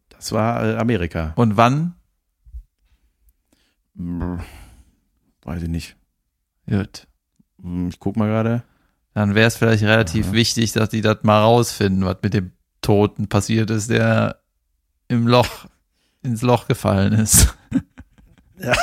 Das 0.09 0.31
war 0.31 0.63
äh, 0.63 0.77
Amerika. 0.77 1.33
Und 1.35 1.57
wann? 1.57 1.95
Weiß 5.43 5.61
ich 5.61 5.69
nicht. 5.69 5.95
Gut. 6.67 7.07
Hm, 7.61 7.89
ich 7.89 7.99
guck 7.99 8.17
mal 8.17 8.27
gerade 8.27 8.63
dann 9.13 9.35
wäre 9.35 9.47
es 9.47 9.57
vielleicht 9.57 9.83
relativ 9.83 10.27
ja. 10.27 10.33
wichtig, 10.33 10.71
dass 10.71 10.89
die 10.89 11.01
das 11.01 11.17
mal 11.23 11.41
rausfinden, 11.41 12.05
was 12.05 12.17
mit 12.23 12.33
dem 12.33 12.51
Toten 12.81 13.27
passiert 13.27 13.69
ist, 13.69 13.89
der 13.89 14.41
im 15.07 15.27
Loch, 15.27 15.65
ins 16.23 16.41
Loch 16.41 16.67
gefallen 16.67 17.13
ist. 17.13 17.53
Ja. 18.57 18.73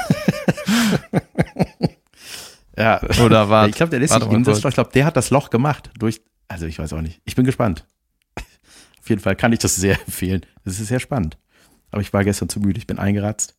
ja. 3.00 3.00
Oder 3.24 3.48
war 3.48 3.68
Ich 3.68 3.76
glaube, 3.76 3.90
der 3.90 4.02
ist 4.02 4.14
nicht 4.14 4.33
ihm 4.33 4.44
das, 4.44 4.62
ich 4.62 4.75
glaube, 4.75 4.90
der 4.92 5.06
hat 5.06 5.16
das 5.16 5.31
Loch 5.31 5.50
gemacht. 5.50 5.90
Durch, 5.98 6.21
also 6.49 6.67
ich 6.67 6.79
weiß 6.79 6.92
auch 6.94 7.03
nicht. 7.03 7.21
Ich 7.25 7.37
bin 7.37 7.44
gespannt. 7.44 7.87
Auf 9.01 9.09
jeden 9.09 9.23
Fall 9.23 9.37
kann 9.37 9.53
ich 9.53 9.59
das 9.59 9.77
sehr 9.77 10.01
empfehlen. 10.07 10.44
Das 10.65 10.81
ist 10.81 10.88
sehr 10.88 11.01
spannend. 11.01 11.38
Aber 11.90 12.03
ich 12.03 12.13
war 12.13 12.25
gestern 12.25 12.49
zu 12.49 12.61
müde, 12.61 12.79
ich 12.79 12.87
bin 12.87 12.99
eingeratzt. 12.99 13.57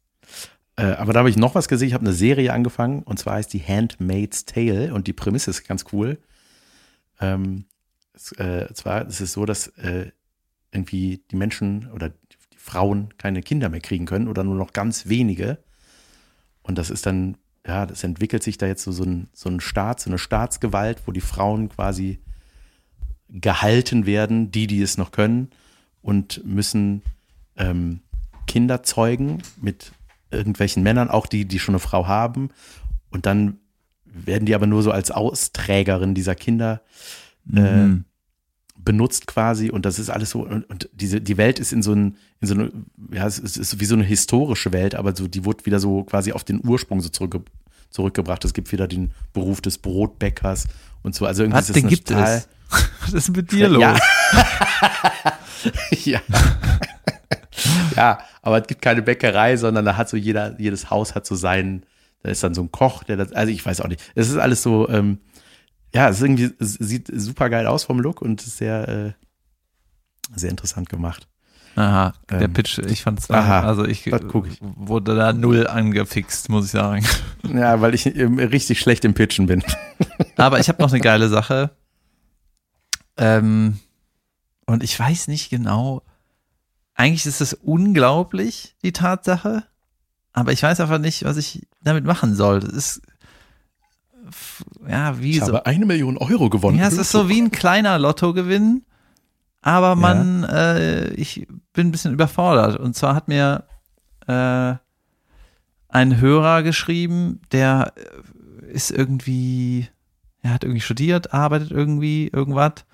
Äh, 0.76 0.84
aber 0.94 1.14
da 1.14 1.20
habe 1.20 1.30
ich 1.30 1.38
noch 1.38 1.56
was 1.56 1.68
gesehen. 1.68 1.88
Ich 1.88 1.94
habe 1.94 2.06
eine 2.06 2.14
Serie 2.14 2.54
angefangen 2.54 3.04
und 3.04 3.20
zwar 3.20 3.36
heißt 3.36 3.52
die 3.54 3.64
Handmaid's 3.64 4.46
Tale 4.46 4.94
und 4.94 5.08
die 5.08 5.14
Prämisse 5.14 5.50
ist 5.50 5.68
ganz 5.68 5.86
cool. 5.92 6.20
Ähm, 7.20 7.66
es, 8.14 8.32
äh, 8.34 8.72
zwar 8.74 9.08
ist 9.08 9.22
es 9.22 9.34
so, 9.34 9.46
dass 9.46 9.68
äh, 9.78 10.12
irgendwie 10.72 11.24
die 11.32 11.36
Menschen 11.36 11.92
oder 11.92 12.10
die 12.10 12.58
Frauen 12.58 13.18
keine 13.18 13.42
Kinder 13.42 13.70
mehr 13.70 13.82
kriegen 13.82 14.06
können 14.06 14.28
oder 14.28 14.44
nur 14.44 14.56
noch 14.56 14.74
ganz 14.74 15.08
wenige. 15.08 15.58
Und 16.62 16.78
das 16.78 16.90
ist 16.90 17.06
dann, 17.06 17.38
ja, 17.66 17.86
das 17.86 18.04
entwickelt 18.04 18.44
sich 18.44 18.58
da 18.58 18.68
jetzt 18.68 18.84
so, 18.84 18.92
so, 18.92 19.04
ein, 19.04 19.30
so 19.34 19.50
ein 19.50 19.60
Staat, 19.60 20.00
so 20.00 20.10
eine 20.10 20.20
Staatsgewalt, 20.20 21.02
wo 21.08 21.12
die 21.12 21.22
Frauen 21.22 21.70
quasi 21.70 22.20
gehalten 23.32 24.06
werden, 24.06 24.52
die, 24.52 24.68
die 24.68 24.82
es 24.82 24.98
noch 24.98 25.12
können. 25.12 25.50
und 26.02 26.42
müssen 26.46 27.02
ähm, 27.58 28.00
Kinder 28.48 28.84
zeugen 28.84 29.42
mit 29.62 29.92
irgendwelchen 30.32 30.82
Männern, 30.82 31.10
auch 31.10 31.28
die, 31.28 31.44
die 31.46 31.60
schon 31.60 31.76
eine 31.76 31.80
Frau 31.80 32.08
haben. 32.08 32.50
Und 33.10 33.26
dann 33.26 33.58
werden 34.06 34.46
die 34.46 34.56
aber 34.56 34.66
nur 34.66 34.82
so 34.82 34.92
als 34.92 35.12
Austrägerin 35.12 36.16
dieser 36.16 36.36
Kinder 36.36 36.82
äh, 37.54 37.60
Mhm. 37.60 38.06
benutzt 38.78 39.28
quasi 39.28 39.70
und 39.70 39.86
das 39.86 40.00
ist 40.00 40.10
alles 40.10 40.30
so 40.30 40.46
und, 40.46 40.70
und 40.70 40.90
diese 40.94 41.20
die 41.20 41.38
Welt 41.38 41.60
ist 41.60 41.74
in 41.74 41.82
so 41.84 41.94
ein 41.94 42.16
in 42.42 42.48
so 42.48 42.54
eine 42.54 42.72
ja 43.12 43.28
es 43.28 43.40
ist, 43.40 43.58
ist 43.58 43.80
wie 43.80 43.86
so 43.86 43.96
eine 43.96 44.04
historische 44.06 44.72
Welt 44.72 44.96
aber 44.96 45.16
so 45.16 45.28
die 45.28 45.44
wurde 45.46 45.66
wieder 45.66 45.80
so 45.80 46.04
quasi 46.04 46.32
auf 46.32 46.44
den 46.44 46.62
Ursprung 46.66 47.02
so 47.02 47.10
zurückge 47.10 47.42
zurückgebracht 47.90 48.46
es 48.46 48.54
gibt 48.54 48.72
wieder 48.72 48.88
den 48.88 49.12
Beruf 49.34 49.62
des 49.62 49.80
Brotbäckers 49.80 50.68
und 51.04 51.14
so 51.16 51.26
also 51.26 51.44
irgendwie 51.44 51.58
Was, 51.58 51.70
ist 51.70 51.76
es 51.76 51.82
den 51.82 51.90
gibt 51.90 52.08
total- 52.08 52.38
es? 52.38 52.48
Was 53.02 53.14
ist 53.14 53.36
mit 53.36 53.52
dir 53.52 53.70
los? 53.70 53.82
ja. 53.82 53.98
ja. 56.06 56.22
ja, 57.96 58.20
aber 58.42 58.62
es 58.62 58.68
gibt 58.68 58.82
keine 58.82 59.02
Bäckerei, 59.02 59.58
sondern 59.58 59.86
da 59.86 59.98
hat 59.98 60.10
so 60.10 60.18
jeder, 60.18 60.60
jedes 60.60 60.90
Haus 60.90 61.16
hat 61.16 61.26
so 61.26 61.36
seinen, 61.36 61.86
da 62.24 62.30
ist 62.30 62.44
dann 62.44 62.54
so 62.54 62.62
ein 62.62 62.72
Koch, 62.72 63.04
der 63.04 63.18
das, 63.18 63.32
also 63.34 63.52
ich 63.52 63.66
weiß 63.66 63.82
auch 63.82 63.88
nicht. 63.88 64.02
Es 64.16 64.30
ist 64.30 64.38
alles 64.38 64.62
so, 64.64 64.88
ähm, 64.90 65.20
ja, 65.94 66.10
es 66.10 66.18
ist 66.18 66.24
irgendwie, 66.24 66.52
es 66.60 66.74
sieht 66.74 67.10
super 67.14 67.50
geil 67.50 67.66
aus 67.68 67.84
vom 67.84 68.00
Look 68.00 68.22
und 68.22 68.42
ist 68.42 68.58
sehr, 68.58 68.88
äh, 68.88 69.12
sehr 70.36 70.52
interessant 70.52 70.90
gemacht. 70.90 71.28
Aha, 71.76 72.14
der 72.30 72.42
Ähm, 72.42 72.54
Pitch, 72.54 72.80
ich 72.80 73.04
fand's, 73.04 73.30
aha, 73.30 73.62
also 73.62 73.86
ich, 73.86 74.06
ich. 74.06 74.14
wurde 74.60 75.16
da 75.16 75.34
null 75.34 75.68
angefixt, 75.68 76.50
muss 76.50 76.66
ich 76.66 76.72
sagen. 76.72 77.06
Ja, 77.44 77.80
weil 77.80 77.94
ich 77.94 78.06
ähm, 78.06 78.38
richtig 78.38 78.80
schlecht 78.80 79.06
im 79.06 79.14
Pitchen 79.14 79.46
bin. 79.46 79.64
Aber 80.36 80.60
ich 80.60 80.68
habe 80.68 80.82
noch 80.82 80.92
eine 80.92 81.00
geile 81.00 81.30
Sache. 81.30 81.72
Ähm, 83.20 83.80
und 84.66 84.84
ich 84.84 85.00
weiß 85.00 85.28
nicht 85.28 85.50
genau. 85.50 86.04
Eigentlich 86.96 87.26
ist 87.26 87.42
es 87.42 87.54
unglaublich, 87.54 88.76
die 88.84 88.94
Tatsache. 88.94 89.64
Aber 90.34 90.52
ich 90.52 90.64
weiß 90.64 90.80
einfach 90.80 91.00
nicht, 91.00 91.24
was 91.26 91.38
ich 91.38 91.68
damit 91.84 92.06
machen 92.06 92.36
soll. 92.36 92.60
Das 92.60 92.72
ist, 92.72 93.02
ja, 94.88 95.20
wie 95.20 95.32
Ich 95.32 95.40
so. 95.40 95.48
habe 95.48 95.66
eine 95.66 95.86
Million 95.86 96.18
Euro 96.18 96.50
gewonnen. 96.50 96.80
Ja, 96.80 96.88
es 96.88 96.98
ist 96.98 97.12
so 97.12 97.30
wie 97.30 97.42
ein 97.42 97.52
kleiner 97.52 97.98
Lottogewinn, 98.00 98.84
aber 99.62 99.96
man, 99.96 100.44
äh, 100.44 101.10
ich 101.14 101.48
bin 101.74 101.88
ein 101.88 101.92
bisschen 101.92 102.14
überfordert. 102.14 102.80
Und 102.80 102.96
zwar 102.96 103.16
hat 103.16 103.28
mir 103.28 103.66
äh, 104.28 104.76
ein 105.90 106.22
Hörer 106.22 106.64
geschrieben, 106.64 107.42
der 107.52 107.94
äh, 107.96 108.72
ist 108.72 108.92
irgendwie, 108.92 109.90
er 110.42 110.54
hat 110.54 110.64
irgendwie 110.64 110.82
studiert, 110.82 111.34
arbeitet 111.34 111.72
irgendwie, 111.72 112.28
irgendwas, 112.28 112.86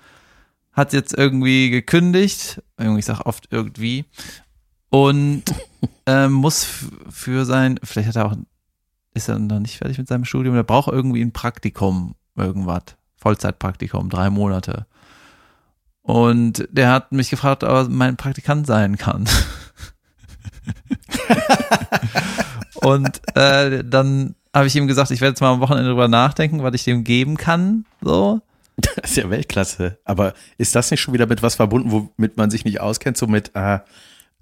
hat 0.76 0.92
jetzt 0.92 1.16
irgendwie 1.16 1.70
gekündigt, 1.70 2.62
irgendwie, 2.78 3.00
ich 3.00 3.06
sag 3.06 3.26
oft 3.26 3.48
irgendwie, 3.50 4.04
und 4.90 5.42
ähm, 6.06 6.32
muss 6.32 6.66
für 7.08 7.46
sein, 7.46 7.80
vielleicht 7.82 8.08
hat 8.08 8.16
er 8.16 8.26
auch, 8.26 8.36
ist 9.14 9.28
er 9.28 9.38
noch 9.38 9.58
nicht 9.58 9.78
fertig 9.78 9.98
mit 9.98 10.06
seinem 10.06 10.26
Studium, 10.26 10.54
der 10.54 10.62
braucht 10.62 10.92
irgendwie 10.92 11.22
ein 11.22 11.32
Praktikum, 11.32 12.14
irgendwas. 12.36 12.82
Vollzeitpraktikum, 13.16 14.10
drei 14.10 14.28
Monate. 14.28 14.86
Und 16.02 16.68
der 16.70 16.92
hat 16.92 17.10
mich 17.10 17.30
gefragt, 17.30 17.64
ob 17.64 17.70
er 17.70 17.88
mein 17.88 18.16
Praktikant 18.16 18.66
sein 18.66 18.98
kann. 18.98 19.26
Und 22.74 23.20
äh, 23.34 23.82
dann 23.82 24.36
habe 24.54 24.68
ich 24.68 24.76
ihm 24.76 24.86
gesagt, 24.86 25.10
ich 25.10 25.20
werde 25.20 25.32
jetzt 25.32 25.40
mal 25.40 25.52
am 25.52 25.60
Wochenende 25.60 25.90
drüber 25.90 26.08
nachdenken, 26.08 26.62
was 26.62 26.74
ich 26.74 26.84
dem 26.84 27.02
geben 27.02 27.36
kann. 27.36 27.84
So. 28.00 28.42
Das 28.96 29.10
ist 29.10 29.16
ja 29.16 29.30
Weltklasse. 29.30 29.98
Aber 30.04 30.34
ist 30.58 30.74
das 30.74 30.90
nicht 30.90 31.00
schon 31.00 31.14
wieder 31.14 31.26
mit 31.26 31.42
was 31.42 31.54
verbunden, 31.54 31.90
womit 31.90 32.36
man 32.36 32.50
sich 32.50 32.64
nicht 32.64 32.80
auskennt? 32.80 33.16
So 33.16 33.26
mit 33.26 33.52
äh, 33.54 33.80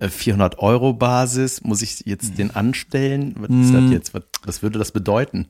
400 0.00 0.58
Euro 0.58 0.92
Basis? 0.92 1.62
Muss 1.62 1.82
ich 1.82 2.00
jetzt 2.04 2.36
den 2.38 2.50
anstellen? 2.54 3.34
Was 3.38 3.48
ist 3.50 3.72
Mm. 3.72 3.74
das 3.74 3.90
jetzt? 3.92 4.14
Was, 4.14 4.22
was 4.44 4.62
würde 4.62 4.78
das 4.78 4.90
bedeuten? 4.92 5.46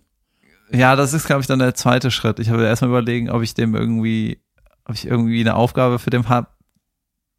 Ja, 0.71 0.97
das 0.97 1.13
ist, 1.15 1.27
glaube 1.27 1.41
ich, 1.41 1.47
dann 1.47 1.59
der 1.61 1.75
zweite 1.75 2.11
Schritt. 2.11 2.39
Ich 2.39 2.51
habe 2.51 2.65
erstmal 2.65 2.91
überlegen, 2.91 3.31
ob 3.31 3.43
ich 3.43 3.55
dem 3.55 3.75
irgendwie, 3.75 4.39
ob 4.87 4.95
ich 4.95 5.07
irgendwie 5.07 5.41
eine 5.41 5.55
Aufgabe 5.57 5.99
für 5.99 6.11
den 6.11 6.29
habe, 6.29 6.49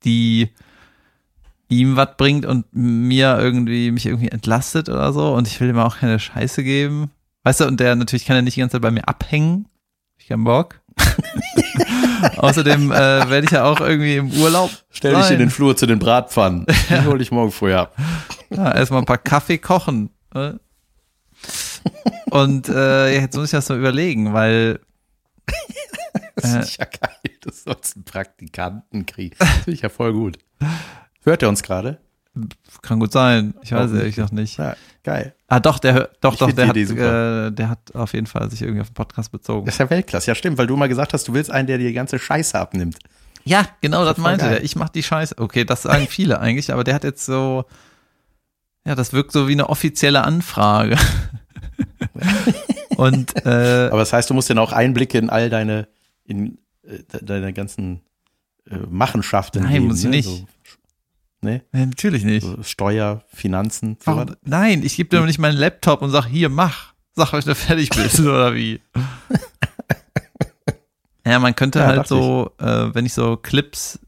die 0.03 0.49
ihm 1.67 1.95
was 1.95 2.15
bringt 2.17 2.45
und 2.45 2.65
mir 2.71 3.37
irgendwie, 3.39 3.91
mich 3.91 4.05
irgendwie 4.05 4.29
entlastet 4.29 4.89
oder 4.89 5.11
so. 5.13 5.33
Und 5.33 5.47
ich 5.47 5.59
will 5.59 5.69
ihm 5.69 5.79
auch 5.79 5.97
keine 5.97 6.19
Scheiße 6.19 6.63
geben. 6.63 7.11
Weißt 7.43 7.59
du, 7.61 7.65
und 7.65 7.79
der 7.79 7.95
natürlich 7.95 8.25
kann 8.25 8.35
er 8.35 8.41
nicht 8.41 8.55
die 8.55 8.59
ganze 8.61 8.73
Zeit 8.73 8.81
bei 8.81 8.91
mir 8.91 9.07
abhängen. 9.07 9.67
Ich 10.17 10.27
keinen 10.27 10.43
Bock. 10.43 10.81
Außerdem 12.37 12.91
äh, 12.91 12.95
werde 13.29 13.45
ich 13.45 13.51
ja 13.51 13.63
auch 13.65 13.79
irgendwie 13.81 14.15
im 14.17 14.31
Urlaub. 14.31 14.71
Stell 14.91 15.15
dich 15.15 15.31
in 15.31 15.39
den 15.39 15.49
Flur 15.49 15.75
zu 15.77 15.85
den 15.85 15.99
Bratpfannen. 15.99 16.65
Die 16.89 17.05
hole 17.05 17.21
ich 17.21 17.31
morgen 17.31 17.51
früh 17.51 17.73
ab. 17.73 17.95
Ja, 18.49 18.71
erstmal 18.73 19.01
ein 19.01 19.05
paar 19.05 19.17
Kaffee 19.17 19.57
kochen. 19.57 20.09
ne? 20.33 20.59
Und 22.31 22.69
äh, 22.69 23.13
jetzt 23.13 23.35
muss 23.35 23.45
ich 23.45 23.51
das 23.51 23.69
mal 23.69 23.77
überlegen, 23.77 24.33
weil 24.33 24.79
Das 26.35 26.53
Äh. 26.53 26.59
ist 26.59 26.77
ja 26.77 26.85
geil. 26.85 27.15
Du 27.41 27.51
sollst 27.51 27.95
einen 27.95 28.05
Praktikanten 28.05 29.05
kriegen. 29.05 29.35
Das 29.39 29.49
finde 29.49 29.71
ich 29.71 29.81
ja 29.81 29.89
voll 29.89 30.13
gut. 30.13 30.37
Hört 31.23 31.43
er 31.43 31.49
uns 31.49 31.63
gerade? 31.63 31.99
kann 32.81 32.99
gut 32.99 33.13
sein. 33.13 33.53
Ich 33.63 33.71
weiß 33.71 33.91
es 33.91 33.97
ehrlich 33.99 34.17
noch 34.17 34.31
nicht. 34.31 34.57
Ja, 34.57 34.75
geil. 35.05 35.33
Ah, 35.47 35.61
doch, 35.61 35.79
der 35.79 36.09
doch, 36.19 36.33
Ich 36.33 36.39
doch, 36.39 36.51
der 36.51 36.67
hat, 36.67 36.75
äh, 36.75 37.51
der 37.51 37.69
hat 37.69 37.95
auf 37.95 38.11
jeden 38.13 38.27
Fall 38.27 38.49
sich 38.51 38.61
irgendwie 38.61 38.81
auf 38.81 38.89
den 38.89 38.93
Podcast 38.95 39.31
bezogen. 39.31 39.65
Das 39.65 39.75
ist 39.75 39.79
ja 39.79 39.89
Weltklasse. 39.89 40.27
Ja, 40.31 40.35
stimmt, 40.35 40.57
weil 40.57 40.67
du 40.67 40.75
mal 40.75 40.89
gesagt 40.89 41.13
hast, 41.13 41.27
du 41.29 41.33
willst 41.33 41.49
einen, 41.51 41.67
der 41.67 41.77
dir 41.77 41.87
die 41.87 41.93
ganze 41.93 42.19
Scheiße 42.19 42.59
abnimmt. 42.59 42.97
Ja, 43.45 43.67
genau, 43.79 44.03
das 44.03 44.15
voll 44.15 44.23
meinte 44.23 44.45
geil. 44.45 44.55
der. 44.55 44.63
Ich 44.63 44.75
mach 44.75 44.89
die 44.89 45.03
Scheiße. 45.03 45.35
Okay, 45.37 45.63
das 45.63 45.83
sagen 45.83 46.07
viele 46.09 46.39
eigentlich, 46.39 46.73
aber 46.73 46.83
der 46.83 46.95
hat 46.95 47.03
jetzt 47.03 47.25
so, 47.25 47.65
ja, 48.85 48.95
das 48.95 49.13
wirkt 49.13 49.31
so 49.31 49.47
wie 49.47 49.53
eine 49.53 49.69
offizielle 49.69 50.23
Anfrage. 50.23 50.97
Und 52.97 53.35
äh, 53.45 53.89
Aber 53.89 53.99
das 53.99 54.13
heißt, 54.13 54.29
du 54.29 54.33
musst 54.33 54.49
dann 54.49 54.57
auch 54.57 54.71
Einblicke 54.71 55.17
in 55.17 55.29
all 55.29 55.49
deine, 55.49 55.87
in 56.25 56.57
äh, 56.83 56.99
de- 57.13 57.23
deine 57.23 57.53
ganzen 57.53 58.01
äh, 58.69 58.77
Machenschaften 58.89 59.63
Nein, 59.63 59.73
geben. 59.73 59.87
muss 59.87 59.99
ich 59.99 60.03
ne? 60.05 60.09
nicht. 60.11 60.25
So, 60.29 60.47
ne? 61.45 61.63
nee, 61.71 61.85
natürlich 61.85 62.23
nicht. 62.23 62.45
So 62.45 62.61
Steuer, 62.63 63.23
Finanzen. 63.33 63.97
So 64.03 64.11
Warum? 64.11 64.35
Nein, 64.43 64.83
ich 64.83 64.97
gebe 64.97 65.09
dir 65.09 65.19
doch 65.19 65.25
nicht 65.25 65.39
meinen 65.39 65.57
Laptop 65.57 66.01
und 66.01 66.11
sag, 66.11 66.25
hier, 66.25 66.49
mach. 66.49 66.93
Sag, 67.15 67.31
wenn 67.31 67.41
du 67.41 67.55
fertig 67.55 67.89
bist, 67.89 68.19
oder 68.21 68.53
wie? 68.53 68.81
Ja, 71.27 71.39
man 71.39 71.55
könnte 71.55 71.79
Ja, 71.79 71.87
halt 71.87 72.07
so, 72.07 72.51
äh, 72.59 72.93
wenn 72.93 73.05
ich 73.05 73.13
so 73.13 73.35
Clips, 73.35 73.99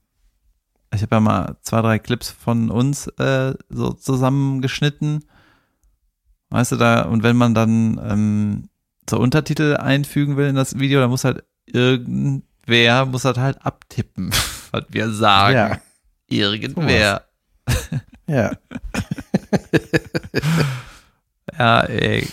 ich 0.93 1.01
habe 1.01 1.15
ja 1.15 1.19
mal 1.19 1.57
zwei, 1.61 1.81
drei 1.81 1.99
Clips 1.99 2.29
von 2.29 2.69
uns 2.69 3.07
äh, 3.17 3.55
so 3.69 3.93
zusammengeschnitten. 3.93 5.25
Weißt 6.49 6.73
du, 6.73 6.75
da, 6.75 7.01
und 7.01 7.23
wenn 7.23 7.35
man 7.35 7.55
dann 7.55 7.99
ähm, 8.07 8.69
so 9.09 9.17
Untertitel 9.19 9.77
einfügen 9.77 10.37
will 10.37 10.47
in 10.47 10.55
das 10.55 10.77
Video, 10.77 10.99
dann 10.99 11.09
muss 11.09 11.23
halt 11.23 11.43
irgendwer, 11.65 13.05
muss 13.05 13.23
das 13.23 13.37
halt 13.37 13.65
abtippen, 13.65 14.29
was 14.71 14.83
wir 14.89 15.09
sagen. 15.11 15.55
Ja, 15.55 15.79
Irgendwer. 16.29 17.23
ja. 18.27 18.51
Ja, 21.57 21.81
ey. 21.81 22.27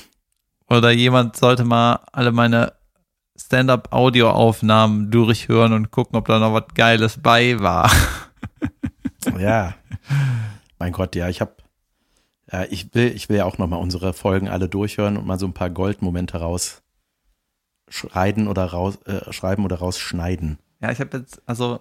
Oder 0.68 0.90
jemand 0.90 1.36
sollte 1.36 1.64
mal 1.64 2.00
alle 2.12 2.32
meine 2.32 2.74
Stand-up-Audio-Aufnahmen 3.36 5.10
durchhören 5.10 5.72
und 5.72 5.90
gucken, 5.90 6.16
ob 6.16 6.26
da 6.26 6.38
noch 6.38 6.52
was 6.52 6.66
Geiles 6.74 7.18
bei 7.20 7.58
war. 7.60 7.90
Ja. 9.38 9.74
Mein 10.78 10.92
Gott, 10.92 11.16
ja, 11.16 11.30
ich 11.30 11.40
habe, 11.40 11.54
ja, 12.52 12.64
ich 12.64 12.94
will, 12.94 13.10
ich 13.16 13.30
will 13.30 13.38
ja 13.38 13.46
auch 13.46 13.56
nochmal 13.56 13.80
unsere 13.80 14.12
Folgen 14.12 14.50
alle 14.50 14.68
durchhören 14.68 15.16
und 15.16 15.26
mal 15.26 15.38
so 15.38 15.46
ein 15.46 15.54
paar 15.54 15.70
Goldmomente 15.70 16.38
rausschneiden 16.38 18.46
oder 18.46 18.66
raus, 18.66 18.98
äh, 19.06 19.32
schreiben 19.32 19.64
oder 19.64 19.76
rausschneiden. 19.76 20.58
Ja, 20.82 20.92
ich 20.92 21.00
habe 21.00 21.16
jetzt, 21.16 21.40
also, 21.46 21.80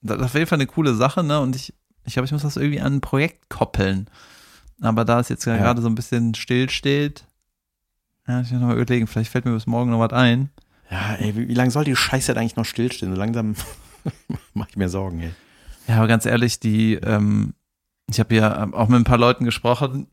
das 0.00 0.18
ist 0.18 0.24
auf 0.24 0.34
jeden 0.34 0.48
Fall 0.48 0.58
eine 0.58 0.66
coole 0.66 0.96
Sache, 0.96 1.22
ne? 1.22 1.40
Und 1.40 1.54
ich, 1.54 1.72
ich 2.04 2.14
glaube, 2.14 2.26
ich 2.26 2.32
muss 2.32 2.42
das 2.42 2.56
irgendwie 2.56 2.80
an 2.80 2.96
ein 2.96 3.00
Projekt 3.00 3.48
koppeln. 3.48 4.08
Aber 4.80 5.04
da 5.04 5.20
es 5.20 5.28
jetzt 5.28 5.44
ja 5.44 5.56
gerade 5.56 5.80
so 5.80 5.88
ein 5.88 5.94
bisschen 5.94 6.34
still 6.34 6.68
steht, 6.68 7.24
ja, 8.26 8.40
ich 8.40 8.50
muss 8.50 8.60
noch 8.60 8.68
mal 8.68 8.76
überlegen, 8.78 9.06
vielleicht 9.06 9.30
fällt 9.30 9.44
mir 9.44 9.52
bis 9.52 9.66
morgen 9.66 9.90
noch 9.90 10.00
was 10.00 10.12
ein. 10.12 10.50
Ja, 10.90 11.14
ey, 11.14 11.36
wie, 11.36 11.48
wie 11.48 11.54
lange 11.54 11.70
soll 11.70 11.84
die 11.84 11.96
Scheiße 11.96 12.32
denn 12.32 12.40
eigentlich 12.40 12.56
noch 12.56 12.64
stillstehen? 12.64 13.12
So 13.12 13.18
langsam 13.18 13.54
mache 14.54 14.70
ich 14.70 14.76
mir 14.76 14.88
Sorgen, 14.88 15.20
ey. 15.20 15.34
Ja, 15.86 15.98
aber 15.98 16.08
ganz 16.08 16.24
ehrlich, 16.26 16.60
die, 16.60 16.94
ähm, 16.94 17.54
ich 18.08 18.20
habe 18.20 18.34
ja 18.34 18.72
auch 18.72 18.88
mit 18.88 19.00
ein 19.00 19.04
paar 19.04 19.18
Leuten 19.18 19.44
gesprochen, 19.44 20.06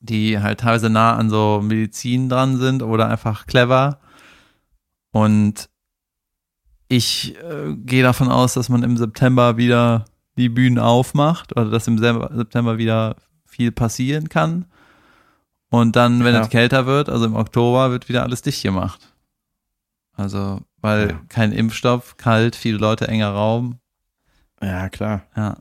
die 0.00 0.38
halt 0.38 0.60
teilweise 0.60 0.90
nah 0.90 1.16
an 1.16 1.28
so 1.28 1.60
Medizin 1.62 2.28
dran 2.28 2.58
sind 2.58 2.82
oder 2.82 3.08
einfach 3.08 3.46
clever. 3.46 4.00
Und 5.10 5.68
ich 6.88 7.36
äh, 7.36 7.74
gehe 7.76 8.02
davon 8.02 8.30
aus, 8.30 8.54
dass 8.54 8.68
man 8.68 8.82
im 8.82 8.96
September 8.96 9.56
wieder 9.56 10.06
die 10.38 10.48
Bühnen 10.48 10.78
aufmacht 10.78 11.52
oder 11.52 11.68
dass 11.70 11.86
im 11.86 11.98
September 11.98 12.78
wieder 12.78 13.16
viel 13.44 13.72
passieren 13.72 14.28
kann. 14.28 14.64
Und 15.70 15.96
dann, 15.96 16.24
wenn 16.24 16.34
Ja. 16.34 16.40
es 16.42 16.48
kälter 16.48 16.86
wird, 16.86 17.10
also 17.10 17.26
im 17.26 17.36
Oktober, 17.36 17.90
wird 17.90 18.08
wieder 18.08 18.22
alles 18.22 18.40
dicht 18.40 18.62
gemacht. 18.62 19.12
Also, 20.14 20.60
weil 20.80 21.10
Ja. 21.10 21.20
kein 21.28 21.52
Impfstoff, 21.52 22.16
kalt, 22.16 22.56
viele 22.56 22.78
Leute, 22.78 23.06
enger 23.08 23.30
Raum. 23.30 23.78
Ja, 24.62 24.88
klar. 24.88 25.22
Ja. 25.36 25.58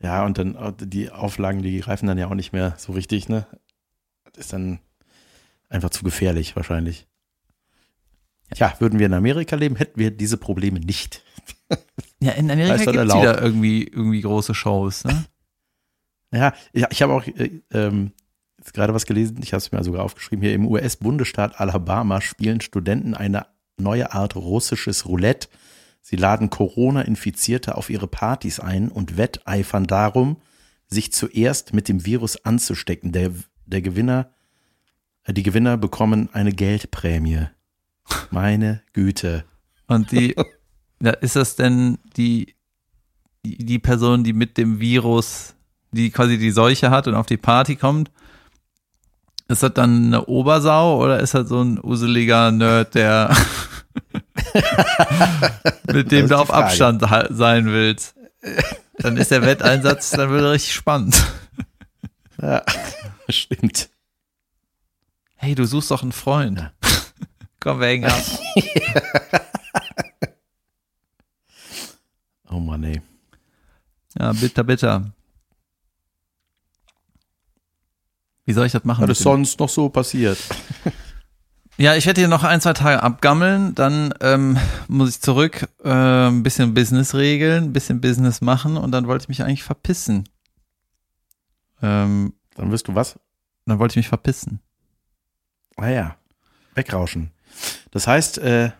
Ja, 0.00 0.24
und 0.26 0.36
dann 0.38 0.54
äh, 0.56 0.72
die 0.78 1.10
Auflagen, 1.10 1.62
die 1.62 1.80
greifen 1.80 2.06
dann 2.06 2.18
ja 2.18 2.26
auch 2.26 2.34
nicht 2.34 2.52
mehr 2.52 2.74
so 2.76 2.92
richtig, 2.92 3.28
ne? 3.28 3.46
Das 4.24 4.36
ist 4.44 4.52
dann 4.52 4.78
einfach 5.70 5.90
zu 5.90 6.04
gefährlich 6.04 6.54
wahrscheinlich. 6.54 7.06
Ja, 8.54 8.74
würden 8.78 8.98
wir 8.98 9.06
in 9.06 9.14
Amerika 9.14 9.56
leben, 9.56 9.76
hätten 9.76 9.98
wir 9.98 10.10
diese 10.10 10.36
Probleme 10.36 10.78
nicht. 10.80 11.22
Ja, 12.20 12.32
in 12.32 12.50
Amerika 12.50 12.76
gibt 12.76 12.96
es 12.96 13.14
wieder 13.14 13.42
irgendwie, 13.42 13.84
irgendwie 13.84 14.20
große 14.20 14.54
Shows, 14.54 15.04
ne? 15.04 15.26
Ja, 16.32 16.52
ja 16.72 16.88
ich 16.90 17.02
habe 17.02 17.12
auch 17.12 17.26
äh, 17.26 17.60
ähm, 17.72 18.12
jetzt 18.58 18.74
gerade 18.74 18.94
was 18.94 19.06
gelesen, 19.06 19.38
ich 19.42 19.52
habe 19.52 19.58
es 19.58 19.70
mir 19.70 19.82
sogar 19.84 20.02
aufgeschrieben, 20.02 20.42
hier 20.42 20.54
im 20.54 20.66
US-Bundesstaat 20.66 21.60
Alabama 21.60 22.20
spielen 22.20 22.60
Studenten 22.60 23.14
eine 23.14 23.46
neue 23.78 24.12
Art 24.12 24.34
russisches 24.36 25.06
Roulette. 25.06 25.48
Sie 26.00 26.16
laden 26.16 26.50
Corona-Infizierte 26.50 27.76
auf 27.76 27.90
ihre 27.90 28.06
Partys 28.06 28.60
ein 28.60 28.88
und 28.88 29.16
wetteifern 29.16 29.86
darum, 29.86 30.38
sich 30.86 31.12
zuerst 31.12 31.74
mit 31.74 31.88
dem 31.88 32.06
Virus 32.06 32.44
anzustecken. 32.44 33.12
Der, 33.12 33.32
der 33.66 33.82
Gewinner, 33.82 34.30
äh, 35.24 35.32
die 35.32 35.42
Gewinner 35.42 35.76
bekommen 35.76 36.28
eine 36.32 36.52
Geldprämie. 36.52 37.48
Meine 38.30 38.82
Güte. 38.92 39.44
Und 39.88 40.12
die, 40.12 40.36
ja, 41.00 41.12
ist 41.12 41.36
das 41.36 41.56
denn 41.56 41.98
die, 42.16 42.54
die, 43.44 43.78
Person, 43.78 44.24
die 44.24 44.32
mit 44.32 44.56
dem 44.58 44.80
Virus, 44.80 45.54
die 45.92 46.10
quasi 46.10 46.38
die 46.38 46.50
Seuche 46.50 46.90
hat 46.90 47.06
und 47.06 47.14
auf 47.14 47.26
die 47.26 47.36
Party 47.36 47.76
kommt? 47.76 48.10
Ist 49.48 49.62
das 49.62 49.74
dann 49.74 50.06
eine 50.06 50.26
Obersau 50.26 51.02
oder 51.02 51.20
ist 51.20 51.34
das 51.34 51.48
so 51.48 51.62
ein 51.62 51.78
useliger 51.82 52.50
Nerd, 52.50 52.94
der 52.94 53.34
mit 55.92 56.10
dem 56.10 56.28
du 56.28 56.36
auf 56.36 56.48
Frage. 56.48 56.66
Abstand 56.66 57.04
sein 57.30 57.66
willst? 57.66 58.16
Dann 58.98 59.16
ist 59.16 59.30
der 59.30 59.42
Wetteinsatz, 59.42 60.10
dann 60.10 60.30
wird 60.30 60.42
er 60.42 60.52
richtig 60.52 60.74
spannend. 60.74 61.24
Ja, 62.40 62.62
stimmt. 63.28 63.88
Hey, 65.36 65.54
du 65.54 65.64
suchst 65.64 65.90
doch 65.90 66.02
einen 66.02 66.12
Freund. 66.12 66.72
Komm, 67.60 67.80
wir 67.80 67.86
hängen 67.88 68.10
ab. 68.10 68.22
Oh 72.50 72.60
Mann, 72.76 72.84
ey. 72.84 73.00
Ja, 74.18 74.32
bitter, 74.32 74.62
bitter. 74.64 75.12
Wie 78.44 78.52
soll 78.52 78.66
ich 78.66 78.72
das 78.72 78.84
machen? 78.84 79.02
Was 79.02 79.18
ist 79.18 79.22
sonst 79.24 79.58
noch 79.58 79.68
so 79.68 79.88
passiert? 79.88 80.38
Ja, 81.78 81.94
ich 81.94 82.06
werde 82.06 82.22
hier 82.22 82.28
noch 82.28 82.42
ein, 82.42 82.62
zwei 82.62 82.72
Tage 82.72 83.02
abgammeln, 83.02 83.74
dann 83.74 84.14
ähm, 84.22 84.56
muss 84.88 85.10
ich 85.10 85.20
zurück, 85.20 85.68
äh, 85.84 85.90
ein 85.90 86.42
bisschen 86.42 86.72
Business 86.72 87.14
regeln, 87.14 87.64
ein 87.64 87.72
bisschen 87.74 88.00
Business 88.00 88.40
machen 88.40 88.78
und 88.78 88.92
dann 88.92 89.06
wollte 89.06 89.24
ich 89.24 89.28
mich 89.28 89.42
eigentlich 89.42 89.62
verpissen. 89.62 90.26
Ähm, 91.82 92.32
Dann 92.54 92.70
wirst 92.70 92.88
du 92.88 92.94
was? 92.94 93.20
dann 93.66 93.78
wollte 93.78 93.92
ich 93.92 93.96
mich 93.96 94.08
verpissen. 94.08 94.60
Ah 95.76 95.88
ja, 95.88 96.16
wegrauschen. 96.74 97.30
Das 97.90 98.06
heißt, 98.06 98.38
äh, 98.38 98.70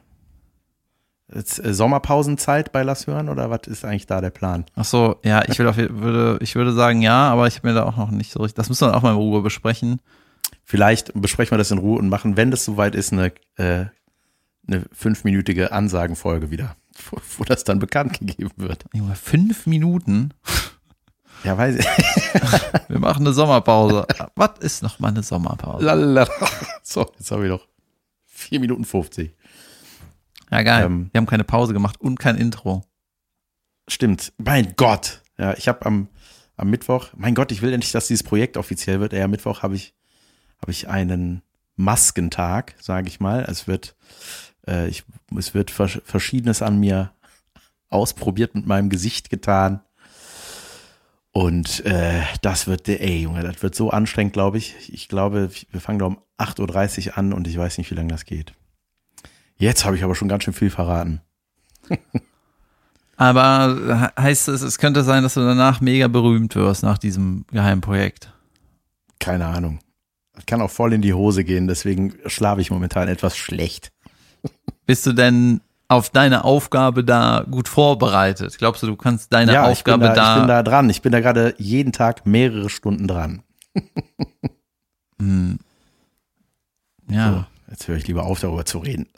Sommerpausenzeit 1.28 2.70
bei 2.72 2.82
Lass 2.82 3.06
hören 3.06 3.28
oder 3.28 3.50
was 3.50 3.66
ist 3.66 3.84
eigentlich 3.84 4.06
da 4.06 4.20
der 4.20 4.30
Plan? 4.30 4.64
Ach 4.76 4.84
so, 4.84 5.16
ja, 5.24 5.42
ich 5.48 5.58
will 5.58 5.66
auf, 5.66 5.76
würde, 5.76 6.38
ich 6.40 6.54
würde 6.54 6.72
sagen 6.72 7.02
ja, 7.02 7.28
aber 7.30 7.46
ich 7.48 7.56
habe 7.56 7.68
mir 7.68 7.74
da 7.74 7.84
auch 7.84 7.96
noch 7.96 8.10
nicht 8.12 8.30
so 8.32 8.40
richtig, 8.40 8.54
das 8.56 8.68
müssen 8.68 8.86
wir 8.88 8.96
auch 8.96 9.02
mal 9.02 9.10
in 9.10 9.16
Ruhe 9.16 9.42
besprechen. 9.42 10.00
Vielleicht 10.64 11.12
besprechen 11.20 11.52
wir 11.52 11.58
das 11.58 11.70
in 11.72 11.78
Ruhe 11.78 11.98
und 11.98 12.08
machen, 12.08 12.36
wenn 12.36 12.50
das 12.50 12.64
soweit 12.64 12.94
ist, 12.94 13.12
eine, 13.12 13.32
äh, 13.56 13.86
eine 14.68 14.84
fünfminütige 14.92 15.72
Ansagenfolge 15.72 16.50
wieder, 16.50 16.76
wo, 17.10 17.18
wo 17.38 17.44
das 17.44 17.64
dann 17.64 17.80
bekannt 17.80 18.20
gegeben 18.20 18.52
wird. 18.56 18.84
Junge, 18.92 19.16
fünf 19.16 19.66
Minuten, 19.66 20.32
Ja, 21.42 21.58
weiß 21.58 21.76
ich. 21.76 21.86
wir 22.88 22.98
machen 23.00 23.26
eine 23.26 23.32
Sommerpause. 23.34 24.06
Was 24.36 24.58
ist 24.60 24.82
noch 24.82 24.98
mal 25.00 25.08
eine 25.08 25.22
Sommerpause? 25.22 25.84
Lalala. 25.84 26.28
So, 26.82 27.04
jetzt 27.18 27.32
habe 27.32 27.44
ich 27.44 27.50
noch 27.50 27.66
vier 28.24 28.60
Minuten 28.60 28.84
50. 28.84 29.34
Ja, 30.50 30.62
geil. 30.62 30.84
Ähm, 30.84 31.10
wir 31.12 31.18
haben 31.18 31.26
keine 31.26 31.44
Pause 31.44 31.72
gemacht 31.72 32.00
und 32.00 32.18
kein 32.18 32.36
Intro. 32.36 32.84
Stimmt. 33.88 34.32
Mein 34.38 34.74
Gott. 34.76 35.22
Ja, 35.38 35.54
ich 35.54 35.68
habe 35.68 35.84
am, 35.86 36.08
am 36.56 36.70
Mittwoch, 36.70 37.08
mein 37.16 37.34
Gott, 37.34 37.52
ich 37.52 37.62
will 37.62 37.72
endlich, 37.72 37.92
dass 37.92 38.08
dieses 38.08 38.22
Projekt 38.22 38.56
offiziell 38.56 39.00
wird. 39.00 39.12
Ja, 39.12 39.24
am 39.24 39.30
Mittwoch 39.30 39.62
habe 39.62 39.74
ich, 39.74 39.94
habe 40.60 40.72
ich 40.72 40.88
einen 40.88 41.42
Maskentag, 41.76 42.74
sage 42.80 43.08
ich 43.08 43.20
mal. 43.20 43.44
Es 43.48 43.66
wird, 43.66 43.96
äh, 44.66 44.88
ich, 44.88 45.04
es 45.36 45.54
wird 45.54 45.70
vers 45.70 46.00
Verschiedenes 46.04 46.62
an 46.62 46.80
mir 46.80 47.12
ausprobiert, 47.88 48.54
mit 48.54 48.66
meinem 48.66 48.88
Gesicht 48.88 49.30
getan. 49.30 49.80
Und 51.32 51.84
äh, 51.84 52.22
das 52.40 52.66
wird, 52.66 52.88
ey 52.88 53.20
Junge, 53.20 53.42
das 53.42 53.62
wird 53.62 53.74
so 53.74 53.90
anstrengend, 53.90 54.32
glaube 54.32 54.56
ich. 54.56 54.74
Ich 54.88 55.08
glaube, 55.08 55.50
wir 55.70 55.80
fangen 55.82 55.98
da 55.98 56.06
um 56.06 56.18
8.30 56.38 57.08
Uhr 57.08 57.18
an 57.18 57.34
und 57.34 57.46
ich 57.46 57.58
weiß 57.58 57.76
nicht, 57.76 57.90
wie 57.90 57.94
lange 57.94 58.08
das 58.08 58.24
geht. 58.24 58.54
Jetzt 59.58 59.84
habe 59.84 59.96
ich 59.96 60.04
aber 60.04 60.14
schon 60.14 60.28
ganz 60.28 60.44
schön 60.44 60.54
viel 60.54 60.70
verraten. 60.70 61.20
Aber 63.16 64.10
he- 64.16 64.22
heißt 64.22 64.48
es, 64.48 64.60
es 64.60 64.76
könnte 64.78 65.02
sein, 65.02 65.22
dass 65.22 65.34
du 65.34 65.40
danach 65.40 65.80
mega 65.80 66.06
berühmt 66.08 66.54
wirst 66.54 66.82
nach 66.82 66.98
diesem 66.98 67.46
Geheimprojekt. 67.50 68.30
Keine 69.18 69.46
Ahnung. 69.46 69.78
Das 70.34 70.44
kann 70.44 70.60
auch 70.60 70.70
voll 70.70 70.92
in 70.92 71.00
die 71.00 71.14
Hose 71.14 71.42
gehen, 71.44 71.66
deswegen 71.66 72.12
schlafe 72.26 72.60
ich 72.60 72.70
momentan 72.70 73.08
etwas 73.08 73.34
schlecht. 73.36 73.90
Bist 74.84 75.06
du 75.06 75.14
denn 75.14 75.62
auf 75.88 76.10
deine 76.10 76.44
Aufgabe 76.44 77.04
da 77.04 77.46
gut 77.50 77.68
vorbereitet? 77.68 78.58
Glaubst 78.58 78.82
du, 78.82 78.86
du 78.86 78.96
kannst 78.96 79.32
deine 79.32 79.54
ja, 79.54 79.64
Aufgabe 79.64 80.04
ich 80.04 80.10
bin 80.12 80.14
da, 80.14 80.22
da, 80.22 80.34
ich 80.34 80.40
bin 80.40 80.48
da 80.48 80.62
dran. 80.62 80.90
Ich 80.90 81.00
bin 81.00 81.12
da 81.12 81.20
gerade 81.20 81.54
jeden 81.56 81.92
Tag 81.92 82.26
mehrere 82.26 82.68
Stunden 82.68 83.08
dran. 83.08 83.42
Hm. 85.18 85.58
Ja. 87.08 87.32
So, 87.32 87.44
jetzt 87.70 87.88
höre 87.88 87.96
ich 87.96 88.06
lieber 88.06 88.24
auf, 88.24 88.40
darüber 88.40 88.64
zu 88.64 88.78
reden. 88.78 89.06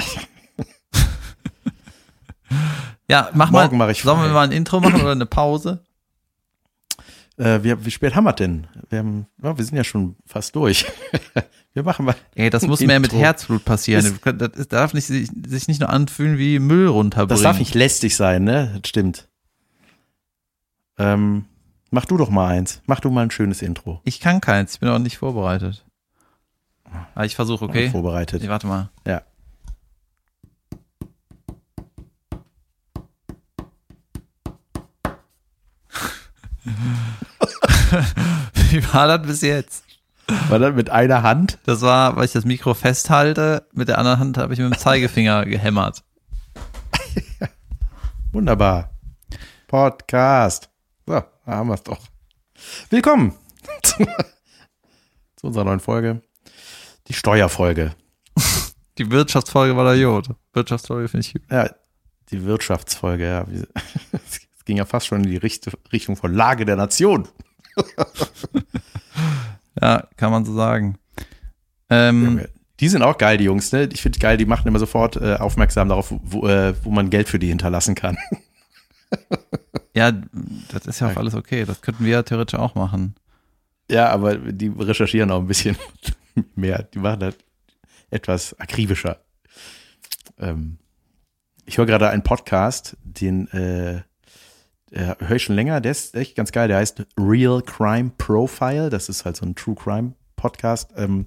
Ja, 3.10 3.30
mach 3.34 3.50
Morgen 3.50 3.78
mal. 3.78 3.86
mache 3.86 3.92
ich 3.92 4.02
Sollen 4.02 4.18
wir 4.18 4.24
frei. 4.26 4.32
mal 4.34 4.42
ein 4.44 4.52
Intro 4.52 4.80
machen 4.80 5.00
oder 5.00 5.12
eine 5.12 5.24
Pause? 5.26 5.82
Äh, 7.38 7.62
wir, 7.62 7.82
wie 7.86 7.90
spät 7.90 8.14
haben 8.14 8.24
wir 8.24 8.32
denn? 8.34 8.66
Wir, 8.90 8.98
haben, 8.98 9.26
ja, 9.42 9.56
wir 9.56 9.64
sind 9.64 9.76
ja 9.76 9.84
schon 9.84 10.16
fast 10.26 10.54
durch. 10.56 10.84
wir 11.72 11.82
machen 11.84 12.04
mal. 12.04 12.14
Ey, 12.34 12.50
das 12.50 12.66
muss 12.66 12.80
Intro. 12.80 12.88
mehr 12.92 13.00
mit 13.00 13.12
Herzblut 13.14 13.64
passieren. 13.64 14.04
Ist- 14.04 14.20
Das, 14.26 14.50
ist- 14.58 14.72
darf 14.74 14.92
nicht, 14.92 15.06
sich, 15.06 15.30
sich 15.46 15.68
nicht 15.68 15.80
nur 15.80 15.88
anfühlen 15.88 16.36
wie 16.36 16.58
Müll 16.58 16.88
runterbringen. 16.88 17.28
Das 17.30 17.40
darf 17.42 17.58
nicht 17.58 17.74
lästig 17.74 18.14
sein, 18.14 18.44
ne? 18.44 18.78
Das 18.82 18.88
stimmt. 18.90 19.28
Ähm, 20.98 21.46
mach 21.90 22.04
du 22.04 22.18
doch 22.18 22.28
mal 22.28 22.48
eins. 22.48 22.82
Mach 22.86 23.00
du 23.00 23.08
mal 23.10 23.22
ein 23.22 23.30
schönes 23.30 23.62
Intro. 23.62 24.00
Ich 24.04 24.20
kann 24.20 24.42
keins, 24.42 24.74
ich 24.74 24.80
bin 24.80 24.88
auch 24.90 24.98
nicht 24.98 25.16
vorbereitet. 25.16 25.86
Aber 27.14 27.24
ich 27.24 27.36
versuche, 27.36 27.64
okay? 27.64 27.90
Vorbereitet. 27.90 28.42
Nee, 28.42 28.48
warte 28.48 28.66
mal. 28.66 28.90
Ja. 29.06 29.22
Wie 38.70 38.92
war 38.92 39.06
das 39.08 39.26
bis 39.26 39.40
jetzt? 39.42 39.84
War 40.48 40.58
das 40.58 40.74
mit 40.74 40.90
einer 40.90 41.22
Hand? 41.22 41.58
Das 41.64 41.80
war, 41.80 42.16
weil 42.16 42.26
ich 42.26 42.32
das 42.32 42.44
Mikro 42.44 42.74
festhalte, 42.74 43.66
mit 43.72 43.88
der 43.88 43.98
anderen 43.98 44.18
Hand 44.18 44.36
habe 44.36 44.52
ich 44.52 44.58
mit 44.58 44.72
dem 44.72 44.78
Zeigefinger 44.78 45.44
gehämmert. 45.46 46.04
Wunderbar. 48.32 48.90
Podcast. 49.66 50.68
So, 51.06 51.14
da 51.14 51.26
haben 51.46 51.68
wir 51.68 51.74
es 51.74 51.82
doch. 51.82 52.00
Willkommen 52.90 53.34
zu, 53.82 54.04
zu 55.36 55.46
unserer 55.46 55.64
neuen 55.64 55.80
Folge. 55.80 56.20
Die 57.08 57.12
Steuerfolge. 57.14 57.94
Die 58.98 59.10
Wirtschaftsfolge 59.10 59.76
war 59.76 59.84
der 59.84 59.96
Jod. 60.00 60.28
Wirtschaftsfolge 60.52 61.08
finde 61.08 61.26
ich 61.26 61.32
gut. 61.32 61.42
Ja, 61.50 61.70
die 62.30 62.44
Wirtschaftsfolge, 62.44 63.24
ja. 63.24 63.46
Es 64.12 64.64
ging 64.64 64.76
ja 64.76 64.84
fast 64.84 65.06
schon 65.06 65.24
in 65.24 65.30
die 65.30 65.36
Richt- 65.38 65.70
Richtung 65.92 66.16
von 66.16 66.34
Lage 66.34 66.64
der 66.64 66.76
Nation. 66.76 67.26
Ja, 69.80 70.08
kann 70.16 70.32
man 70.32 70.44
so 70.44 70.54
sagen. 70.54 70.98
Ähm, 71.88 72.44
Die 72.80 72.88
sind 72.88 73.02
auch 73.02 73.16
geil, 73.16 73.38
die 73.38 73.44
Jungs, 73.44 73.70
ne? 73.72 73.88
Ich 73.92 74.02
finde 74.02 74.18
geil, 74.18 74.36
die 74.36 74.44
machen 74.44 74.66
immer 74.66 74.78
sofort 74.80 75.16
äh, 75.16 75.34
aufmerksam 75.34 75.88
darauf, 75.88 76.12
wo, 76.22 76.48
äh, 76.48 76.74
wo 76.84 76.90
man 76.90 77.10
Geld 77.10 77.28
für 77.28 77.38
die 77.38 77.46
hinterlassen 77.48 77.94
kann. 77.94 78.18
ja, 79.94 80.12
das 80.72 80.86
ist 80.86 81.00
ja 81.00 81.12
auch 81.12 81.16
alles 81.16 81.34
okay. 81.34 81.64
Das 81.64 81.80
könnten 81.80 82.04
wir 82.04 82.10
ja 82.12 82.22
theoretisch 82.22 82.58
auch 82.58 82.74
machen. 82.74 83.14
Ja, 83.90 84.10
aber 84.10 84.36
die 84.36 84.68
recherchieren 84.68 85.30
auch 85.30 85.40
ein 85.40 85.46
bisschen 85.46 85.76
mehr. 86.54 86.84
Die 86.94 86.98
machen 86.98 87.20
das 87.20 87.36
etwas 88.10 88.58
akribischer. 88.58 89.20
Ähm, 90.38 90.78
ich 91.66 91.78
höre 91.78 91.86
gerade 91.86 92.08
einen 92.08 92.22
Podcast, 92.22 92.96
den 93.02 93.48
äh, 93.48 94.02
höre 94.90 95.36
ich 95.36 95.42
schon 95.42 95.56
länger. 95.56 95.80
Der 95.80 95.92
ist 95.92 96.14
echt 96.14 96.34
ganz 96.34 96.52
geil. 96.52 96.68
Der 96.68 96.78
heißt 96.78 97.04
Real 97.18 97.60
Crime 97.62 98.12
Profile. 98.16 98.88
Das 98.88 99.08
ist 99.08 99.24
halt 99.24 99.36
so 99.36 99.44
ein 99.44 99.54
True 99.54 99.74
Crime 99.74 100.14
Podcast. 100.36 100.92
Ähm, 100.96 101.26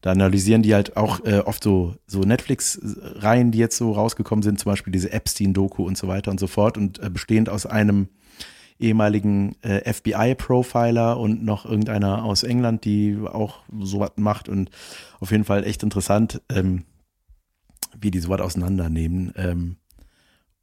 da 0.00 0.12
analysieren 0.12 0.62
die 0.62 0.74
halt 0.74 0.96
auch 0.98 1.24
äh, 1.24 1.38
oft 1.38 1.64
so, 1.64 1.96
so 2.06 2.20
Netflix-Reihen, 2.20 3.50
die 3.50 3.58
jetzt 3.58 3.78
so 3.78 3.92
rausgekommen 3.92 4.42
sind, 4.42 4.60
zum 4.60 4.70
Beispiel 4.70 4.92
diese 4.92 5.10
Epstein-Doku 5.10 5.82
und 5.82 5.96
so 5.96 6.08
weiter 6.08 6.30
und 6.30 6.38
so 6.38 6.46
fort 6.46 6.76
und 6.76 7.02
äh, 7.02 7.08
bestehend 7.08 7.48
aus 7.48 7.64
einem 7.64 8.08
ehemaligen 8.78 9.56
äh, 9.62 9.92
FBI-Profiler 9.92 11.18
und 11.18 11.44
noch 11.44 11.64
irgendeiner 11.64 12.24
aus 12.24 12.42
England, 12.42 12.84
die 12.84 13.18
auch 13.24 13.60
sowas 13.80 14.12
macht 14.16 14.48
und 14.48 14.70
auf 15.20 15.30
jeden 15.30 15.44
Fall 15.44 15.64
echt 15.64 15.82
interessant, 15.82 16.42
ähm, 16.50 16.84
wie 17.98 18.10
die 18.10 18.18
sowas 18.18 18.40
auseinandernehmen. 18.40 19.32
Ähm, 19.36 19.76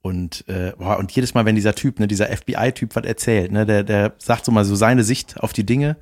und, 0.02 0.48
äh, 0.48 0.74
boah, 0.78 0.98
und 0.98 1.12
jedes 1.12 1.34
Mal, 1.34 1.46
wenn 1.46 1.56
dieser 1.56 1.76
Typ, 1.76 2.00
ne, 2.00 2.08
dieser 2.08 2.28
FBI-Typ 2.28 2.96
was 2.96 3.06
erzählt, 3.06 3.52
ne, 3.52 3.66
der, 3.66 3.84
der 3.84 4.14
sagt 4.18 4.46
so 4.46 4.52
mal 4.52 4.66
so 4.66 4.76
seine 4.76 5.04
Sicht 5.04 5.40
auf 5.40 5.54
die 5.54 5.66
Dinge 5.66 5.98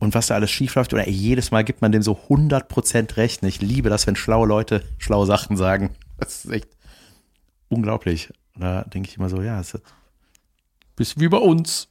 und 0.00 0.14
was 0.14 0.26
da 0.26 0.34
alles 0.34 0.50
schief 0.50 0.74
läuft. 0.74 0.92
Oder 0.92 1.06
ey, 1.06 1.12
jedes 1.12 1.50
Mal 1.50 1.64
gibt 1.64 1.80
man 1.80 1.92
dem 1.92 2.02
so 2.02 2.18
100% 2.28 3.16
recht. 3.16 3.42
Ne? 3.42 3.48
Ich 3.48 3.60
liebe 3.60 3.88
das, 3.88 4.06
wenn 4.06 4.16
schlaue 4.16 4.46
Leute 4.46 4.82
schlaue 4.98 5.26
Sachen 5.26 5.56
sagen. 5.56 5.90
Das 6.18 6.44
ist 6.44 6.50
echt 6.50 6.68
unglaublich. 7.68 8.32
Da 8.56 8.82
denke 8.82 9.08
ich 9.08 9.16
immer 9.16 9.28
so, 9.28 9.42
ja, 9.42 9.60
es 9.60 9.74
ist 9.74 9.82
bisschen 10.96 11.22
wie 11.22 11.28
bei 11.28 11.38
uns. 11.38 11.88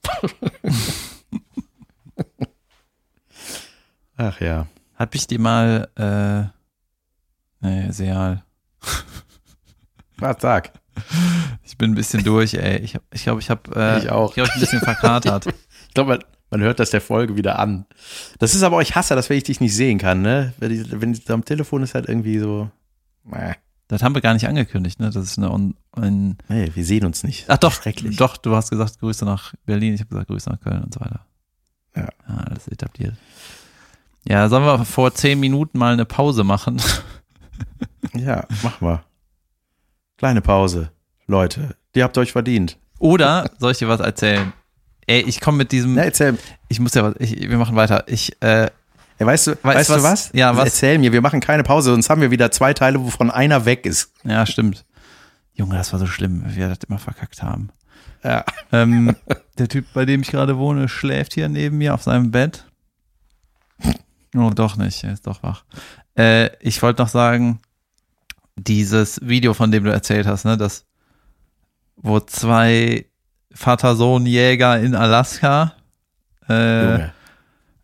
Ach 4.18 4.40
ja. 4.40 4.68
Hab 4.96 5.16
ich 5.16 5.28
die 5.28 5.38
mal, 5.38 5.90
äh, 5.96 6.44
nee, 7.66 7.92
Seal. 7.92 8.44
Was 10.18 10.38
sag? 10.40 10.72
Ich 11.64 11.78
bin 11.78 11.92
ein 11.92 11.96
bisschen 11.96 12.24
durch, 12.24 12.54
ey. 12.54 12.78
Ich 12.82 12.92
glaube, 12.92 13.08
ich, 13.12 13.24
glaub, 13.24 13.40
ich 13.40 13.50
habe 13.50 13.76
äh, 13.76 14.00
Ich 14.00 14.12
auch. 14.12 14.30
Ich 14.30 14.36
glaub, 14.36 14.48
ich 14.48 14.54
ein 14.54 14.60
bisschen 14.60 14.80
verkatert. 14.82 15.48
Ich 15.88 15.94
glaube, 15.96 16.12
man, 16.12 16.24
man 16.50 16.62
hört 16.62 16.80
das 16.80 16.92
der 16.92 17.02
Folge 17.02 17.36
wieder 17.36 17.60
an. 17.60 17.86
Das 18.40 18.54
ist 18.56 18.64
aber 18.64 18.78
auch, 18.78 18.82
ich 18.82 18.96
hasse 18.96 19.16
das, 19.16 19.30
wenn 19.30 19.38
ich 19.38 19.44
dich 19.44 19.60
nicht 19.60 19.76
sehen 19.76 19.98
kann, 19.98 20.22
ne? 20.22 20.54
Wenn, 20.60 20.72
ich, 20.72 21.02
wenn 21.02 21.14
ich, 21.14 21.30
am 21.30 21.46
Telefon 21.46 21.84
ist 21.84 21.96
halt 21.96 22.08
irgendwie 22.08 22.40
so. 22.40 22.70
Äh, 23.32 23.56
Das 23.94 24.04
haben 24.04 24.16
wir 24.16 24.22
gar 24.22 24.34
nicht 24.34 24.48
angekündigt, 24.48 25.00
ne? 25.00 25.06
Das 25.12 25.16
ist 25.24 25.38
eine, 25.38 25.52
un- 25.52 25.76
ein, 25.96 26.38
nee, 26.50 26.72
wir 26.74 26.84
sehen 26.84 27.06
uns 27.06 27.24
nicht. 27.24 27.46
ach 27.48 27.58
doch, 27.58 27.72
Schrecklich. 27.74 28.18
doch, 28.18 28.38
du 28.38 28.56
hast 28.56 28.70
gesagt 28.72 29.00
Grüße 29.00 29.24
nach 29.26 29.54
Berlin, 29.66 29.94
ich 29.94 30.00
habe 30.02 30.10
gesagt 30.10 30.28
Grüße 30.28 30.50
nach 30.50 30.60
Köln 30.60 30.84
und 30.84 30.94
so 30.94 31.00
weiter. 31.00 31.26
Ja. 31.96 32.04
ja 32.28 32.36
alles 32.50 32.68
etabliert. 32.68 33.16
Ja, 34.28 34.50
sollen 34.50 34.64
wir 34.66 34.84
vor 34.86 35.14
zehn 35.14 35.40
Minuten 35.40 35.78
mal 35.78 35.94
eine 35.94 36.06
Pause 36.06 36.44
machen? 36.44 36.82
Ja, 38.16 38.46
mach 38.62 38.80
mal. 38.82 39.04
Kleine 40.18 40.42
Pause. 40.42 40.92
Leute, 41.26 41.76
die 41.96 42.04
habt 42.04 42.18
euch 42.18 42.32
verdient. 42.32 42.78
Oder 43.00 43.50
soll 43.58 43.72
ich 43.72 43.80
dir 43.80 43.88
was 43.88 44.02
erzählen? 44.02 44.54
Ey, 45.08 45.22
ich 45.22 45.42
komme 45.42 45.58
mit 45.58 45.72
diesem, 45.72 45.96
Na, 45.96 46.04
erzähl. 46.04 46.38
ich 46.70 46.80
muss 46.80 46.94
ja 46.94 47.04
was, 47.04 47.16
ich, 47.20 47.50
wir 47.50 47.58
machen 47.58 47.76
weiter. 47.76 48.04
Ich, 48.08 48.40
äh, 48.42 48.70
weißt 49.20 49.48
du, 49.48 49.52
Weißt 49.62 49.64
weißt 49.64 49.90
du 49.90 49.94
was? 49.96 50.04
was? 50.04 50.32
Ja, 50.34 50.56
was? 50.56 50.66
Erzähl 50.66 50.98
mir, 50.98 51.12
wir 51.12 51.22
machen 51.22 51.40
keine 51.40 51.64
Pause, 51.64 51.92
sonst 51.92 52.10
haben 52.10 52.22
wir 52.22 52.32
wieder 52.32 52.52
zwei 52.52 52.74
Teile, 52.74 53.02
wovon 53.02 53.32
einer 53.32 53.66
weg 53.66 53.86
ist. 53.86 54.12
ja, 54.24 54.46
stimmt. 54.46 54.86
Junge, 55.56 55.76
das 55.76 55.94
war 55.94 56.00
so 56.00 56.08
schlimm, 56.08 56.44
wie 56.48 56.56
wir 56.56 56.70
das 56.70 56.80
immer 56.88 56.98
verkackt 56.98 57.44
haben. 57.44 57.70
Ja. 58.24 58.44
Ähm, 58.72 59.16
der 59.58 59.68
Typ, 59.68 59.86
bei 59.94 60.06
dem 60.06 60.22
ich 60.22 60.32
gerade 60.32 60.58
wohne, 60.58 60.90
schläft 60.90 61.34
hier 61.34 61.48
neben 61.48 61.78
mir 61.78 61.94
auf 61.94 62.04
seinem 62.04 62.32
Bett. 62.32 62.66
Oh, 64.36 64.50
doch 64.50 64.78
nicht, 64.78 65.04
er 65.04 65.14
ist 65.14 65.28
doch 65.28 65.44
wach. 65.44 65.64
Äh, 66.18 66.50
ich 66.60 66.82
wollte 66.82 67.04
noch 67.04 67.10
sagen, 67.10 67.60
dieses 68.56 69.20
Video, 69.24 69.54
von 69.54 69.72
dem 69.72 69.84
du 69.84 69.92
erzählt 69.92 70.26
hast, 70.26 70.46
ne, 70.46 70.58
das, 70.58 70.86
wo 71.98 72.20
zwei 72.20 73.06
Vater-Sohn-Jäger 73.54 74.80
in 74.80 74.96
Alaska 74.96 75.74
äh, 76.50 76.84
Junge. 76.84 77.14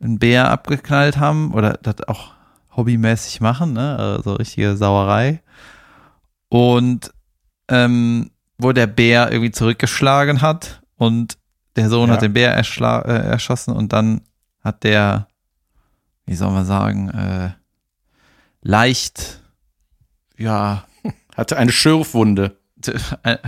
Einen 0.02 0.20
Bär 0.20 0.50
abgeknallt 0.50 1.18
haben 1.18 1.54
oder 1.54 1.74
das 1.82 2.08
auch 2.08 2.32
hobbymäßig 2.76 3.42
machen, 3.42 3.74
ne? 3.74 3.98
Also 3.98 4.34
richtige 4.34 4.78
Sauerei. 4.78 5.42
Und 6.50 7.12
ähm, 7.68 8.32
wo 8.58 8.72
der 8.72 8.88
Bär 8.88 9.32
irgendwie 9.32 9.52
zurückgeschlagen 9.52 10.42
hat 10.42 10.82
und 10.96 11.38
der 11.76 11.90
Sohn 11.90 12.10
Ja. 12.10 12.16
hat 12.16 12.22
den 12.22 12.34
Bär 12.34 12.52
erschla 12.54 13.00
äh, 13.02 13.28
erschossen 13.28 13.74
und 13.74 13.94
dann 13.94 14.22
hat 14.64 14.84
der, 14.84 15.28
wie 16.26 16.36
soll 16.36 16.52
man 16.52 16.66
sagen, 16.66 17.10
äh, 17.10 17.52
leicht, 18.62 19.42
ja, 20.38 20.86
Hatte 21.36 21.58
eine 21.58 21.72
Schürfwunde. 21.72 22.58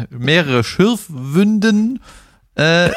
mehrere 0.09 0.63
Schürfwünden 0.63 1.99
äh, 2.61 2.91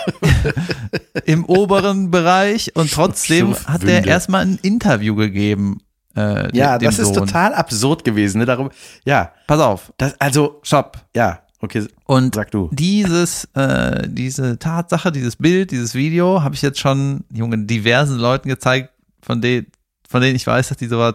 im 1.24 1.44
oberen 1.44 2.10
Bereich 2.10 2.74
und 2.76 2.92
trotzdem 2.92 3.54
hat 3.66 3.82
der 3.82 4.04
erstmal 4.06 4.42
ein 4.42 4.58
Interview 4.62 5.14
gegeben. 5.14 5.80
Äh, 6.16 6.56
Ja, 6.56 6.78
das 6.78 6.98
ist 6.98 7.14
Sohn. 7.14 7.26
total 7.26 7.54
absurd 7.54 8.04
gewesen. 8.04 8.38
Ne? 8.38 8.46
Darum, 8.46 8.70
ja, 9.04 9.32
Pass 9.46 9.60
auf, 9.60 9.92
das, 9.98 10.14
also, 10.20 10.60
stopp. 10.62 10.98
ja, 11.14 11.40
okay, 11.60 11.86
Und 12.06 12.34
sag 12.34 12.50
du. 12.50 12.68
dieses, 12.72 13.44
äh, 13.54 14.06
diese 14.08 14.58
Tatsache, 14.58 15.10
dieses 15.10 15.36
Bild, 15.36 15.70
dieses 15.70 15.94
Video 15.94 16.42
habe 16.42 16.54
ich 16.54 16.62
jetzt 16.62 16.78
schon 16.78 17.24
jungen 17.32 17.66
diversen 17.66 18.18
Leuten 18.18 18.48
gezeigt, 18.48 18.90
von 19.22 19.40
denen, 19.40 19.66
von 20.08 20.20
denen 20.20 20.36
ich 20.36 20.46
weiß, 20.46 20.68
dass 20.68 20.76
die 20.76 20.86
sowas 20.86 21.14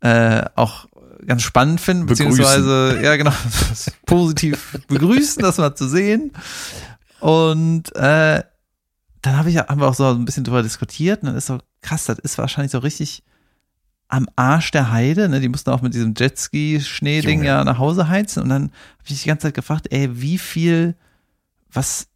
äh, 0.00 0.42
auch 0.54 0.86
ganz 1.26 1.42
spannend 1.42 1.80
finden, 1.80 2.06
Begrüßen. 2.06 2.28
beziehungsweise 2.30 3.00
ja 3.02 3.16
genau 3.16 3.32
positiv 4.06 4.78
begrüßen, 4.86 5.42
das 5.42 5.58
mal 5.58 5.74
zu 5.74 5.88
sehen. 5.88 6.32
Und 7.20 7.94
äh, 7.96 8.42
dann 9.22 9.36
habe 9.36 9.50
ich 9.50 9.56
haben 9.58 9.80
wir 9.80 9.88
auch 9.88 9.94
so 9.94 10.08
ein 10.08 10.24
bisschen 10.24 10.44
drüber 10.44 10.62
diskutiert 10.62 11.22
und 11.22 11.28
dann 11.28 11.36
ist 11.36 11.46
so 11.46 11.58
krass, 11.82 12.04
das 12.04 12.18
ist 12.18 12.38
wahrscheinlich 12.38 12.72
so 12.72 12.78
richtig 12.78 13.24
am 14.08 14.28
Arsch 14.36 14.70
der 14.70 14.92
Heide, 14.92 15.28
ne? 15.28 15.40
Die 15.40 15.48
mussten 15.48 15.70
auch 15.70 15.82
mit 15.82 15.94
diesem 15.94 16.14
Jetski-Schneeding 16.14 17.42
ja 17.42 17.64
nach 17.64 17.78
Hause 17.78 18.08
heizen 18.08 18.42
und 18.42 18.50
dann 18.50 18.62
habe 18.64 19.08
ich 19.08 19.22
die 19.22 19.28
ganze 19.28 19.48
Zeit 19.48 19.54
gefragt, 19.54 19.88
ey, 19.90 20.20
wie 20.20 20.38
viel, 20.38 20.94
was, 21.72 22.06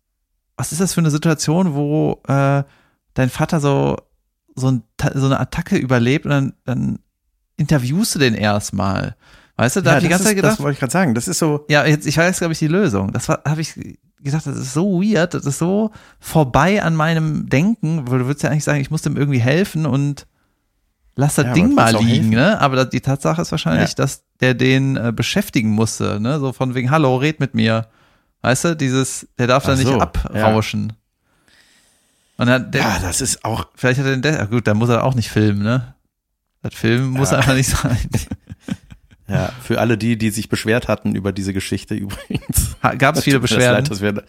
was 0.56 0.70
ist 0.70 0.80
das 0.80 0.94
für 0.94 1.00
eine 1.00 1.10
Situation, 1.10 1.74
wo 1.74 2.22
äh, 2.28 2.62
dein 3.14 3.30
Vater 3.30 3.58
so 3.58 3.96
so, 4.54 4.70
ein, 4.70 4.82
so 5.14 5.26
eine 5.26 5.40
Attacke 5.40 5.76
überlebt 5.76 6.26
und 6.26 6.30
dann, 6.30 6.52
dann 6.64 6.98
interviewst 7.56 8.14
du 8.14 8.18
den 8.18 8.34
erstmal. 8.34 9.16
Weißt 9.56 9.76
du, 9.76 9.80
da 9.82 9.90
ja, 9.90 9.96
hab 9.96 10.02
ich 10.02 10.06
die 10.06 10.10
ganze 10.10 10.24
Zeit 10.24 10.32
ist, 10.32 10.36
gedacht, 10.36 10.52
das 10.52 10.60
wollte 10.60 10.74
ich 10.74 10.80
gerade 10.80 10.92
sagen. 10.92 11.14
Das 11.14 11.28
ist 11.28 11.38
so, 11.38 11.66
ja, 11.68 11.84
jetzt, 11.84 12.06
ich 12.06 12.16
weiß, 12.16 12.38
glaube 12.38 12.52
ich, 12.52 12.58
die 12.58 12.68
Lösung. 12.68 13.12
Das 13.12 13.28
war, 13.28 13.42
habe 13.44 13.60
ich 13.60 13.98
gedacht, 14.22 14.46
das 14.46 14.56
ist 14.56 14.72
so 14.74 15.00
weird, 15.02 15.34
das 15.34 15.46
ist 15.46 15.58
so 15.58 15.90
vorbei 16.18 16.82
an 16.82 16.94
meinem 16.94 17.48
Denken, 17.48 18.10
weil 18.10 18.20
du 18.20 18.26
würdest 18.26 18.42
ja 18.44 18.50
eigentlich 18.50 18.64
sagen, 18.64 18.80
ich 18.80 18.90
muss 18.90 19.02
dem 19.02 19.16
irgendwie 19.16 19.40
helfen 19.40 19.86
und 19.86 20.26
lass 21.16 21.34
das 21.36 21.46
Ja, 21.46 21.52
Ding 21.54 21.74
mal 21.74 21.94
liegen, 21.96 22.30
ne? 22.30 22.60
Aber 22.60 22.84
die 22.84 23.00
Tatsache 23.00 23.42
ist 23.42 23.50
wahrscheinlich, 23.50 23.90
Ja. 23.90 23.94
dass 23.96 24.22
der 24.40 24.54
den 24.54 24.96
äh, 24.96 25.12
beschäftigen 25.14 25.70
musste, 25.70 26.20
ne? 26.20 26.38
So 26.40 26.52
von 26.52 26.74
wegen, 26.74 26.90
hallo, 26.90 27.16
red 27.16 27.40
mit 27.40 27.54
mir. 27.54 27.86
Weißt 28.42 28.64
du, 28.64 28.76
dieses, 28.76 29.28
der 29.38 29.46
darf 29.48 29.64
da 29.64 29.72
Ach 29.72 29.76
nicht 29.76 29.86
so, 29.86 30.00
abrauschen. 30.00 30.94
Und 32.38 32.46
dann, 32.46 32.70
der, 32.70 32.80
ja, 32.80 32.98
das 33.00 33.20
ist 33.20 33.44
auch, 33.44 33.66
vielleicht 33.74 34.00
hat 34.00 34.06
er 34.06 34.16
den, 34.16 34.22
De- 34.22 34.46
gut, 34.46 34.66
da 34.66 34.72
muss 34.72 34.88
er 34.88 35.04
auch 35.04 35.14
nicht 35.14 35.28
filmen, 35.30 35.62
ne? 35.62 35.94
Das 36.62 36.74
Filmen 36.74 37.10
muss 37.10 37.30
Ja. 37.32 37.38
einfach 37.38 37.54
nicht 37.54 37.68
sein. 37.70 37.98
ja, 39.30 39.52
für 39.62 39.80
alle 39.80 39.96
die, 39.96 40.18
die 40.18 40.30
sich 40.30 40.48
beschwert 40.48 40.88
hatten 40.88 41.14
über 41.14 41.32
diese 41.32 41.52
Geschichte 41.52 41.94
übrigens. 41.96 42.76
Gab 42.98 43.16
es 43.16 43.24
viele 43.24 43.38
mir 43.38 43.42
das 43.42 43.50
leid, 43.52 43.58
Beschwerden? 43.58 43.84
dass 43.88 44.00
wir, 44.00 44.24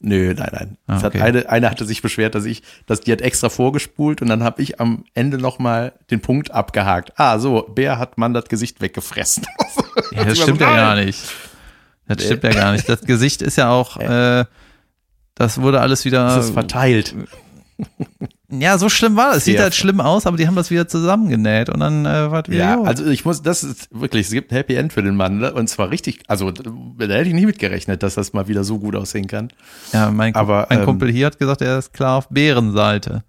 nö, 0.00 0.34
nein, 0.36 0.50
nein. 0.52 0.76
Ah, 0.86 0.96
Es 0.96 1.02
hat 1.02 1.14
okay. 1.14 1.22
eine, 1.22 1.48
eine 1.48 1.70
hatte 1.70 1.84
sich 1.84 2.02
beschwert, 2.02 2.34
dass 2.34 2.44
ich, 2.44 2.62
dass 2.86 3.00
die 3.00 3.12
hat 3.12 3.20
extra 3.20 3.48
vorgespult 3.48 4.20
und 4.22 4.28
dann 4.28 4.42
habe 4.42 4.60
ich 4.62 4.80
am 4.80 5.04
Ende 5.14 5.38
nochmal 5.38 5.92
den 6.10 6.20
Punkt 6.20 6.50
abgehakt. 6.50 7.12
Ah, 7.18 7.38
so, 7.38 7.62
Bär 7.62 7.98
hat 7.98 8.18
man 8.18 8.34
das 8.34 8.44
Gesicht 8.46 8.80
weggefressen. 8.80 9.44
Ja, 10.12 10.24
das 10.24 10.38
stimmt 10.40 10.58
so, 10.58 10.64
ja 10.64 10.74
gar 10.74 10.94
nicht. 10.96 11.20
Das 12.08 12.18
Nee. 12.18 12.24
stimmt 12.24 12.44
ja 12.44 12.50
gar 12.50 12.72
nicht. 12.72 12.88
Das 12.88 13.02
Gesicht 13.02 13.40
ist 13.42 13.56
ja 13.56 13.70
auch, 13.70 13.96
äh, 13.98 14.44
das 15.34 15.60
wurde 15.60 15.80
alles 15.80 16.04
wieder. 16.04 16.26
Das 16.34 16.46
ist 16.46 16.52
verteilt. 16.52 17.14
Ja, 18.60 18.76
so 18.76 18.88
schlimm 18.88 19.16
war 19.16 19.34
es. 19.34 19.44
Sieht 19.46 19.58
halt 19.58 19.74
schlimm 19.74 20.00
aus, 20.00 20.26
aber 20.26 20.36
die 20.36 20.46
haben 20.46 20.56
das 20.56 20.70
wieder 20.70 20.86
zusammengenäht 20.86 21.70
und 21.70 21.80
dann 21.80 22.04
äh, 22.04 22.30
war 22.30 22.42
es 22.42 22.48
wieder. 22.50 22.64
Ja, 22.64 22.76
gut. 22.76 22.86
also 22.86 23.06
ich 23.06 23.24
muss, 23.24 23.42
das 23.42 23.64
ist 23.64 23.88
wirklich, 23.90 24.26
es 24.26 24.32
gibt 24.32 24.52
ein 24.52 24.56
Happy 24.56 24.74
End 24.74 24.92
für 24.92 25.02
den 25.02 25.16
Mann, 25.16 25.38
ne? 25.38 25.52
und 25.54 25.68
zwar 25.68 25.90
richtig, 25.90 26.20
also 26.28 26.50
da 26.50 26.62
hätte 27.04 27.28
ich 27.28 27.34
nicht 27.34 27.46
mitgerechnet, 27.46 28.02
dass 28.02 28.14
das 28.14 28.32
mal 28.32 28.48
wieder 28.48 28.62
so 28.64 28.78
gut 28.78 28.94
aussehen 28.94 29.26
kann. 29.26 29.48
ja, 29.92 30.10
mein, 30.10 30.34
Kump- 30.34 30.42
aber, 30.42 30.66
mein 30.68 30.80
ähm, 30.80 30.84
Kumpel 30.84 31.10
hier 31.10 31.26
hat 31.26 31.38
gesagt, 31.38 31.62
er 31.62 31.78
ist 31.78 31.92
klar 31.94 32.18
auf 32.18 32.28
Bärenseite. 32.28 33.24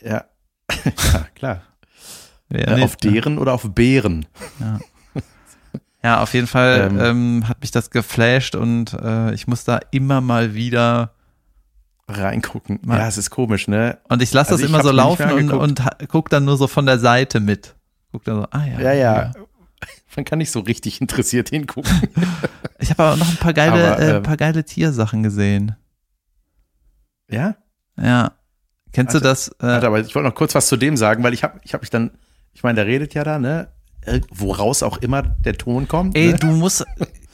Ja, 0.00 0.24
ja 0.84 1.26
klar. 1.34 1.62
Äh, 2.48 2.74
nicht, 2.74 2.84
auf 2.84 2.96
ne? 3.02 3.10
deren 3.10 3.38
oder 3.38 3.54
auf 3.54 3.68
Bären? 3.74 4.26
Ja, 6.02 6.22
auf 6.22 6.34
jeden 6.34 6.46
Fall 6.46 6.88
Ähm. 6.92 7.00
ähm, 7.00 7.48
hat 7.48 7.60
mich 7.60 7.72
das 7.72 7.90
geflasht 7.90 8.54
und 8.54 8.92
äh, 8.92 9.34
ich 9.34 9.48
muss 9.48 9.64
da 9.64 9.80
immer 9.90 10.20
mal 10.20 10.54
wieder 10.54 11.15
Reingucken. 12.08 12.78
Mal- 12.82 12.98
Ja, 13.00 13.08
es 13.08 13.18
ist 13.18 13.30
komisch, 13.30 13.66
ne? 13.68 13.98
und 14.08 14.22
ich 14.22 14.32
lasse 14.32 14.52
Also 14.52 14.62
das 14.62 14.68
immer 14.70 14.82
so 14.82 14.90
laufen 14.92 15.30
und, 15.32 15.50
und 15.52 15.82
guck 16.08 16.28
dann 16.30 16.44
nur 16.44 16.56
so 16.56 16.66
von 16.68 16.86
der 16.86 16.98
Seite 16.98 17.40
mit. 17.40 17.74
Guck 18.12 18.24
dann 18.24 18.36
so, 18.42 18.46
ah 18.50 18.64
ja. 18.64 18.80
Ja, 18.80 18.92
ja. 18.92 19.32
Man 20.16 20.24
kann 20.24 20.38
nicht 20.38 20.50
so 20.50 20.60
richtig 20.60 21.00
interessiert 21.00 21.48
hingucken. 21.50 21.92
Ich 22.78 22.90
habe 22.90 23.02
aber 23.04 23.16
noch 23.16 23.28
ein 23.30 23.36
paar 23.38 23.54
geile, 23.54 23.72
Aber, 23.94 23.98
äh, 24.02 24.16
ähm, 24.18 24.22
paar 24.22 24.36
geile 24.36 24.62
Tiersachen 24.62 25.22
gesehen. 25.22 25.76
ja? 27.28 27.56
Ja. 28.00 28.32
Kennst 28.92 29.14
du 29.14 29.20
das? 29.20 29.48
Äh, 29.48 29.54
Warte, 29.60 29.86
aber 29.86 30.00
ich 30.00 30.14
wollte 30.14 30.28
noch 30.28 30.34
kurz 30.34 30.54
was 30.54 30.68
zu 30.68 30.76
dem 30.76 30.96
sagen, 30.98 31.22
weil 31.24 31.32
ich 31.34 31.42
habe 31.42 31.58
ich 31.64 31.72
hab 31.74 31.80
mich 31.80 31.90
dann, 31.90 32.12
ich 32.52 32.62
meine, 32.62 32.76
der 32.76 32.86
redet 32.86 33.14
ja 33.14 33.24
da, 33.24 33.38
ne? 33.38 33.68
Ir- 34.06 34.20
Woraus 34.30 34.82
auch 34.82 34.98
immer 34.98 35.22
der 35.22 35.56
Ton 35.58 35.88
kommt. 35.88 36.16
ey, 36.16 36.32
ne? 36.32 36.38
du 36.38 36.46
musst, 36.48 36.84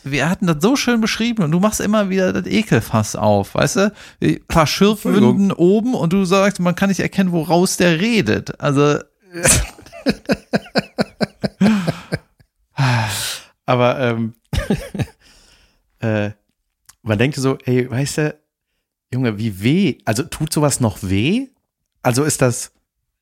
wir 0.05 0.29
hatten 0.29 0.47
das 0.47 0.59
so 0.61 0.77
schön 0.77 1.01
beschrieben 1.01 1.45
und 1.45 1.51
du 1.53 1.61
machst 1.61 1.81
immer 1.81 2.11
wieder 2.11 2.33
das 2.33 2.47
Ekelfass 2.47 3.17
auf, 3.17 3.55
weißt 3.55 3.77
du? 3.77 3.93
Ein 4.21 4.41
paar 4.49 4.67
Schürfwunden 4.67 5.53
oben 5.53 5.95
und 5.95 6.13
du 6.13 6.25
sagst, 6.25 6.61
man 6.61 6.75
kann 6.75 6.89
nicht 6.89 7.01
erkennen, 7.01 7.33
woraus 7.33 7.77
der 7.77 8.01
redet. 8.01 8.61
Also. 8.61 8.99
Aber 13.65 14.01
ähm, 14.01 14.35
äh, 16.01 16.31
man 17.03 17.19
denkt 17.19 17.37
so, 17.37 17.59
ey, 17.65 17.89
weißt 17.91 18.19
du, 18.19 18.35
Junge, 19.13 19.39
wie 19.39 19.63
weh? 19.63 19.99
Also 20.05 20.25
tut 20.25 20.53
sowas 20.53 20.81
noch 20.81 20.99
weh? 21.03 21.49
Also 22.03 22.25
ist 22.25 22.43
das, 22.43 22.73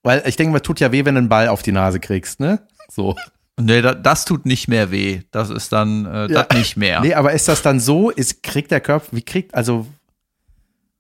weil 0.03 0.23
ich 0.27 0.37
denke, 0.37 0.53
man 0.53 0.63
tut 0.63 0.81
ja 0.81 0.93
weh, 0.93 1.05
wenn 1.05 1.15
du 1.15 1.19
einen 1.19 1.29
Ball 1.29 1.49
auf 1.49 1.63
die 1.63 1.73
Nase 1.73 2.01
kriegst, 2.01 2.41
ne? 2.41 2.67
So. 2.91 3.17
Nee, 3.61 3.83
das, 3.83 3.97
das 4.03 4.25
tut 4.25 4.47
nicht 4.47 4.69
mehr 4.69 4.91
weh. 4.91 5.23
Das 5.31 5.51
ist 5.51 5.73
dann 5.73 6.07
äh, 6.07 6.27
Ja. 6.33 6.43
das 6.45 6.57
nicht 6.59 6.77
mehr. 6.77 7.01
Nee, 7.01 7.15
aber 7.15 7.33
ist 7.33 7.49
das 7.49 7.63
dann 7.63 7.81
so? 7.81 8.11
Ist, 8.11 8.43
kriegt 8.43 8.71
der 8.71 8.81
Körper, 8.81 9.07
wie 9.13 9.23
kriegt, 9.23 9.55
also, 9.55 9.87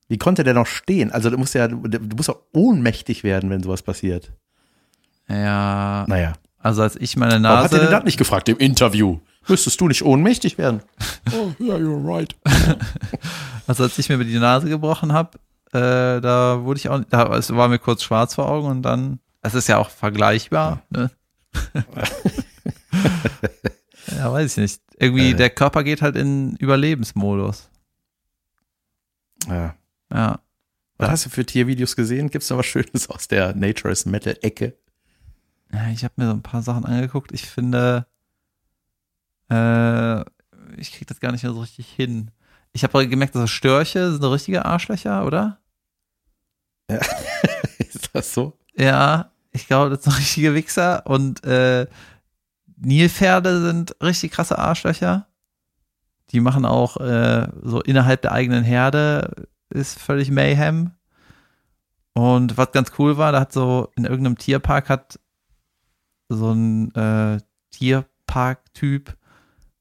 wie 0.08 0.18
konnte 0.18 0.44
der 0.44 0.54
noch 0.54 0.66
stehen? 0.66 1.10
Also, 1.12 1.30
du 1.30 1.38
musst 1.38 1.54
ja, 1.54 1.68
du, 1.68 1.76
musst 2.16 2.30
auch 2.30 2.40
ohnmächtig 2.52 3.22
werden, 3.24 3.50
wenn 3.50 3.62
sowas 3.62 3.82
passiert. 3.82 4.32
Ja, 5.28 6.04
Naja. 6.08 6.32
also 6.58 6.82
als 6.82 6.96
ich 6.96 7.16
meine 7.16 7.40
Warum 7.42 7.64
hat 7.64 7.72
er 7.72 7.78
denn 7.78 7.86
das 7.86 7.92
Nase, 7.92 8.04
nicht 8.06 8.18
gefragt 8.18 8.48
im 8.48 8.58
Interview? 8.58 9.20
Müsstest 9.48 9.80
du 9.80 9.86
nicht 9.88 10.02
ohnmächtig 10.02 10.58
werden? 10.58 10.82
oh, 11.32 11.52
yeah, 11.62 11.76
you're 11.76 12.04
right. 12.04 12.34
also 13.66 13.84
als 13.84 13.96
ich 13.98 14.08
mir 14.08 14.18
die 14.24 14.38
Nase 14.38 14.68
gebrochen 14.68 15.12
habe, 15.12 15.38
äh, 15.72 16.20
da 16.20 16.60
wurde 16.64 16.78
ich 16.78 16.88
auch, 16.88 17.00
da 17.08 17.32
es 17.36 17.54
war 17.54 17.68
mir 17.68 17.78
kurz 17.78 18.02
schwarz 18.02 18.34
vor 18.34 18.48
Augen 18.48 18.66
und 18.66 18.82
dann, 18.82 19.20
es 19.42 19.54
ist 19.54 19.68
ja 19.68 19.78
auch 19.78 19.88
vergleichbar, 19.90 20.82
ne? 20.90 21.10
ja, 24.16 24.32
weiß 24.32 24.52
ich 24.52 24.56
nicht. 24.58 24.82
Irgendwie, 24.98 25.30
Äh. 25.30 25.34
der 25.34 25.50
Körper 25.50 25.84
geht 25.84 26.02
halt 26.02 26.16
in 26.16 26.56
Überlebensmodus. 26.56 27.68
Ja. 29.46 29.74
Ja. 30.12 30.40
Was 30.98 31.06
Ja. 31.06 31.12
hast 31.12 31.26
du 31.26 31.30
für 31.30 31.46
Tiervideos 31.46 31.96
gesehen? 31.96 32.30
Gibt's 32.30 32.48
da 32.48 32.58
was 32.58 32.66
Schönes 32.66 33.08
aus 33.08 33.28
der 33.28 33.54
Nature 33.54 33.92
is 33.92 34.04
Metal 34.06 34.36
Ecke? 34.42 34.76
Ja, 35.72 35.88
ich 35.88 36.04
habe 36.04 36.14
mir 36.16 36.26
so 36.26 36.32
ein 36.32 36.42
paar 36.42 36.62
Sachen 36.62 36.84
angeguckt. 36.84 37.32
Ich 37.32 37.46
finde, 37.48 38.06
äh, 39.50 40.20
ich 40.76 40.92
krieg 40.92 41.06
das 41.06 41.20
gar 41.20 41.32
nicht 41.32 41.42
mehr 41.44 41.52
so 41.52 41.60
richtig 41.60 41.88
hin. 41.88 42.30
Ich 42.72 42.84
habe 42.84 43.08
gemerkt, 43.08 43.34
dass 43.34 43.50
Störche 43.50 44.12
sind 44.12 44.24
richtige 44.24 44.64
Arschlöcher, 44.64 45.24
oder? 45.26 45.58
ist 47.78 48.10
das 48.12 48.34
so? 48.34 48.58
Ja, 48.76 49.30
ich 49.52 49.66
glaube, 49.66 49.90
das 49.90 50.04
sind 50.04 50.18
richtige 50.18 50.54
Wichser. 50.54 51.06
Und 51.06 51.44
äh, 51.44 51.86
Nilpferde 52.80 53.62
sind 53.62 53.96
richtig 54.02 54.32
krasse 54.32 54.58
Arschlöcher. 54.58 55.26
Die 56.30 56.40
machen 56.40 56.64
auch 56.64 56.96
äh, 56.98 57.48
so 57.62 57.80
innerhalb 57.80 58.22
der 58.22 58.32
eigenen 58.32 58.64
Herde 58.64 59.48
ist 59.68 59.98
völlig 59.98 60.30
Mayhem. 60.30 60.92
Und 62.12 62.56
was 62.56 62.72
ganz 62.72 62.92
cool 62.98 63.16
war, 63.16 63.32
da 63.32 63.40
hat 63.40 63.52
so 63.52 63.88
in 63.96 64.04
irgendeinem 64.04 64.38
Tierpark 64.38 64.88
hat 64.88 65.18
so 66.28 66.52
ein 66.52 66.94
äh, 66.94 67.40
Tierpark-Typ 67.70 69.16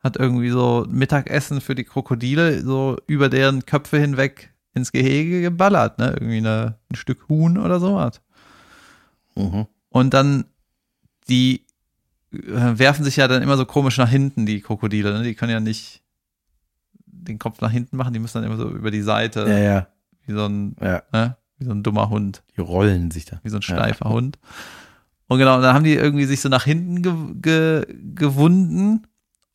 hat 0.01 0.15
irgendwie 0.15 0.49
so 0.49 0.85
Mittagessen 0.89 1.61
für 1.61 1.75
die 1.75 1.83
Krokodile 1.83 2.61
so 2.61 2.97
über 3.07 3.29
deren 3.29 3.65
Köpfe 3.65 3.99
hinweg 3.99 4.53
ins 4.73 4.91
Gehege 4.91 5.41
geballert, 5.41 5.99
ne? 5.99 6.11
Irgendwie 6.11 6.37
eine, 6.37 6.77
ein 6.89 6.95
Stück 6.95 7.27
Huhn 7.27 7.57
oder 7.57 7.79
sowas. 7.79 8.21
Mhm. 9.35 9.67
Und 9.89 10.13
dann 10.13 10.45
die 11.27 11.65
werfen 12.31 13.03
sich 13.03 13.15
ja 13.15 13.27
dann 13.27 13.41
immer 13.41 13.57
so 13.57 13.65
komisch 13.65 13.97
nach 13.97 14.09
hinten, 14.09 14.45
die 14.45 14.61
Krokodile. 14.61 15.13
Ne? 15.17 15.23
Die 15.23 15.35
können 15.35 15.51
ja 15.51 15.59
nicht 15.59 16.01
den 17.05 17.39
Kopf 17.39 17.59
nach 17.61 17.71
hinten 17.71 17.97
machen, 17.97 18.13
die 18.13 18.19
müssen 18.19 18.41
dann 18.41 18.43
immer 18.51 18.57
so 18.57 18.69
über 18.69 18.91
die 18.91 19.01
Seite, 19.01 19.41
Ja, 19.41 19.57
ja, 19.57 19.87
wie 20.25 20.33
so 20.33 20.45
ein, 20.45 20.75
ja. 20.81 21.01
ne? 21.11 21.37
wie 21.57 21.65
so 21.65 21.71
ein 21.71 21.83
dummer 21.83 22.09
Hund, 22.09 22.43
Die 22.55 22.61
rollen 22.61 23.11
sich 23.11 23.25
da. 23.25 23.39
wie 23.43 23.49
so 23.49 23.57
ein 23.57 23.61
steifer 23.61 24.09
Hund. 24.09 24.37
Und 25.27 25.37
genau, 25.37 25.57
und 25.57 25.61
dann 25.61 25.75
haben 25.75 25.83
die 25.83 25.93
irgendwie 25.93 26.25
sich 26.25 26.41
so 26.41 26.49
nach 26.49 26.63
hinten 26.63 27.01
ge 27.03 27.13
ge 27.41 27.85
gewunden 28.15 29.05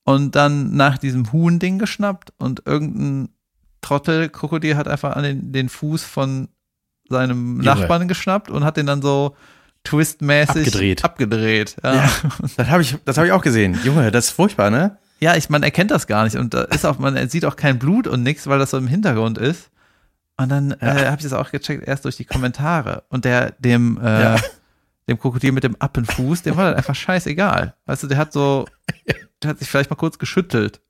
und 0.05 0.37
dann 0.37 0.77
nach 0.77 0.99
diesem 0.99 1.33
Huhn-Ding 1.33 1.79
geschnappt 1.79 2.33
und 2.39 2.63
irgendein 2.67 3.31
Trottel-Krokodil 3.81 4.77
hat 4.77 4.87
einfach 4.89 5.17
an 5.17 5.25
den, 5.25 5.53
den 5.53 5.69
Fuß 5.69 6.05
von 6.05 6.49
seinem. 7.09 7.59
Nachbarn 7.59 8.09
geschnappt 8.09 8.51
und 8.51 8.65
hat 8.65 8.77
den 8.77 8.87
dann 8.87 9.03
so 9.03 9.35
twistmäßig 9.85 10.67
Abgedreht. 10.69 11.05
abgedreht. 11.05 11.77
Ja, 11.83 11.95
Ja. 11.95 12.11
Das 12.57 12.69
habe 12.69 12.83
ich, 12.83 12.97
das 13.05 13.17
hab 13.19 13.25
ich 13.25 13.33
auch 13.33 13.43
gesehen. 13.43 13.79
Junge, 13.85 14.11
das 14.11 14.27
ist 14.27 14.31
furchtbar, 14.33 14.71
ne? 14.71 14.99
ja 15.21 15.37
ich, 15.37 15.49
man 15.49 15.63
erkennt 15.63 15.91
das 15.91 16.07
gar 16.07 16.25
nicht 16.25 16.37
und 16.37 16.53
da 16.55 16.63
ist 16.63 16.85
auch, 16.85 16.99
man 16.99 17.29
sieht 17.31 17.45
auch 17.47 17.57
kein 17.57 17.79
Blut 17.79 18.07
und 18.07 18.23
nichts, 18.23 18.47
weil 18.47 18.59
das 18.59 18.71
so 18.71 18.79
im 18.79 18.89
Hintergrund 18.89 19.39
ist. 19.39 19.71
Und 20.37 20.49
dann 20.49 20.73
äh, 20.73 21.07
habe 21.07 21.17
ich 21.19 21.23
das 21.23 21.33
auch 21.33 21.51
gecheckt, 21.51 21.87
erst 21.87 22.05
durch 22.05 22.17
die 22.17 22.25
Kommentare. 22.25 23.05
Und 23.09 23.25
der, 23.25 23.53
dem, 23.53 23.99
äh, 24.03 24.23
Ja. 24.23 24.37
dem 25.09 25.19
Krokodil 25.19 25.53
mit 25.53 25.63
dem 25.65 25.77
Appenfuß, 25.79 26.43
dem 26.43 26.57
war 26.57 26.71
das 26.71 26.77
einfach 26.79 26.95
scheißegal. 26.97 27.75
Weißt 27.87 28.03
du, 28.03 28.07
der 28.09 28.19
hat 28.19 28.33
so, 28.33 28.67
der 29.43 29.51
hat 29.51 29.59
sich 29.61 29.69
vielleicht 29.69 29.91
mal 29.91 29.97
kurz 29.97 30.19
geschüttelt. 30.19 30.81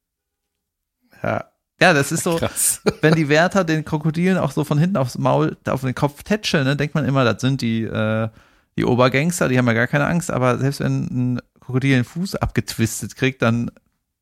Ja, 1.23 1.45
Ja, 1.81 1.93
das 1.93 2.11
ist 2.13 2.25
so, 2.25 2.37
krass. 2.39 2.81
wenn 3.03 3.15
die 3.15 3.29
Wärter 3.29 3.65
den 3.65 3.85
Krokodilen 3.85 4.39
auch 4.39 4.53
so 4.53 4.65
von 4.65 4.79
hinten 4.79 4.97
aufs 4.97 5.19
Maul, 5.19 5.57
auf 5.69 5.83
den 5.83 5.95
Kopf 5.95 6.23
tätscheln, 6.23 6.65
ne, 6.65 6.77
denkt 6.77 6.95
man 6.95 7.05
immer, 7.05 7.25
das 7.25 7.41
sind 7.41 7.61
die, 7.61 7.83
äh, 7.85 8.29
die 8.77 8.85
Obergangster, 8.85 9.49
die 9.49 9.59
haben 9.59 9.67
ja 9.67 9.73
gar 9.73 9.87
keine 9.87 10.07
Angst, 10.07 10.31
aber 10.31 10.59
selbst 10.59 10.81
wenn 10.81 11.35
ein 11.35 11.41
Krokodil 11.61 11.97
den 11.97 12.05
Fuß 12.05 12.37
abgetwistet 12.37 13.17
kriegt, 13.17 13.43
dann 13.43 13.71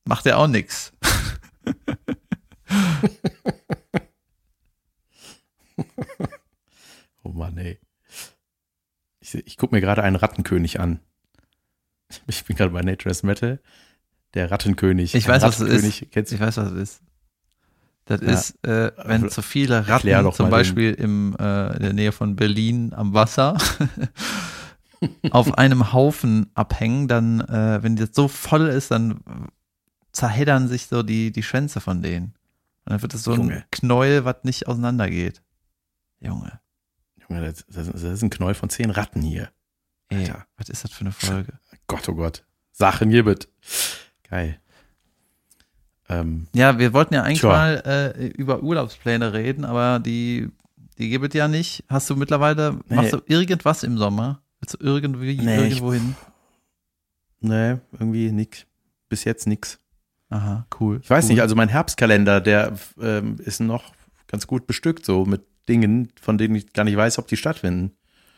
macht 0.05 0.26
er 0.26 0.38
auch 0.38 0.48
nix. 0.48 0.92
Oh 7.24 7.30
Mann, 7.30 7.57
ey. 7.57 7.78
Ich, 9.20 9.34
ich 9.34 9.57
gucke 9.57 9.74
mir 9.74 9.80
gerade 9.80 10.03
einen 10.03 10.16
Rattenkönig 10.16 10.80
an. 10.80 11.00
Ich 12.26 12.44
bin 12.44 12.57
gerade 12.57 12.72
bei 12.72 12.82
Nature 12.82 13.11
is 13.11 13.22
Metal. 13.22 13.61
Der 14.34 14.50
Rattenkönig. 14.50 15.14
Ich 15.14 15.28
weiß, 15.28 15.42
was 15.42 15.61
es 15.61 15.62
Rattenkönig, 15.62 16.09
Kennst 16.11 16.32
du? 16.32 16.36
Ich 16.36 16.40
weiß, 16.40 16.57
was 16.57 16.72
es 16.72 16.94
ist. 16.94 17.03
Das 18.05 18.20
Ja. 18.20 18.32
ist, 18.32 18.64
äh, 18.66 18.90
wenn 19.05 19.30
zu 19.30 19.42
viele 19.42 19.86
Ratten, 19.88 20.32
zum 20.32 20.50
Beispiel 20.50 20.92
im, 20.94 21.36
äh, 21.38 21.76
in 21.76 21.82
der 21.82 21.92
Nähe 21.92 22.12
von 22.12 22.34
Berlin 22.36 22.92
am 22.94 23.14
Wasser, 23.14 23.57
auf 25.30 25.57
einem 25.59 25.92
Haufen 25.92 26.50
abhängen, 26.55 27.09
dann, 27.09 27.40
äh, 27.40 27.82
wenn 27.82 27.96
das 27.96 28.11
so 28.12 28.28
voll 28.28 28.68
ist, 28.68 28.90
dann 28.90 29.20
zerheddern 30.12 30.68
sich 30.68 30.86
so 30.86 31.03
die, 31.03 31.32
die 31.32 31.42
Schwänze 31.42 31.80
von 31.80 32.03
denen. 32.03 32.34
Und 32.84 32.92
dann 32.92 33.03
wird 33.03 33.14
es 33.14 33.22
so 33.22 33.32
ein 33.32 33.38
Junge. 33.40 33.64
Knäuel, 33.70 34.24
was 34.24 34.36
nicht 34.42 34.66
auseinandergeht. 34.68 35.42
Junge, 36.20 36.61
Junge, 37.28 37.40
das, 37.44 37.64
das, 37.68 37.86
das 37.90 38.03
ist 38.03 38.22
ein 38.22 38.30
Knäuel 38.30 38.55
von 38.55 38.68
zehn 38.70 38.90
Ratten 38.90 39.22
hier. 39.22 39.50
ey, 40.09 40.18
Alter. 40.20 40.46
was 40.57 40.68
ist 40.68 40.84
das 40.84 40.92
für 40.92 41.03
eine 41.03 41.12
Folge? 41.12 41.59
Gott, 41.86 42.09
oh 42.09 42.14
Gott. 42.14 42.44
Sachen 42.72 43.11
gibt. 43.11 43.48
Geil. 44.28 44.61
Ähm, 46.20 46.46
Ja, 46.54 46.78
wir 46.78 46.92
wollten 46.92 47.14
ja 47.14 47.22
eigentlich 47.22 47.40
Tja. 47.40 47.48
mal 47.50 47.82
äh, 48.16 48.26
über 48.28 48.62
Urlaubspläne 48.62 49.32
reden, 49.32 49.64
aber 49.64 49.98
die, 49.98 50.48
die 50.98 51.08
gibt 51.10 51.26
es 51.26 51.34
ja 51.38 51.48
nicht. 51.48 51.84
Hast 51.88 52.08
du 52.10 52.16
mittlerweile, 52.16 52.78
Nee. 52.88 52.96
machst 52.96 53.12
du 53.12 53.20
irgendwas 53.26 53.82
im 53.82 53.98
Sommer? 53.98 54.42
Willst 54.60 54.74
du 54.74 54.78
irgendwie 54.80 55.36
Nee, 55.38 55.56
irgendwo 55.68 55.92
hin? 55.92 56.14
nee, 57.40 57.76
irgendwie 57.92 58.30
nix. 58.32 58.66
Bis 59.08 59.24
jetzt 59.24 59.46
nix. 59.46 59.78
Aha, 60.30 60.66
cool. 60.80 61.00
Ich 61.02 61.10
weiß 61.10 61.24
cool. 61.26 61.32
nicht, 61.32 61.42
also 61.42 61.54
mein 61.54 61.68
Herbstkalender, 61.68 62.40
der 62.40 62.72
ähm, 63.00 63.36
ist 63.44 63.60
noch 63.60 63.92
ganz 64.28 64.46
gut 64.46 64.66
bestückt, 64.66 65.04
so 65.04 65.26
mit 65.26 65.42
Dingen, 65.68 66.08
von 66.20 66.38
denen 66.38 66.54
ich 66.54 66.72
gar 66.72 66.84
nicht 66.84 66.96
weiß, 66.96 67.18
ob 67.18 67.26
die 67.28 67.36
stattfinden. 67.36 67.92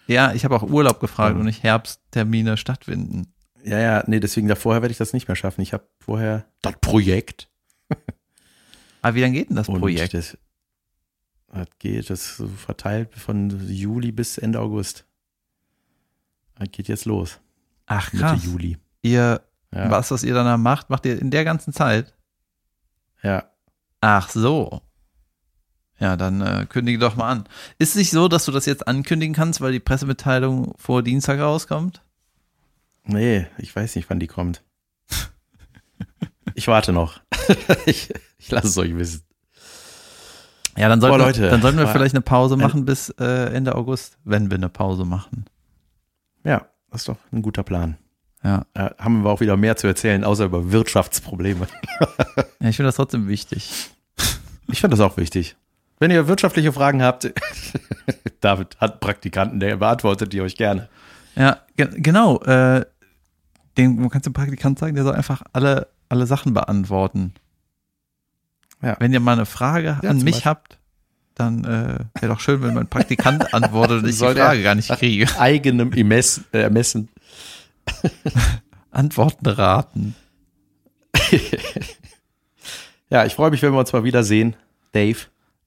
Ja, 0.06 0.32
ich 0.32 0.44
habe 0.44 0.56
auch 0.56 0.62
Urlaub 0.64 1.00
gefragt 1.00 1.34
Ähm. 1.34 1.40
und 1.40 1.46
nicht 1.46 1.62
Herbsttermine 1.62 2.56
stattfinden. 2.56 3.28
Ja, 3.64 3.78
ja, 3.78 4.04
nee, 4.06 4.20
deswegen 4.20 4.48
da 4.48 4.56
vorher 4.56 4.82
werde 4.82 4.92
ich 4.92 4.98
das 4.98 5.12
nicht 5.14 5.28
mehr 5.28 5.36
schaffen. 5.36 5.62
Ich 5.62 5.72
habe 5.72 5.84
vorher 6.00 6.44
das 6.60 6.74
Projekt. 6.80 7.48
Aber 9.02 9.14
wie 9.14 9.20
lange 9.20 9.34
geht 9.34 9.50
denn 9.50 9.56
das 9.56 9.68
und 9.68 9.80
Projekt? 9.80 10.14
Das, 10.14 10.38
das 11.52 11.66
geht, 11.78 12.10
das 12.10 12.42
verteilt 12.56 13.12
von 13.14 13.68
Juli 13.68 14.12
bis 14.12 14.38
Ende 14.38 14.60
August. 14.60 15.04
Das 16.56 16.70
geht 16.70 16.88
jetzt 16.88 17.04
los. 17.04 17.40
Ach 17.86 18.12
Mitte 18.12 18.24
krass. 18.24 18.44
Juli. 18.44 18.78
Ihr, 19.02 19.42
Ja, 19.72 19.90
was, 19.90 20.10
was 20.10 20.22
ihr 20.22 20.34
danach 20.34 20.56
macht, 20.58 20.88
macht 20.90 21.04
ihr 21.06 21.20
in 21.20 21.30
der 21.30 21.44
ganzen 21.44 21.72
Zeit? 21.72 22.14
ja. 23.22 23.44
Ach 24.06 24.28
so. 24.28 24.82
Ja, 25.98 26.16
dann 26.16 26.42
äh, 26.42 26.66
kündige 26.68 26.98
doch 26.98 27.16
mal 27.16 27.30
an. 27.30 27.44
Ist 27.78 27.90
es 27.90 27.94
nicht 27.96 28.10
so, 28.10 28.28
dass 28.28 28.44
du 28.44 28.52
das 28.52 28.66
jetzt 28.66 28.86
ankündigen 28.86 29.34
kannst, 29.34 29.62
weil 29.62 29.72
die 29.72 29.80
Pressemitteilung 29.80 30.74
vor 30.76 31.02
Dienstag 31.02 31.40
rauskommt? 31.40 32.02
Nee, 33.04 33.46
ich 33.56 33.74
weiß 33.74 33.96
nicht, 33.96 34.10
wann 34.10 34.20
die 34.20 34.26
kommt. 34.26 34.62
Ich 36.54 36.68
warte 36.68 36.92
noch. 36.92 37.20
ich 37.86 38.10
ich 38.38 38.50
lasse 38.50 38.68
es 38.68 38.78
euch 38.78 38.96
wissen. 38.96 39.22
Ja, 40.76 40.88
dann 40.88 41.00
sollten, 41.00 41.18
Boah, 41.18 41.26
Leute, 41.26 41.42
wir, 41.42 41.50
dann 41.50 41.62
sollten 41.62 41.78
wir 41.78 41.86
vielleicht 41.86 42.14
eine 42.14 42.22
Pause 42.22 42.56
machen 42.56 42.84
bis 42.84 43.10
äh, 43.20 43.54
Ende 43.54 43.74
August, 43.74 44.18
wenn 44.24 44.50
wir 44.50 44.56
eine 44.56 44.68
Pause 44.68 45.04
machen. 45.04 45.46
Ja, 46.42 46.66
das 46.90 47.02
ist 47.02 47.08
doch 47.08 47.16
ein 47.32 47.42
guter 47.42 47.62
Plan. 47.62 47.96
Ja. 48.42 48.66
Da 48.74 48.94
haben 48.98 49.22
wir 49.22 49.30
auch 49.30 49.40
wieder 49.40 49.56
mehr 49.56 49.76
zu 49.76 49.86
erzählen, 49.86 50.24
außer 50.24 50.44
über 50.44 50.72
Wirtschaftsprobleme. 50.72 51.66
ja 52.60 52.68
ich 52.68 52.76
finde 52.76 52.88
das 52.88 52.96
trotzdem 52.96 53.28
wichtig. 53.28 53.90
Ich 54.68 54.80
finde 54.80 54.96
das 54.96 55.00
auch 55.04 55.16
wichtig. 55.16 55.56
Wenn 55.98 56.10
ihr 56.10 56.28
wirtschaftliche 56.28 56.72
Fragen 56.72 57.02
habt, 57.02 57.32
David 58.40 58.76
hat 58.78 59.00
Praktikanten, 59.00 59.60
der 59.60 59.76
beantwortet 59.76 60.32
die 60.32 60.40
euch 60.40 60.56
gerne. 60.56 60.88
Ja, 61.36 61.58
ge 61.76 61.88
genau. 61.94 62.40
Äh, 62.42 62.84
kann 63.74 64.22
dem 64.22 64.32
Praktikant 64.32 64.78
sagen, 64.78 64.94
der 64.94 65.04
soll 65.04 65.14
einfach 65.14 65.42
alle, 65.52 65.88
alle 66.08 66.26
Sachen 66.26 66.54
beantworten. 66.54 67.34
Ja. 68.82 68.96
Wenn 68.98 69.12
ihr 69.12 69.20
mal 69.20 69.32
eine 69.32 69.46
Frage 69.46 69.98
Ja, 70.02 70.10
an 70.10 70.18
mich 70.18 70.34
Beispiel. 70.34 70.50
habt, 70.50 70.78
dann 71.34 71.64
äh, 71.64 71.98
wäre 72.20 72.32
doch 72.32 72.40
schön, 72.40 72.62
wenn 72.62 72.74
mein 72.74 72.88
Praktikant 72.88 73.54
antwortet 73.54 74.02
und 74.02 74.08
ich 74.08 74.18
die 74.18 74.24
Frage 74.24 74.62
gar 74.62 74.74
nicht 74.74 74.90
kriege. 74.90 75.26
Eigenem 75.38 75.92
Ermessen, 75.92 76.44
äh, 76.52 76.60
Ermessen. 76.60 77.08
Antworten 78.90 79.46
raten. 79.46 80.14
Ja, 83.10 83.24
ich 83.24 83.34
freue 83.34 83.50
mich, 83.50 83.62
wenn 83.62 83.72
wir 83.72 83.78
uns 83.78 83.92
mal 83.92 84.04
wiedersehen, 84.04 84.56
Dave. 84.92 85.18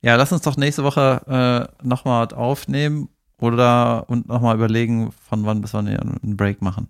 Ja, 0.01 0.15
lass 0.15 0.31
uns 0.31 0.41
doch 0.41 0.57
nächste 0.57 0.83
Woche 0.83 1.69
äh, 1.81 1.85
nochmal 1.85 2.27
aufnehmen 2.33 3.09
oder 3.39 4.09
und 4.09 4.27
nochmal 4.27 4.55
überlegen, 4.55 5.11
von 5.11 5.45
wann 5.45 5.61
bis 5.61 5.73
wann 5.73 5.87
wir 5.87 6.01
einen 6.01 6.37
Break 6.37 6.61
machen. 6.61 6.87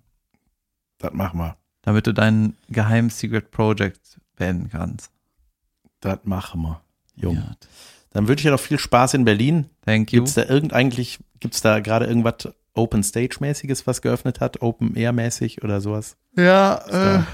Das 1.00 1.14
machen 1.14 1.40
wir. 1.40 1.58
Damit 1.88 2.06
du 2.06 2.14
dein 2.14 2.58
geheimes 2.68 3.18
Secret 3.18 3.50
Project 3.50 4.20
beenden 4.36 4.70
kannst. 4.70 5.10
Das 6.02 6.20
machen 6.26 6.62
wir. 6.64 6.82
Jung. 7.16 7.36
Ja. 7.38 7.56
Dann 8.12 8.28
wünsche 8.28 8.42
ich 8.42 8.44
dir 8.48 8.52
noch 8.52 8.60
viel 8.60 8.78
Spaß 8.78 9.14
in 9.14 9.24
Berlin. 9.24 9.70
Thank 9.86 10.12
you. 10.12 10.20
Gibt's 10.20 10.34
da 10.34 10.44
irgend 10.44 10.74
eigentlich, 10.74 11.20
gibt's 11.40 11.62
da 11.62 11.80
gerade 11.80 12.06
irgendwas 12.06 12.50
Open 12.74 13.04
Stage 13.04 13.38
mäßiges, 13.40 13.88
was 13.88 14.02
geöffnet 14.02 14.42
hat, 14.42 14.62
Open 14.62 14.98
Air 14.98 15.14
mäßig 15.14 15.64
oder 15.64 15.80
sowas? 15.80 16.18
Ja, 16.36 16.84
da 16.90 17.26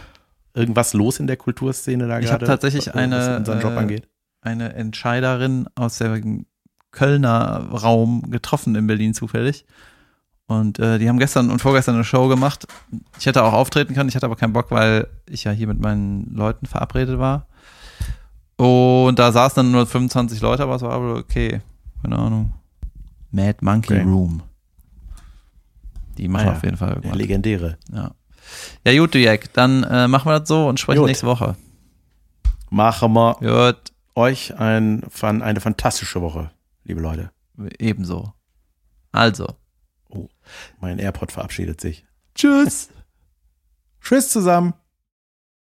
Irgendwas 0.54 0.94
los 0.94 1.20
in 1.20 1.26
der 1.26 1.38
Kulturszene 1.38 2.08
da 2.08 2.20
Ich 2.20 2.28
gerade? 2.28 2.46
hab 2.46 2.48
tatsächlich 2.48 2.86
was 2.86 2.94
eine, 2.94 3.38
unseren 3.38 3.60
Job 3.60 3.74
äh, 3.74 3.78
angeht. 3.78 4.08
eine 4.42 4.74
Entscheiderin 4.74 5.68
aus 5.74 5.98
dem 5.98 6.46
Kölner 6.92 7.70
Raum 7.72 8.30
getroffen 8.30 8.76
in 8.76 8.86
Berlin 8.86 9.16
zufällig. 9.16 9.66
Und 10.48 10.78
äh, 10.80 11.00
die 11.00 11.08
haben 11.10 11.20
gestern 11.20 11.50
und 11.50 11.60
vorgestern 11.62 11.96
eine 11.96 12.04
Show 12.04 12.28
gemacht. 12.28 12.68
Ich 13.18 13.26
hätte 13.26 13.44
auch 13.44 13.54
auftreten 13.54 13.94
können, 13.94 14.10
ich 14.10 14.16
hatte 14.16 14.26
aber 14.26 14.36
keinen 14.36 14.54
Bock, 14.54 14.72
weil 14.72 15.08
ich 15.28 15.46
ja 15.46 15.52
hier 15.52 15.68
mit 15.68 15.80
meinen 15.80 16.34
Leuten 16.36 16.66
verabredet 16.66 17.18
war. 17.18 17.48
Und 18.58 19.18
da 19.20 19.32
saßen 19.32 19.56
dann 19.64 19.72
nur 19.72 19.88
25 19.88 20.42
Leute, 20.42 20.64
aber 20.64 20.76
es 20.76 20.82
war 20.82 20.92
aber 20.92 21.16
okay. 21.16 21.62
Keine 22.02 22.18
Ahnung. 22.18 22.54
Mad 23.32 23.58
Monkey 23.62 23.94
Okay. 23.94 24.04
Room. 24.04 24.44
Die 26.18 26.28
machen 26.28 26.48
Ah 26.48 26.52
ja. 26.52 26.58
auf 26.58 26.64
jeden 26.64 26.78
Fall 26.78 26.90
irgendwas. 26.90 27.18
legendäre. 27.18 27.78
Ja. 27.92 28.12
Ja, 28.86 29.00
gut, 29.00 29.16
Jack. 29.16 29.52
Dann 29.54 29.84
äh, 29.84 30.08
machen 30.08 30.30
wir 30.30 30.40
das 30.40 30.48
so 30.50 30.68
und 30.68 30.80
sprechen 30.80 31.00
Gut. 31.00 31.08
nächste 31.08 31.26
Woche. 31.26 31.56
Machen 32.70 33.14
wir 33.14 33.36
Gut. 33.40 33.92
euch 34.16 34.56
ein, 34.60 35.04
eine 35.22 35.62
fantastische 35.62 36.22
Woche, 36.22 36.52
liebe 36.84 37.02
Leute. 37.02 37.32
Ebenso. 37.80 38.34
Also. 39.12 39.48
Mein 40.80 41.00
AirPod 41.00 41.32
verabschiedet 41.32 41.82
sich. 41.82 42.06
Tschüss. 42.36 42.90
Tschüss 44.02 44.30
zusammen. 44.30 44.74